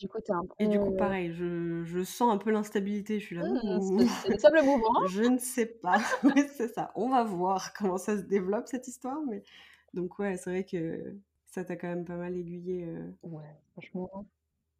[0.00, 2.50] du coup, tu es un et du coup, peu pareil, je je sens un peu
[2.50, 3.18] l'instabilité.
[3.20, 4.92] Je suis là: Mmh, «Mmh, c'est sables mouvants.
[5.00, 5.98] je ne sais pas».
[6.56, 6.92] C'est ça.
[6.96, 9.42] On va voir comment ça se développe cette histoire, mais
[9.94, 14.28] donc ouais, c'est vrai que ça t'a quand même pas mal aiguillé, heu Ouais, franchement.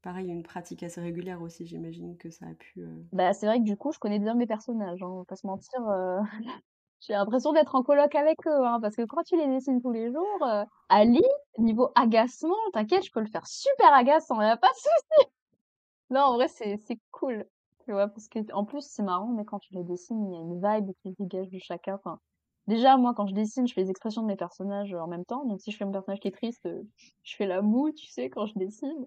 [0.05, 3.59] Pareil, une pratique assez régulière aussi, j'imagine que ça a pu, heu Bah, c'est vrai
[3.61, 6.19] que du coup, je connais bien mes personnages, hein, on va pas se mentir, heu,
[7.01, 9.93] j'ai l'impression d'être en coloc avec eux, hein, parce que quand tu les dessines tous
[9.93, 11.23] les jours, heu, Ali,
[11.59, 14.89] niveau agacement, t'inquiète, je peux le faire super agaçant, y a pas de souci.
[16.11, 16.79] Non, en vrai, c'est
[17.13, 17.47] cool,
[17.85, 18.09] tu vois?
[18.09, 20.93] Parce qu'en plus, c'est marrant, mais quand tu les dessines, il y a une vibe
[21.03, 21.99] qui dégage de chacun.
[22.67, 25.45] Déjà, moi, quand je dessine, je fais les expressions de mes personnages, en même temps.
[25.47, 26.69] Donc si je fais mon personnage qui est triste,
[27.25, 29.07] je fais la moue, tu sais, quand je dessine.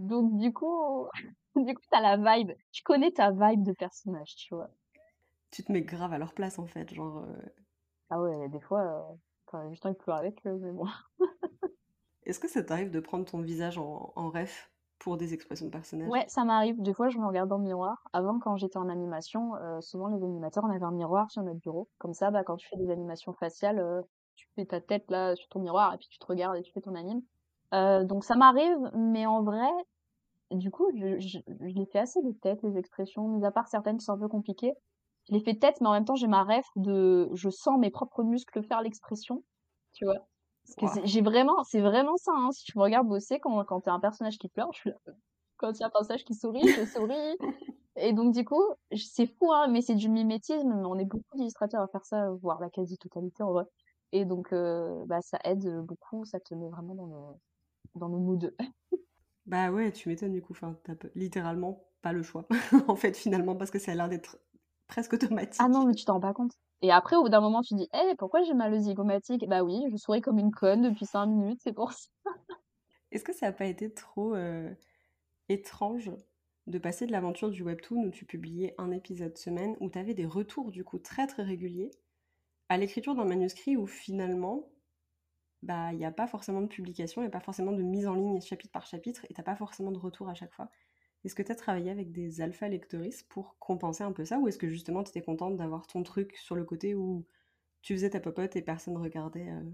[0.00, 1.06] Donc du coup
[1.54, 2.52] du coup, tu as la vibe.
[2.72, 4.70] Tu connais ta vibe de personnage, tu vois?
[5.52, 7.52] Tu te mets grave à leur place, en fait, genre, heu
[8.08, 8.82] Ah ouais, des fois,
[9.14, 9.18] heu,
[9.48, 10.86] tu as juste envie de pleurer avec eux, mais bon.
[12.24, 15.70] est-ce que ça t'arrive de prendre ton visage en en ref pour des expressions de
[15.70, 16.14] personnages?
[16.14, 16.80] Ouais, ça m'arrive.
[16.82, 18.04] Des fois, je me regarde dans le miroir.
[18.12, 21.60] Avant, quand j'étais en animation, heu, souvent les animateurs, on avait un miroir sur notre
[21.60, 21.88] bureau.
[21.98, 24.02] Comme ça, bah, quand tu fais des animations faciales, heu,
[24.34, 26.72] tu fais ta tête là sur ton miroir et puis tu te regardes et tu
[26.72, 27.22] fais ton anime.
[27.72, 29.68] Heu, donc ça m'arrive, mais en vrai,
[30.50, 33.68] du coup, je je je les fais assez de tête, les expressions, mis à part
[33.68, 34.74] certaines qui sont un peu compliquées.
[35.28, 37.78] Je les fais de tête, mais en même temps, j'ai ma ref de je sens
[37.78, 39.44] mes propres muscles faire l'expression,
[39.92, 40.28] tu vois?
[40.80, 42.50] Parce que j'ai vraiment, c'est vraiment ça, hein.
[42.52, 44.96] Si tu me regardes bosser, quand, quand t'es un personnage qui pleure, je suis là.
[45.58, 47.36] Quand il y a un personnage qui sourit, je souris.
[47.96, 48.62] Et donc, du coup,
[48.96, 50.68] c'est fou, hein, mais c'est du mimétisme.
[50.74, 53.64] Mais on est beaucoup d'illustrateurs à faire ça, voire la quasi-totalité en vrai.
[54.12, 57.36] Et donc, euh, bah, ça aide beaucoup, ça te met vraiment dans le,
[57.94, 58.54] dans le mood.
[59.46, 60.52] bah ouais, tu m'étonnes du coup.
[60.52, 62.46] Enfin, t'as littéralement pas le choix,
[62.88, 64.38] en fait, finalement, parce que ça a l'air d'être
[64.86, 65.60] presque automatique.
[65.62, 66.52] Ah non, mais tu t'en rends pas compte.
[66.82, 69.46] Et après, au bout d'un moment, tu dis, hé, pourquoi j'ai mal aux zygomatiques?
[69.46, 72.08] Bah oui, je souris comme une conne depuis 5 minutes, c'est pour ça.
[73.12, 74.70] Est-ce que ça n'a pas été trop euh,
[75.48, 76.10] étrange
[76.66, 80.14] de passer de l'aventure du webtoon où tu publiais un épisode semaine, où tu avais
[80.14, 81.90] des retours du coup très très réguliers,
[82.68, 84.70] à l'écriture d'un manuscrit où finalement,
[85.62, 88.06] bah il n'y a pas forcément de publication, il n'y a pas forcément de mise
[88.06, 90.70] en ligne chapitre par chapitre, et t'as pas forcément de retour à chaque fois.
[91.24, 94.48] Est-ce que tu as travaillé avec des alpha lectoristes pour compenser un peu ça, ou
[94.48, 97.26] est-ce que justement tu étais contente d'avoir ton truc sur le côté où
[97.82, 99.70] tu faisais ta popote et personne regardait euh?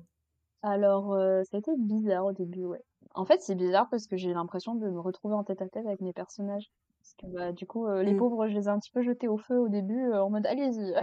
[0.62, 2.82] Alors, euh, ça a été bizarre au début, ouais.
[3.14, 5.86] En fait, c'est bizarre parce que j'ai l'impression de me retrouver en tête à tête
[5.86, 6.70] avec mes personnages.
[7.00, 8.16] Parce que bah, du coup, euh, les mmh.
[8.18, 10.94] pauvres, je les ai un petit peu jetés au feu au début, en mode allez-y,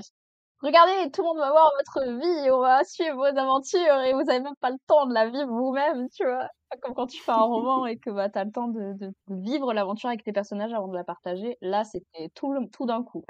[0.64, 4.30] regardez, tout le monde va voir votre vie, on va suivre vos aventures et vous
[4.30, 6.48] avez même pas le temps de la vivre vous-même, tu vois.
[6.82, 8.96] Comme quand tu fais un roman et que bah, tu as le temps de,
[9.28, 11.58] vivre l'aventure avec tes personnages avant de la partager.
[11.62, 13.24] Là, c'était tout, tout d'un coup.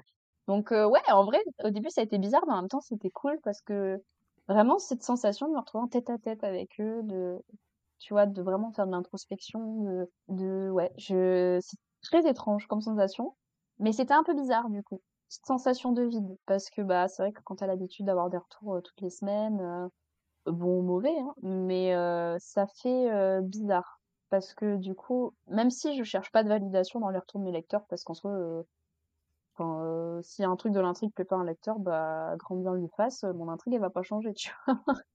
[0.47, 2.81] Donc, euh, ouais, en vrai, au début, ça a été bizarre, mais en même temps,
[2.81, 4.01] c'était cool parce que
[4.47, 7.41] vraiment, cette sensation de me retrouver en tête à tête avec eux, de,
[7.99, 13.35] tu vois, de vraiment faire de l'introspection, de, ouais, c'est très étrange comme sensation,
[13.79, 15.01] mais c'était un peu bizarre du coup
[15.45, 18.81] sensation de vide parce que bah c'est vrai que quand t'as l'habitude d'avoir des retours
[18.83, 19.89] toutes les semaines,
[20.45, 21.93] bon ou mauvais, hein, mais
[22.39, 27.09] ça fait bizarre parce que du coup, même si je cherche pas de validation dans
[27.09, 28.63] les retours de mes lecteurs, parce qu'en soi,
[29.55, 32.89] quand si un truc de l'intrigue plaît pas à un lecteur, bah grand bien lui
[32.97, 34.75] fasse, mon intrigue elle va pas changer, tu vois.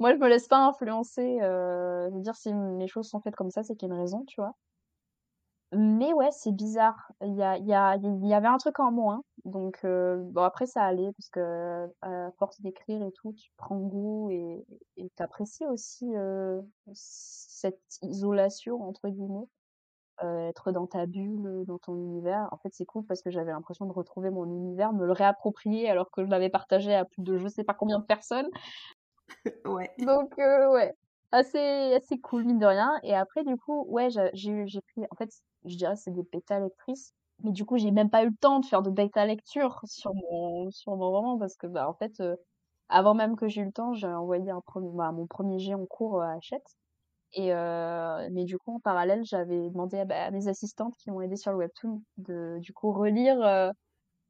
[0.00, 3.62] Moi je me laisse pas influencer, je dire si mes choses sont faites comme ça,
[3.62, 4.54] c'est qu'il y a une raison, tu vois.
[5.72, 7.10] Mais ouais, c'est bizarre.
[7.22, 9.22] Il y a, il y a, il y avait un truc en moins.
[9.44, 13.78] Donc, euh, bon, après, ça allait, parce que à force d'écrire et tout, tu prends
[13.78, 14.64] goût et
[14.96, 16.62] et t'apprécies aussi euh,
[16.92, 19.46] cette isolation, entre guillemets.
[20.24, 22.48] Euh, être dans ta bulle, dans ton univers.
[22.52, 25.90] En fait, c'est cool parce que j'avais l'impression de retrouver mon univers, me le réapproprier
[25.90, 28.48] alors que je l'avais partagé à plus de je sais pas combien de personnes.
[29.66, 29.90] Ouais.
[29.98, 30.94] Donc, euh, ouais,
[31.32, 31.58] assez,
[31.94, 32.92] assez cool, mine de rien.
[33.02, 34.30] Et après, du coup, ouais, j'ai
[34.66, 35.30] j'ai pris, en fait,
[35.64, 37.12] je dirais c'est des bêta lectrices.
[37.44, 40.14] Mais du coup, j'ai même pas eu le temps de faire de bêta lecture sur
[40.14, 42.36] mon, sur mon roman parce que, bah, en fait, euh,
[42.88, 45.74] avant même que j'ai eu le temps, j'ai envoyé un premier, bah, mon premier jet
[45.74, 46.66] en cours à Hachette.
[47.32, 51.20] Et, euh, mais du coup, en parallèle, j'avais demandé à, bah, mes assistantes qui m'ont
[51.20, 53.70] aidé sur le webtoon de, du coup, relire, euh,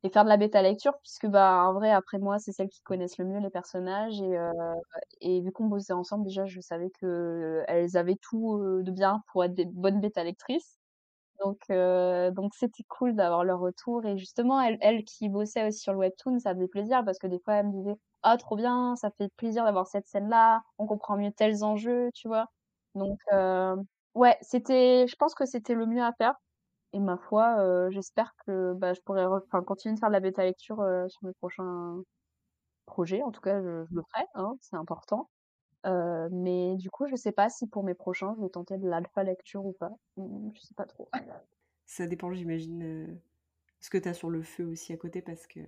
[0.02, 2.82] et faire de la bêta lecture puisque bah en vrai après moi c'est celles qui
[2.82, 4.52] connaissent le mieux les personnages et euh,
[5.20, 9.44] et vu qu'on bossait ensemble déjà je savais que elles avaient tout de bien pour
[9.44, 10.78] être des bonnes bêta lectrices
[11.44, 14.04] donc, euh, donc c'était cool d'avoir leur retour.
[14.06, 17.26] Et justement, elle, elle qui bossait aussi sur le webtoon, ça faisait plaisir parce que
[17.26, 20.86] des fois, elle me disait, ah, trop bien, ça fait plaisir d'avoir cette scène-là, on
[20.86, 22.46] comprend mieux tels enjeux, tu vois.
[22.94, 23.76] Donc, euh,
[24.14, 26.34] ouais, c'était, je pense que c'était le mieux à faire.
[26.96, 30.20] Et ma foi, euh, j'espère que bah, je pourrais enfin, continuer de faire de la
[30.20, 32.00] bêta lecture euh, sur mes prochains
[32.86, 33.22] projets.
[33.22, 35.28] En tout cas, je, je le ferai, hein, c'est important.
[35.84, 38.88] Euh, mais du coup, je sais pas si pour mes prochains, je vais tenter de
[38.88, 39.90] l'alpha lecture ou pas.
[40.16, 41.06] Mmh, je sais pas trop.
[41.84, 43.20] Ça dépend, j'imagine,
[43.80, 45.60] ce que tu as sur le feu aussi à côté parce que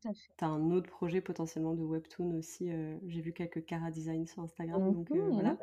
[0.00, 0.08] tu
[0.40, 2.70] as un autre projet potentiellement de webtoon aussi.
[3.06, 5.58] J'ai vu quelques cara design sur Instagram, donc mmh voilà.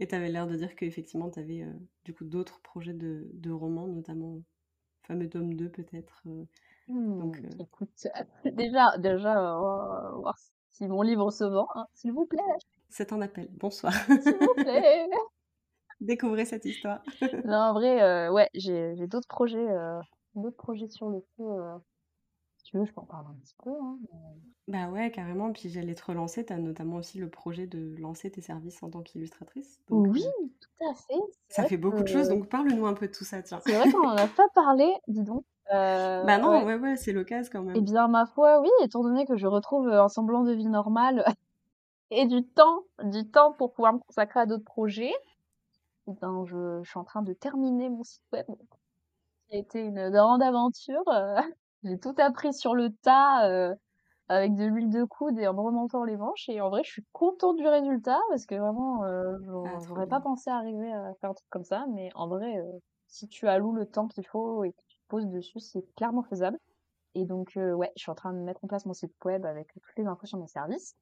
[0.00, 1.66] Et tu avais l'air de dire qu'effectivement, tu avais
[2.04, 4.42] du coup d'autres projets de, de, romans, notamment
[5.02, 6.22] fameux tome 2 peut-être.
[6.86, 8.06] donc, mmh, Écoute,
[8.44, 9.34] déjà, déjà
[10.14, 10.36] voir
[10.70, 12.40] si mon livre se vend, hein, s'il vous plaît.
[12.88, 13.48] C'est un appel.
[13.50, 13.92] Bonsoir.
[13.92, 15.08] S'il vous plaît.
[16.00, 17.02] Découvrez cette histoire.
[17.44, 20.00] non, en vrai, euh, ouais, j'ai d'autres projets, euh,
[20.36, 21.44] d'autres projets sur le feu.
[22.68, 22.70] Euh.
[22.70, 23.70] Tu veux, je peux en parler un petit peu.
[23.70, 23.98] Hein,
[24.66, 25.52] bah ouais, carrément.
[25.52, 26.44] Puis j'allais te relancer.
[26.44, 29.80] Tu as notamment aussi le projet de lancer tes services en tant qu'illustratrice.
[29.88, 30.24] Oui,
[30.60, 31.20] tout à fait.
[31.48, 32.28] Ça fait beaucoup de choses.
[32.28, 33.60] Donc parle-nous un peu de tout ça, tiens.
[33.64, 35.44] C'est vrai qu'on n'en a pas parlé, dis donc.
[35.70, 37.76] bah non, ouais, ouais, c'est l'occasion quand même.
[37.76, 41.24] Eh bien, ma foi, oui, étant donné que je retrouve un semblant de vie normale
[42.10, 45.14] et du temps, du temps pour pouvoir me consacrer à d'autres projets.
[46.06, 48.46] Eh ben, je, je, suis en train de terminer mon site web.
[48.48, 51.06] Ça a été une grande aventure.
[51.08, 51.40] Euh,
[51.82, 53.74] j'ai tout appris sur le tas, euh,
[54.28, 56.48] avec de l'huile de coude et en me remontant les manches.
[56.48, 59.36] Et en vrai, je suis contente du résultat parce que vraiment, euh,
[59.88, 61.86] j'aurais pas pensé arriver à faire un truc comme ça.
[61.94, 62.64] Mais en vrai, euh,
[63.08, 66.22] si tu alloues le temps qu'il faut et que tu te poses dessus, c'est clairement
[66.24, 66.58] faisable.
[67.14, 69.68] Et donc, ouais, je suis en train de mettre en place mon site web avec
[69.74, 70.96] toutes les infos sur mes services.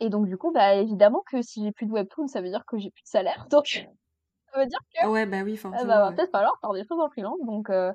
[0.00, 2.64] Et donc du coup, bah, évidemment que si j'ai plus de webtoon, ça veut dire
[2.66, 3.46] que j'ai plus de salaire.
[3.50, 3.66] Donc
[4.52, 6.16] ça veut dire que Ouais, bah oui, eh bah, forcément, va ouais.
[6.16, 7.40] peut-être falloir faire des choses en freelance.
[7.46, 7.92] Donc heu,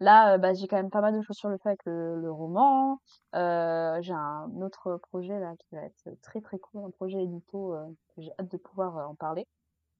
[0.00, 2.30] là, heu, bah, j'ai quand même pas mal de choses sur le feu avec le
[2.30, 2.98] roman.
[3.34, 7.74] Heu, j'ai un autre projet là qui va être très, très cool, un projet édito,
[7.74, 9.46] heu, que j'ai hâte de pouvoir, en parler.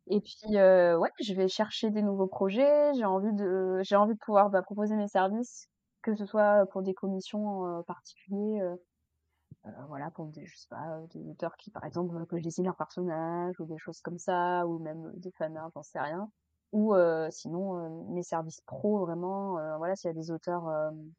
[0.09, 2.95] Et puis, ouais, je vais chercher des nouveaux projets.
[2.95, 5.69] J'ai envie de j'ai envie de pouvoir, bah, proposer mes services,
[6.03, 7.83] que ce soit pour des commissions, heu,
[9.89, 12.77] voilà, pour des je sais pas, des auteurs qui, par exemple, que je dessine leur
[12.77, 16.31] personnage ou des choses comme ça ou même, des fanarts, j'en sais rien.
[16.73, 20.65] Ou heu, sinon, heu, mes services pro vraiment, heu, voilà, s'il y a des auteurs,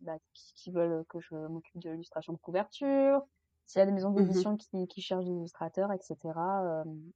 [0.01, 3.21] bah, qui qui veulent que je m'occupe de l'illustration de couverture,
[3.65, 7.11] s'il y a des maisons Mmh d'édition qui qui cherchent des illustrateurs et cetera, hem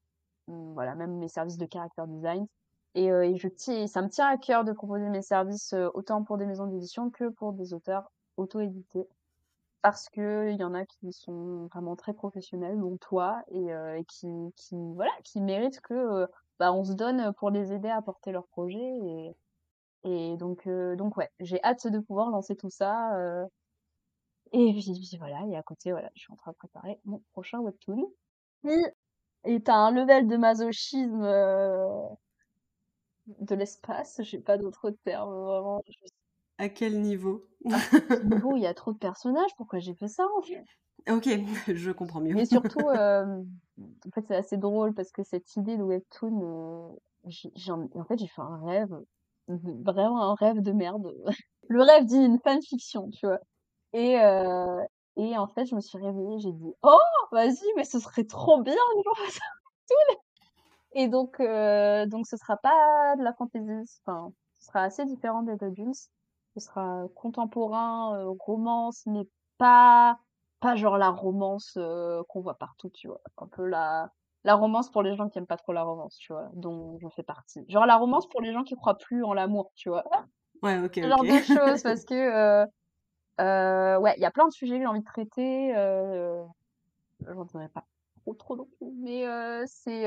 [0.48, 2.48] Mmh, voilà, même mes services de character design
[2.96, 3.48] et et je
[3.88, 7.30] ça me tient à cœur de proposer mes services, autant pour des maisons d'édition que
[7.30, 9.08] pour des auteurs auto-édités.
[9.82, 14.28] Parce qu'il y en a qui sont vraiment très professionnels, dont toi et et qui
[14.56, 16.28] qui voilà, qui méritent que,
[16.62, 19.36] bah, on se donne, pour les aider à porter leur projet et
[20.06, 23.46] et donc heu, donc ouais, j'ai hâte de pouvoir lancer tout ça, heu
[24.54, 27.20] et puis puis voilà et à côté, voilà, je suis en train de préparer mon
[27.34, 28.14] prochain webtoon
[28.64, 28.70] qui
[29.44, 31.24] est à un level de masochisme,
[33.26, 36.06] De l'espace, j'ai pas d'autres termes, vraiment, je
[36.58, 37.50] À quel niveau?
[37.74, 37.82] à
[38.24, 40.64] niveau, il y a trop de personnages, pourquoi j'ai fait ça, en fait?
[41.10, 41.28] OK,
[41.76, 42.36] je comprends mieux.
[42.36, 43.46] Mais surtout, hem,
[44.08, 46.98] en fait, c'est assez drôle parce que cette idée de webtoon,
[47.56, 48.94] j'en en fait, j'ai fait un rêve,
[49.48, 51.14] vraiment un rêve de merde,
[51.70, 53.40] le rêve d'une fanfiction, tu vois?
[53.94, 54.82] Et heu
[55.18, 56.98] et en fait, je me suis réveillée, j'ai dit: «Oh!
[57.34, 60.18] Vas-y, mais ce serait trop bien webtoon!»
[60.94, 65.56] et donc donc ce sera pas de la fantasy, enfin, ce sera assez différent des
[65.76, 65.94] Junes.
[66.56, 69.24] Ce sera contemporain, romance, mais
[69.58, 70.20] pas
[70.62, 73.22] pas genre la romance, heu, qu'on voit partout, tu vois?
[73.38, 74.12] Un peu la
[74.46, 76.50] la romance pour les gens qui aiment pas trop la romance, tu vois?
[76.56, 77.62] Dont je fais partie.
[77.70, 80.06] Genre la romance pour les gens qui croient plus en l'amour, tu vois?
[80.62, 82.68] Ouais, OK, Ce genre de choses parce que, heu
[83.42, 86.44] heu, ouais, il y a plein de sujets que j'ai envie de traiter, heu,
[87.28, 87.86] j'en dirai pas
[88.24, 89.26] trop, trop non plus, mais
[89.68, 90.04] c'est,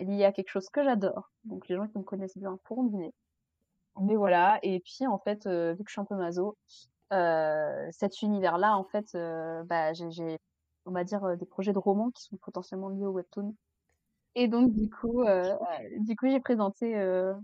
[0.00, 1.30] lié à quelque chose que j'adore.
[1.44, 3.14] Donc les gens qui me connaissent bien pourront deviner.
[4.00, 6.56] Mais voilà et puis en fait, vu que je suis un peu maso,
[7.12, 10.38] heu, cet univers-là en fait, heu, bah, j'ai
[10.86, 13.54] on va dire, heu, des projets de romans qui sont potentiellement liés au webtoon.
[14.36, 15.24] Et donc du coup,
[15.98, 17.34] du coup j'ai présenté, heu,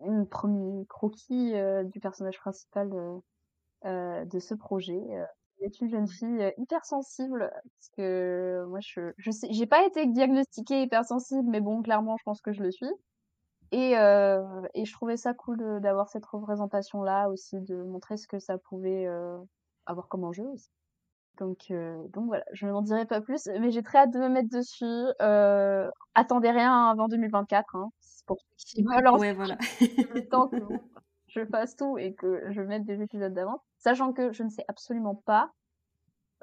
[0.00, 1.54] un 1 croquis,
[1.86, 2.90] du personnage principal,
[3.84, 5.26] de ce projet, heu,
[5.58, 10.06] qui est une jeune fille, hypersensible parce que moi je je sais j'ai pas été
[10.06, 12.88] diagnostiquée hypersensible mais bon clairement je pense que je le suis
[13.72, 14.42] et heu
[14.74, 19.06] et je trouvais ça cool d'avoir cette représentation-là aussi, de montrer ce que ça pouvait,
[19.06, 19.38] heu,
[19.86, 20.70] avoir comme enjeu aussi.
[21.38, 24.28] Donc heu, donc voilà, je n'en dirai pas plus, mais j'ai très hâte de me
[24.28, 24.84] mettre dessus.
[25.22, 27.90] Heu, attendez rien avant 2024, hein.
[28.00, 29.56] C'est pour ceux qui veulent en Ouais, voilà.
[30.10, 30.62] le temps que
[31.28, 33.60] je fasse tout et que je mette des épisodes d'avance.
[33.78, 35.52] Sachant que je ne sais absolument pas,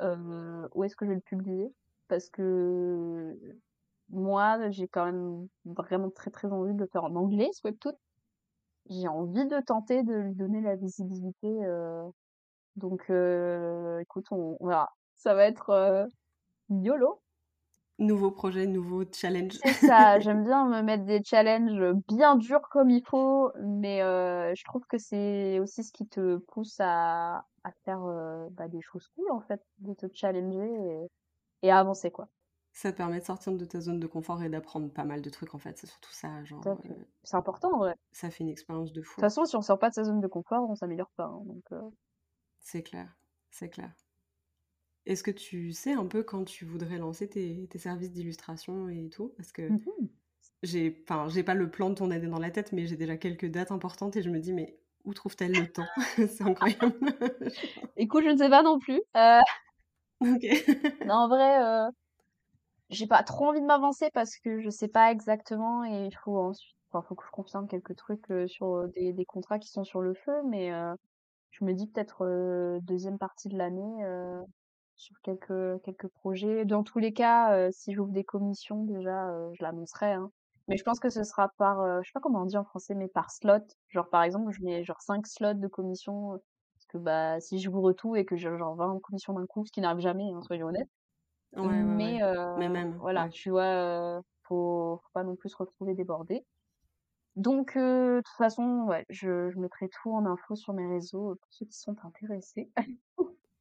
[0.02, 1.73] heu, où est-ce que je vais le publier
[2.07, 3.38] parce que
[4.10, 7.94] moi, j'ai quand même vraiment très, très envie de le faire en anglais, ce webtoon.
[8.90, 12.03] J'ai envie de tenter de lui donner la visibilité, heu,
[12.77, 14.90] donc heu, écoute, on on verra.
[15.15, 16.07] Ça va être, heu,
[16.72, 17.22] YOLO.
[17.99, 19.60] Nouveau projet, nouveau challenge.
[19.64, 24.64] C'est ça, j'aime bien me mettre des challenges, bien durs comme il faut, mais je
[24.65, 28.02] trouve que c'est aussi ce qui te pousse à à faire,
[28.52, 30.60] bah, des choses cool, en fait, de te challenger
[31.03, 31.07] et
[31.64, 32.30] et à avancer, quoi.
[32.76, 35.30] Ça te permet de sortir de ta zone de confort et d'apprendre pas mal de
[35.31, 37.91] trucs, en fait, c'est surtout ça, genre, heu, C'est important, en vrai.
[37.93, 39.22] De ça fait une expérience de toute fou.
[39.22, 41.64] façon, si on sort pas de sa zone de confort, on s'améliore pas, hein, donc
[41.73, 41.81] heu
[42.60, 43.18] C'est clair,
[43.49, 43.93] c'est clair.
[45.06, 49.10] Est-ce que tu sais un peu quand tu voudrais lancer tes tes services d'illustration et
[49.10, 49.34] tout?
[49.38, 50.10] Parce que mmh
[50.64, 53.18] j'ai enfin, j'ai pas le plan de ton année dans la tête, mais j'ai déjà
[53.18, 57.02] quelques dates importantes et je me dis: «Mais où trouve-t-elle le temps?» C'est incroyable.
[57.97, 59.02] Écoute, je ne sais pas non plus.
[59.15, 59.39] Heu,
[60.22, 60.85] OK.
[61.03, 61.57] non, en vrai,
[62.89, 66.37] j'ai pas trop envie de m'avancer parce que je sais pas exactement et il faut
[66.39, 69.83] ensuite enfin, faut que je confirme quelques trucs, heu, sur, des des contrats qui sont
[69.83, 70.95] sur le feu, mais heu,
[71.51, 74.05] je me dis peut-être, heu, 2 partie de l'année,
[74.95, 76.65] sur quelques quelques projets.
[76.65, 80.31] Dans tous les cas, si j'ouvre des commissions déjà, je l'annoncerai, hein.
[80.69, 82.95] Mais je pense que ce sera par, je sais pas comment on dit en français,
[82.95, 83.59] mais par slot.
[83.89, 86.31] Genre, par exemple, je mets genre 5 slots de commissions,
[86.75, 89.71] parce que, bah, si j'ouvre tout et que j'ai genre 20 commissions d'un coup, ce
[89.73, 90.89] qui n'arrive jamais, hein, soyons honnêtes.
[91.56, 91.84] Ouais.
[91.84, 92.19] Mais
[92.56, 96.45] Mais même, voilà, tu vois, faut faut pas non plus se retrouver débordé.
[97.36, 101.53] Donc de toute façon, ouais, je je mettrai tout en info sur mes réseaux, pour
[101.53, 102.72] ceux qui sont intéressés.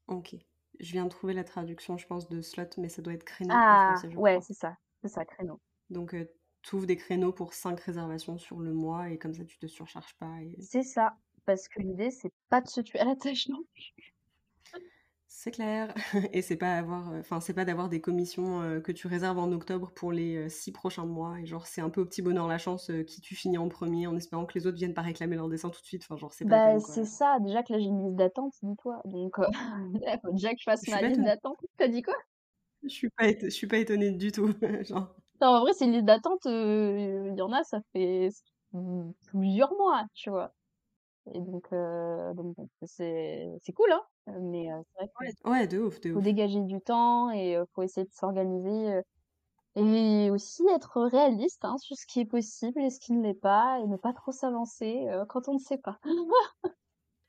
[0.08, 0.36] OK.
[0.80, 3.62] Je viens de trouver la traduction, je pense, de slot, mais ça doit être créneau
[3.68, 5.60] en Ah, français, je ouais, c'est ça, c'est ça, créneau.
[5.90, 6.14] Donc,
[6.62, 9.66] tu ouvres des créneaux pour 5 réservations sur le mois et comme ça, tu te
[9.66, 10.42] surcharges pas.
[10.42, 10.58] Et...
[10.58, 14.13] C'est ça, parce que l'idée, c'est pas de se tuer à la tâche non plus.
[15.36, 15.92] C'est clair.
[16.32, 19.50] Et c'est pas avoir, enfin, c'est pas d'avoir des commissions euh, que tu réserves en
[19.50, 21.40] octobre pour les euh, six prochains mois.
[21.40, 23.68] Et genre, c'est un peu au petit bonheur la chance euh, qui tu finis en
[23.68, 26.02] premier en espérant que les autres viennent pas réclamer leur dessin tout de suite.
[26.04, 29.02] Enfin, genre, c'est Bah, c'est ça, déjà que là, j'ai une liste d'attente, dis-toi.
[29.06, 29.46] Donc, euh,
[30.06, 31.58] il faut déjà que je fasse Je ma liste d'attente.
[31.78, 32.14] T'as dit quoi?
[32.84, 34.54] Je suis pas, je suis pas étonnée du tout.
[34.84, 38.28] Genre, Non, en vrai, c'est une liste d'attente, euh, il y en a, ça fait
[38.72, 40.52] mm, plusieurs mois, tu vois.
[41.32, 44.02] Et donc, euh, donc c'est c'est cool, hein.
[44.40, 46.22] Mais euh, c'est vrai qu'il ouais, de ouf, de faut ouf.
[46.22, 48.94] dégager du temps et euh, faut essayer de s'organiser.
[48.94, 49.02] euh,
[49.76, 53.34] et aussi être réaliste hein, sur ce qui est possible et ce qui ne l'est
[53.34, 55.98] pas, et ne pas trop s'avancer quand on ne sait pas.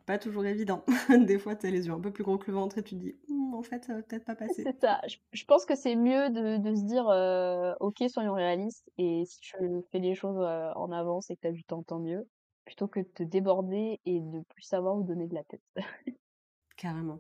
[0.08, 0.84] Pas toujours évident.
[1.10, 3.00] Des fois, t'as les yeux un peu plus gros que le ventre et tu te
[3.00, 4.68] dis, Hum, en fait, ça va peut-être pas passer.
[4.68, 5.02] C'est ça.
[5.08, 9.24] Je, je pense que c'est mieux de, de se dire, euh, ok, soyons réalistes, et
[9.26, 9.56] si tu
[9.92, 12.28] fais les choses euh, en avance et que tu as du temps, tant mieux,
[12.66, 15.62] plutôt que de te déborder et de plus savoir où donner de la tête.
[16.78, 17.20] Carrément.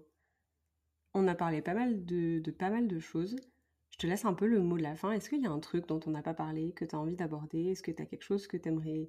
[1.13, 3.35] On a parlé pas mal de, de pas mal de choses.
[3.91, 5.11] Je te laisse un peu le mot de la fin.
[5.11, 7.15] Est-ce qu'il y a un truc dont on n'a pas parlé, que tu as envie
[7.15, 7.67] d'aborder?
[7.67, 9.07] Est-ce que tu as quelque chose que tu aimerais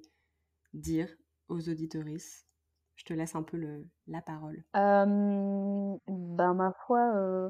[0.73, 1.13] dire
[1.49, 2.47] aux auditoristes
[2.95, 4.63] Je te laisse un peu le, la parole.
[4.77, 7.49] Euh, ben, ma foi, euh,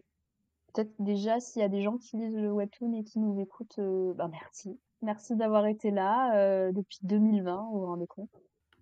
[0.73, 3.79] peut-être déjà, s'il y a des gens qui lisent le webtoon et qui nous écoutent,
[3.79, 4.79] euh, ben merci.
[5.01, 8.31] Merci d'avoir été là euh, depuis 2020, vous vous rendez compte.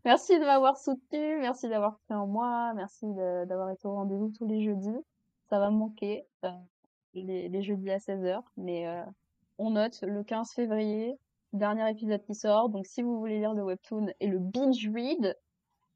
[0.06, 4.46] Merci de m'avoir soutenu, merci d'avoir cru en moi, merci d'avoir été au rendez-vous tous
[4.46, 4.96] les jeudis.
[5.50, 6.52] Ça va me manquer, euh,
[7.16, 9.02] les, les jeudis à 16h, mais euh,
[9.58, 11.18] on note le 15 février,
[11.54, 15.36] dernier épisode qui sort, donc si vous voulez lire le webtoon et le binge read,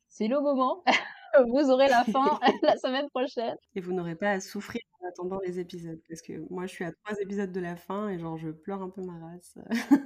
[0.08, 0.84] c'est le moment.
[1.48, 3.58] vous aurez la fin la semaine prochaine.
[3.76, 6.02] Et vous n'aurez pas à souffrir en attendant les épisodes.
[6.10, 8.82] Parce que moi, je suis à trois épisodes de la fin et genre, je pleure
[8.82, 9.60] un peu ma race.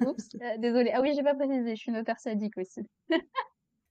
[0.06, 0.92] Oups, euh, désolée.
[0.94, 2.82] Ah oui, j'ai pas précisé, je suis notaire sadique aussi.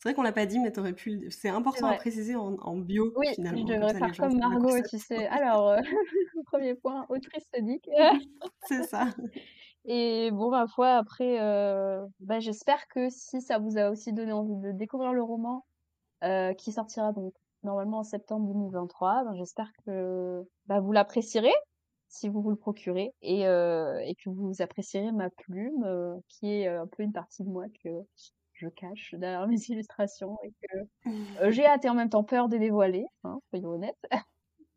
[0.03, 1.31] C'est vrai qu'on l'a pas dit, mais t'aurais pu.
[1.31, 3.65] C'est important à préciser en, en bio, Oui, finalement.
[3.65, 5.29] je devrais faire comme Margot, tu sais.
[5.29, 5.79] Alors, euh,
[6.47, 7.89] premier point, autrice sadique.
[8.67, 9.07] C'est ça.
[9.85, 14.33] Et bon, ma foi, après, euh, bah, j'espère que si ça vous a aussi donné
[14.33, 15.65] envie de découvrir le roman,
[16.25, 21.55] euh, qui sortira donc normalement en septembre 2023, ben, j'espère que bah, vous l'apprécierez
[22.09, 26.51] si vous vous le procurez et, euh, et que vous apprécierez ma plume, euh, qui
[26.51, 27.89] est un peu une partie de moi que
[28.63, 30.77] je cache derrière mes illustrations et que
[31.45, 33.99] euh, j'ai hâte et en même temps peur de dévoiler, hein, soyons honnêtes.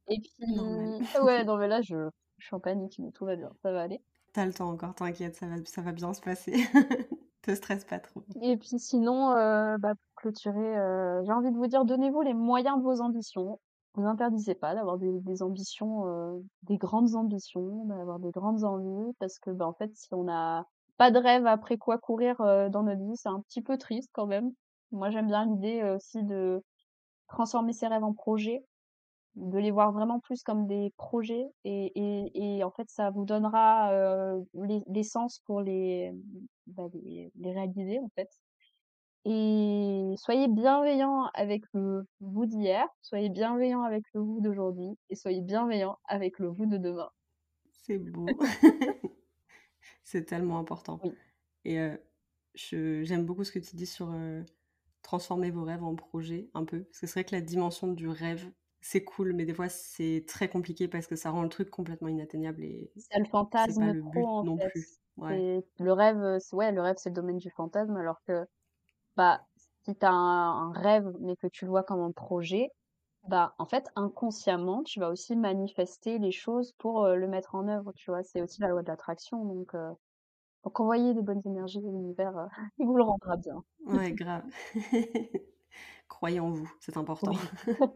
[0.08, 0.60] Et puis,
[1.24, 3.82] ouais, non mais là, je, je suis en panique, mais tout va bien, ça va
[3.82, 4.04] aller.
[4.34, 6.54] T'as le temps encore, t'inquiète, ça va, ça va bien se passer.
[7.42, 8.24] Te stresse pas trop.
[8.42, 12.34] Et puis sinon, euh, bah, pour clôturer, euh, j'ai envie de vous dire, donnez-vous les
[12.34, 13.60] moyens de vos ambitions.
[13.94, 19.14] Vous interdisez pas d'avoir des, des ambitions, euh, des grandes ambitions, d'avoir des grandes envies,
[19.20, 20.66] parce que bah, en fait, si on n'a
[20.98, 24.10] pas de rêve après quoi courir euh, dans notre vie, c'est un petit peu triste
[24.14, 24.52] quand même.
[24.92, 26.64] Moi, j'aime bien l'idée aussi de
[27.28, 28.64] transformer ses rêves en projets,
[29.36, 33.26] de les voir vraiment plus comme des projets, et, et, et en fait, ça vous
[33.26, 36.14] donnera euh, les- l'essence pour les,
[36.68, 38.30] bah, les, les réaliser en fait.
[39.26, 45.42] Et soyez bienveillants avec le vous d'hier, soyez bienveillants avec le vous d'aujourd'hui, et soyez
[45.42, 47.10] bienveillants avec le vous de demain.
[47.72, 48.26] C'est beau.
[50.16, 51.02] C'est tellement important.
[51.02, 51.18] Oui.
[51.66, 51.98] Et euh,
[52.56, 54.44] je- j'aime beaucoup ce que tu dis sur euh,
[55.04, 56.84] transformer vos rêves en projets, un peu.
[56.86, 58.52] Parce que c'est vrai que la dimension du rêve,
[58.82, 62.10] c'est cool, mais des fois, c'est très compliqué parce que ça rend le truc complètement
[62.10, 63.26] inatteignable et C'est le
[63.78, 64.72] pas fantasme trop en non fait.
[64.72, 65.00] plus.
[65.18, 65.46] Ouais.
[65.80, 68.46] Le rêve, c'est- ouais, le rêve c'est le domaine du fantasme, alors que
[69.18, 69.46] bah
[69.86, 72.70] si t'as un, un rêve mais que tu le vois comme un projet,
[73.30, 77.68] bah en fait inconsciemment tu vas aussi manifester les choses pour euh, le mettre en
[77.70, 78.24] œuvre, tu vois.
[78.24, 79.92] C'est aussi la loi de l'attraction, donc euh,
[80.66, 82.48] donc envoyez des bonnes énergies, l'univers euh,
[82.80, 83.64] il vous le rendra bien.
[83.86, 84.44] Ouais, grave.
[86.10, 87.34] Croyez en vous, c'est important.
[87.68, 87.76] Oui.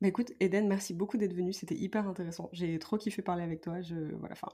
[0.00, 2.50] Bah écoute, Eden, merci beaucoup d'être venue, c'était hyper intéressant.
[2.52, 3.80] J'ai trop kiffé parler avec toi.
[3.80, 4.48] Je, voilà, enfin,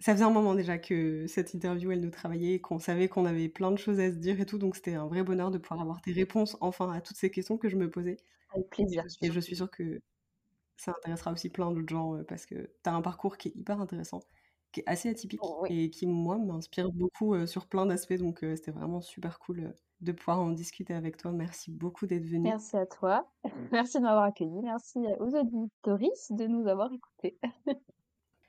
[0.00, 3.48] ça faisait un moment déjà que cette interview, elle nous travaillait, qu'on savait qu'on avait
[3.48, 5.80] plein de choses à se dire et tout, donc c'était un vrai bonheur de pouvoir
[5.80, 8.16] avoir tes réponses enfin à toutes ces questions que je me posais.
[8.52, 9.04] Avec plaisir.
[9.22, 10.02] Et je suis sûre que
[10.76, 13.56] ça intéressera aussi plein d'autres gens euh, parce que tu as un parcours qui est
[13.56, 14.20] hyper intéressant,
[14.72, 15.84] qui est assez atypique Oh, oui.
[15.84, 18.14] et qui, moi, m'inspire beaucoup euh, sur plein d'aspects.
[18.14, 21.32] Donc, euh, c'était vraiment super cool euh, de pouvoir en discuter avec toi.
[21.32, 22.42] Merci beaucoup d'être venu.
[22.42, 23.28] Merci à toi.
[23.72, 24.62] Merci de m'avoir accueilli.
[24.62, 27.38] Merci aux auditoristes de nous avoir écoutés.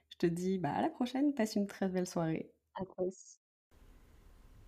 [0.09, 1.33] Je te dis bah, à la prochaine.
[1.33, 2.51] Passe une très belle soirée.
[2.75, 3.37] À toi aussi.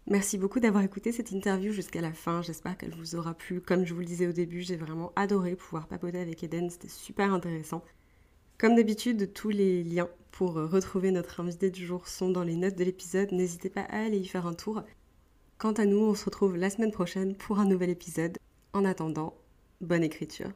[0.06, 2.42] Merci beaucoup d'avoir écouté cette interview jusqu'à la fin.
[2.42, 3.62] J'espère qu'elle vous aura plu.
[3.62, 6.70] Comme je vous le disais au début, j'ai vraiment adoré pouvoir papoter avec Eden.
[6.70, 7.82] C'était super intéressant.
[8.58, 12.76] Comme d'habitude, tous les liens pour retrouver notre invité du jour sont dans les notes
[12.76, 13.32] de l'épisode.
[13.32, 14.82] N'hésitez pas à aller y faire un tour.
[15.60, 18.40] Quant à nous, on se retrouve la semaine prochaine pour un nouvel épisode.
[18.74, 19.36] En attendant,
[19.80, 20.50] bonne écriture.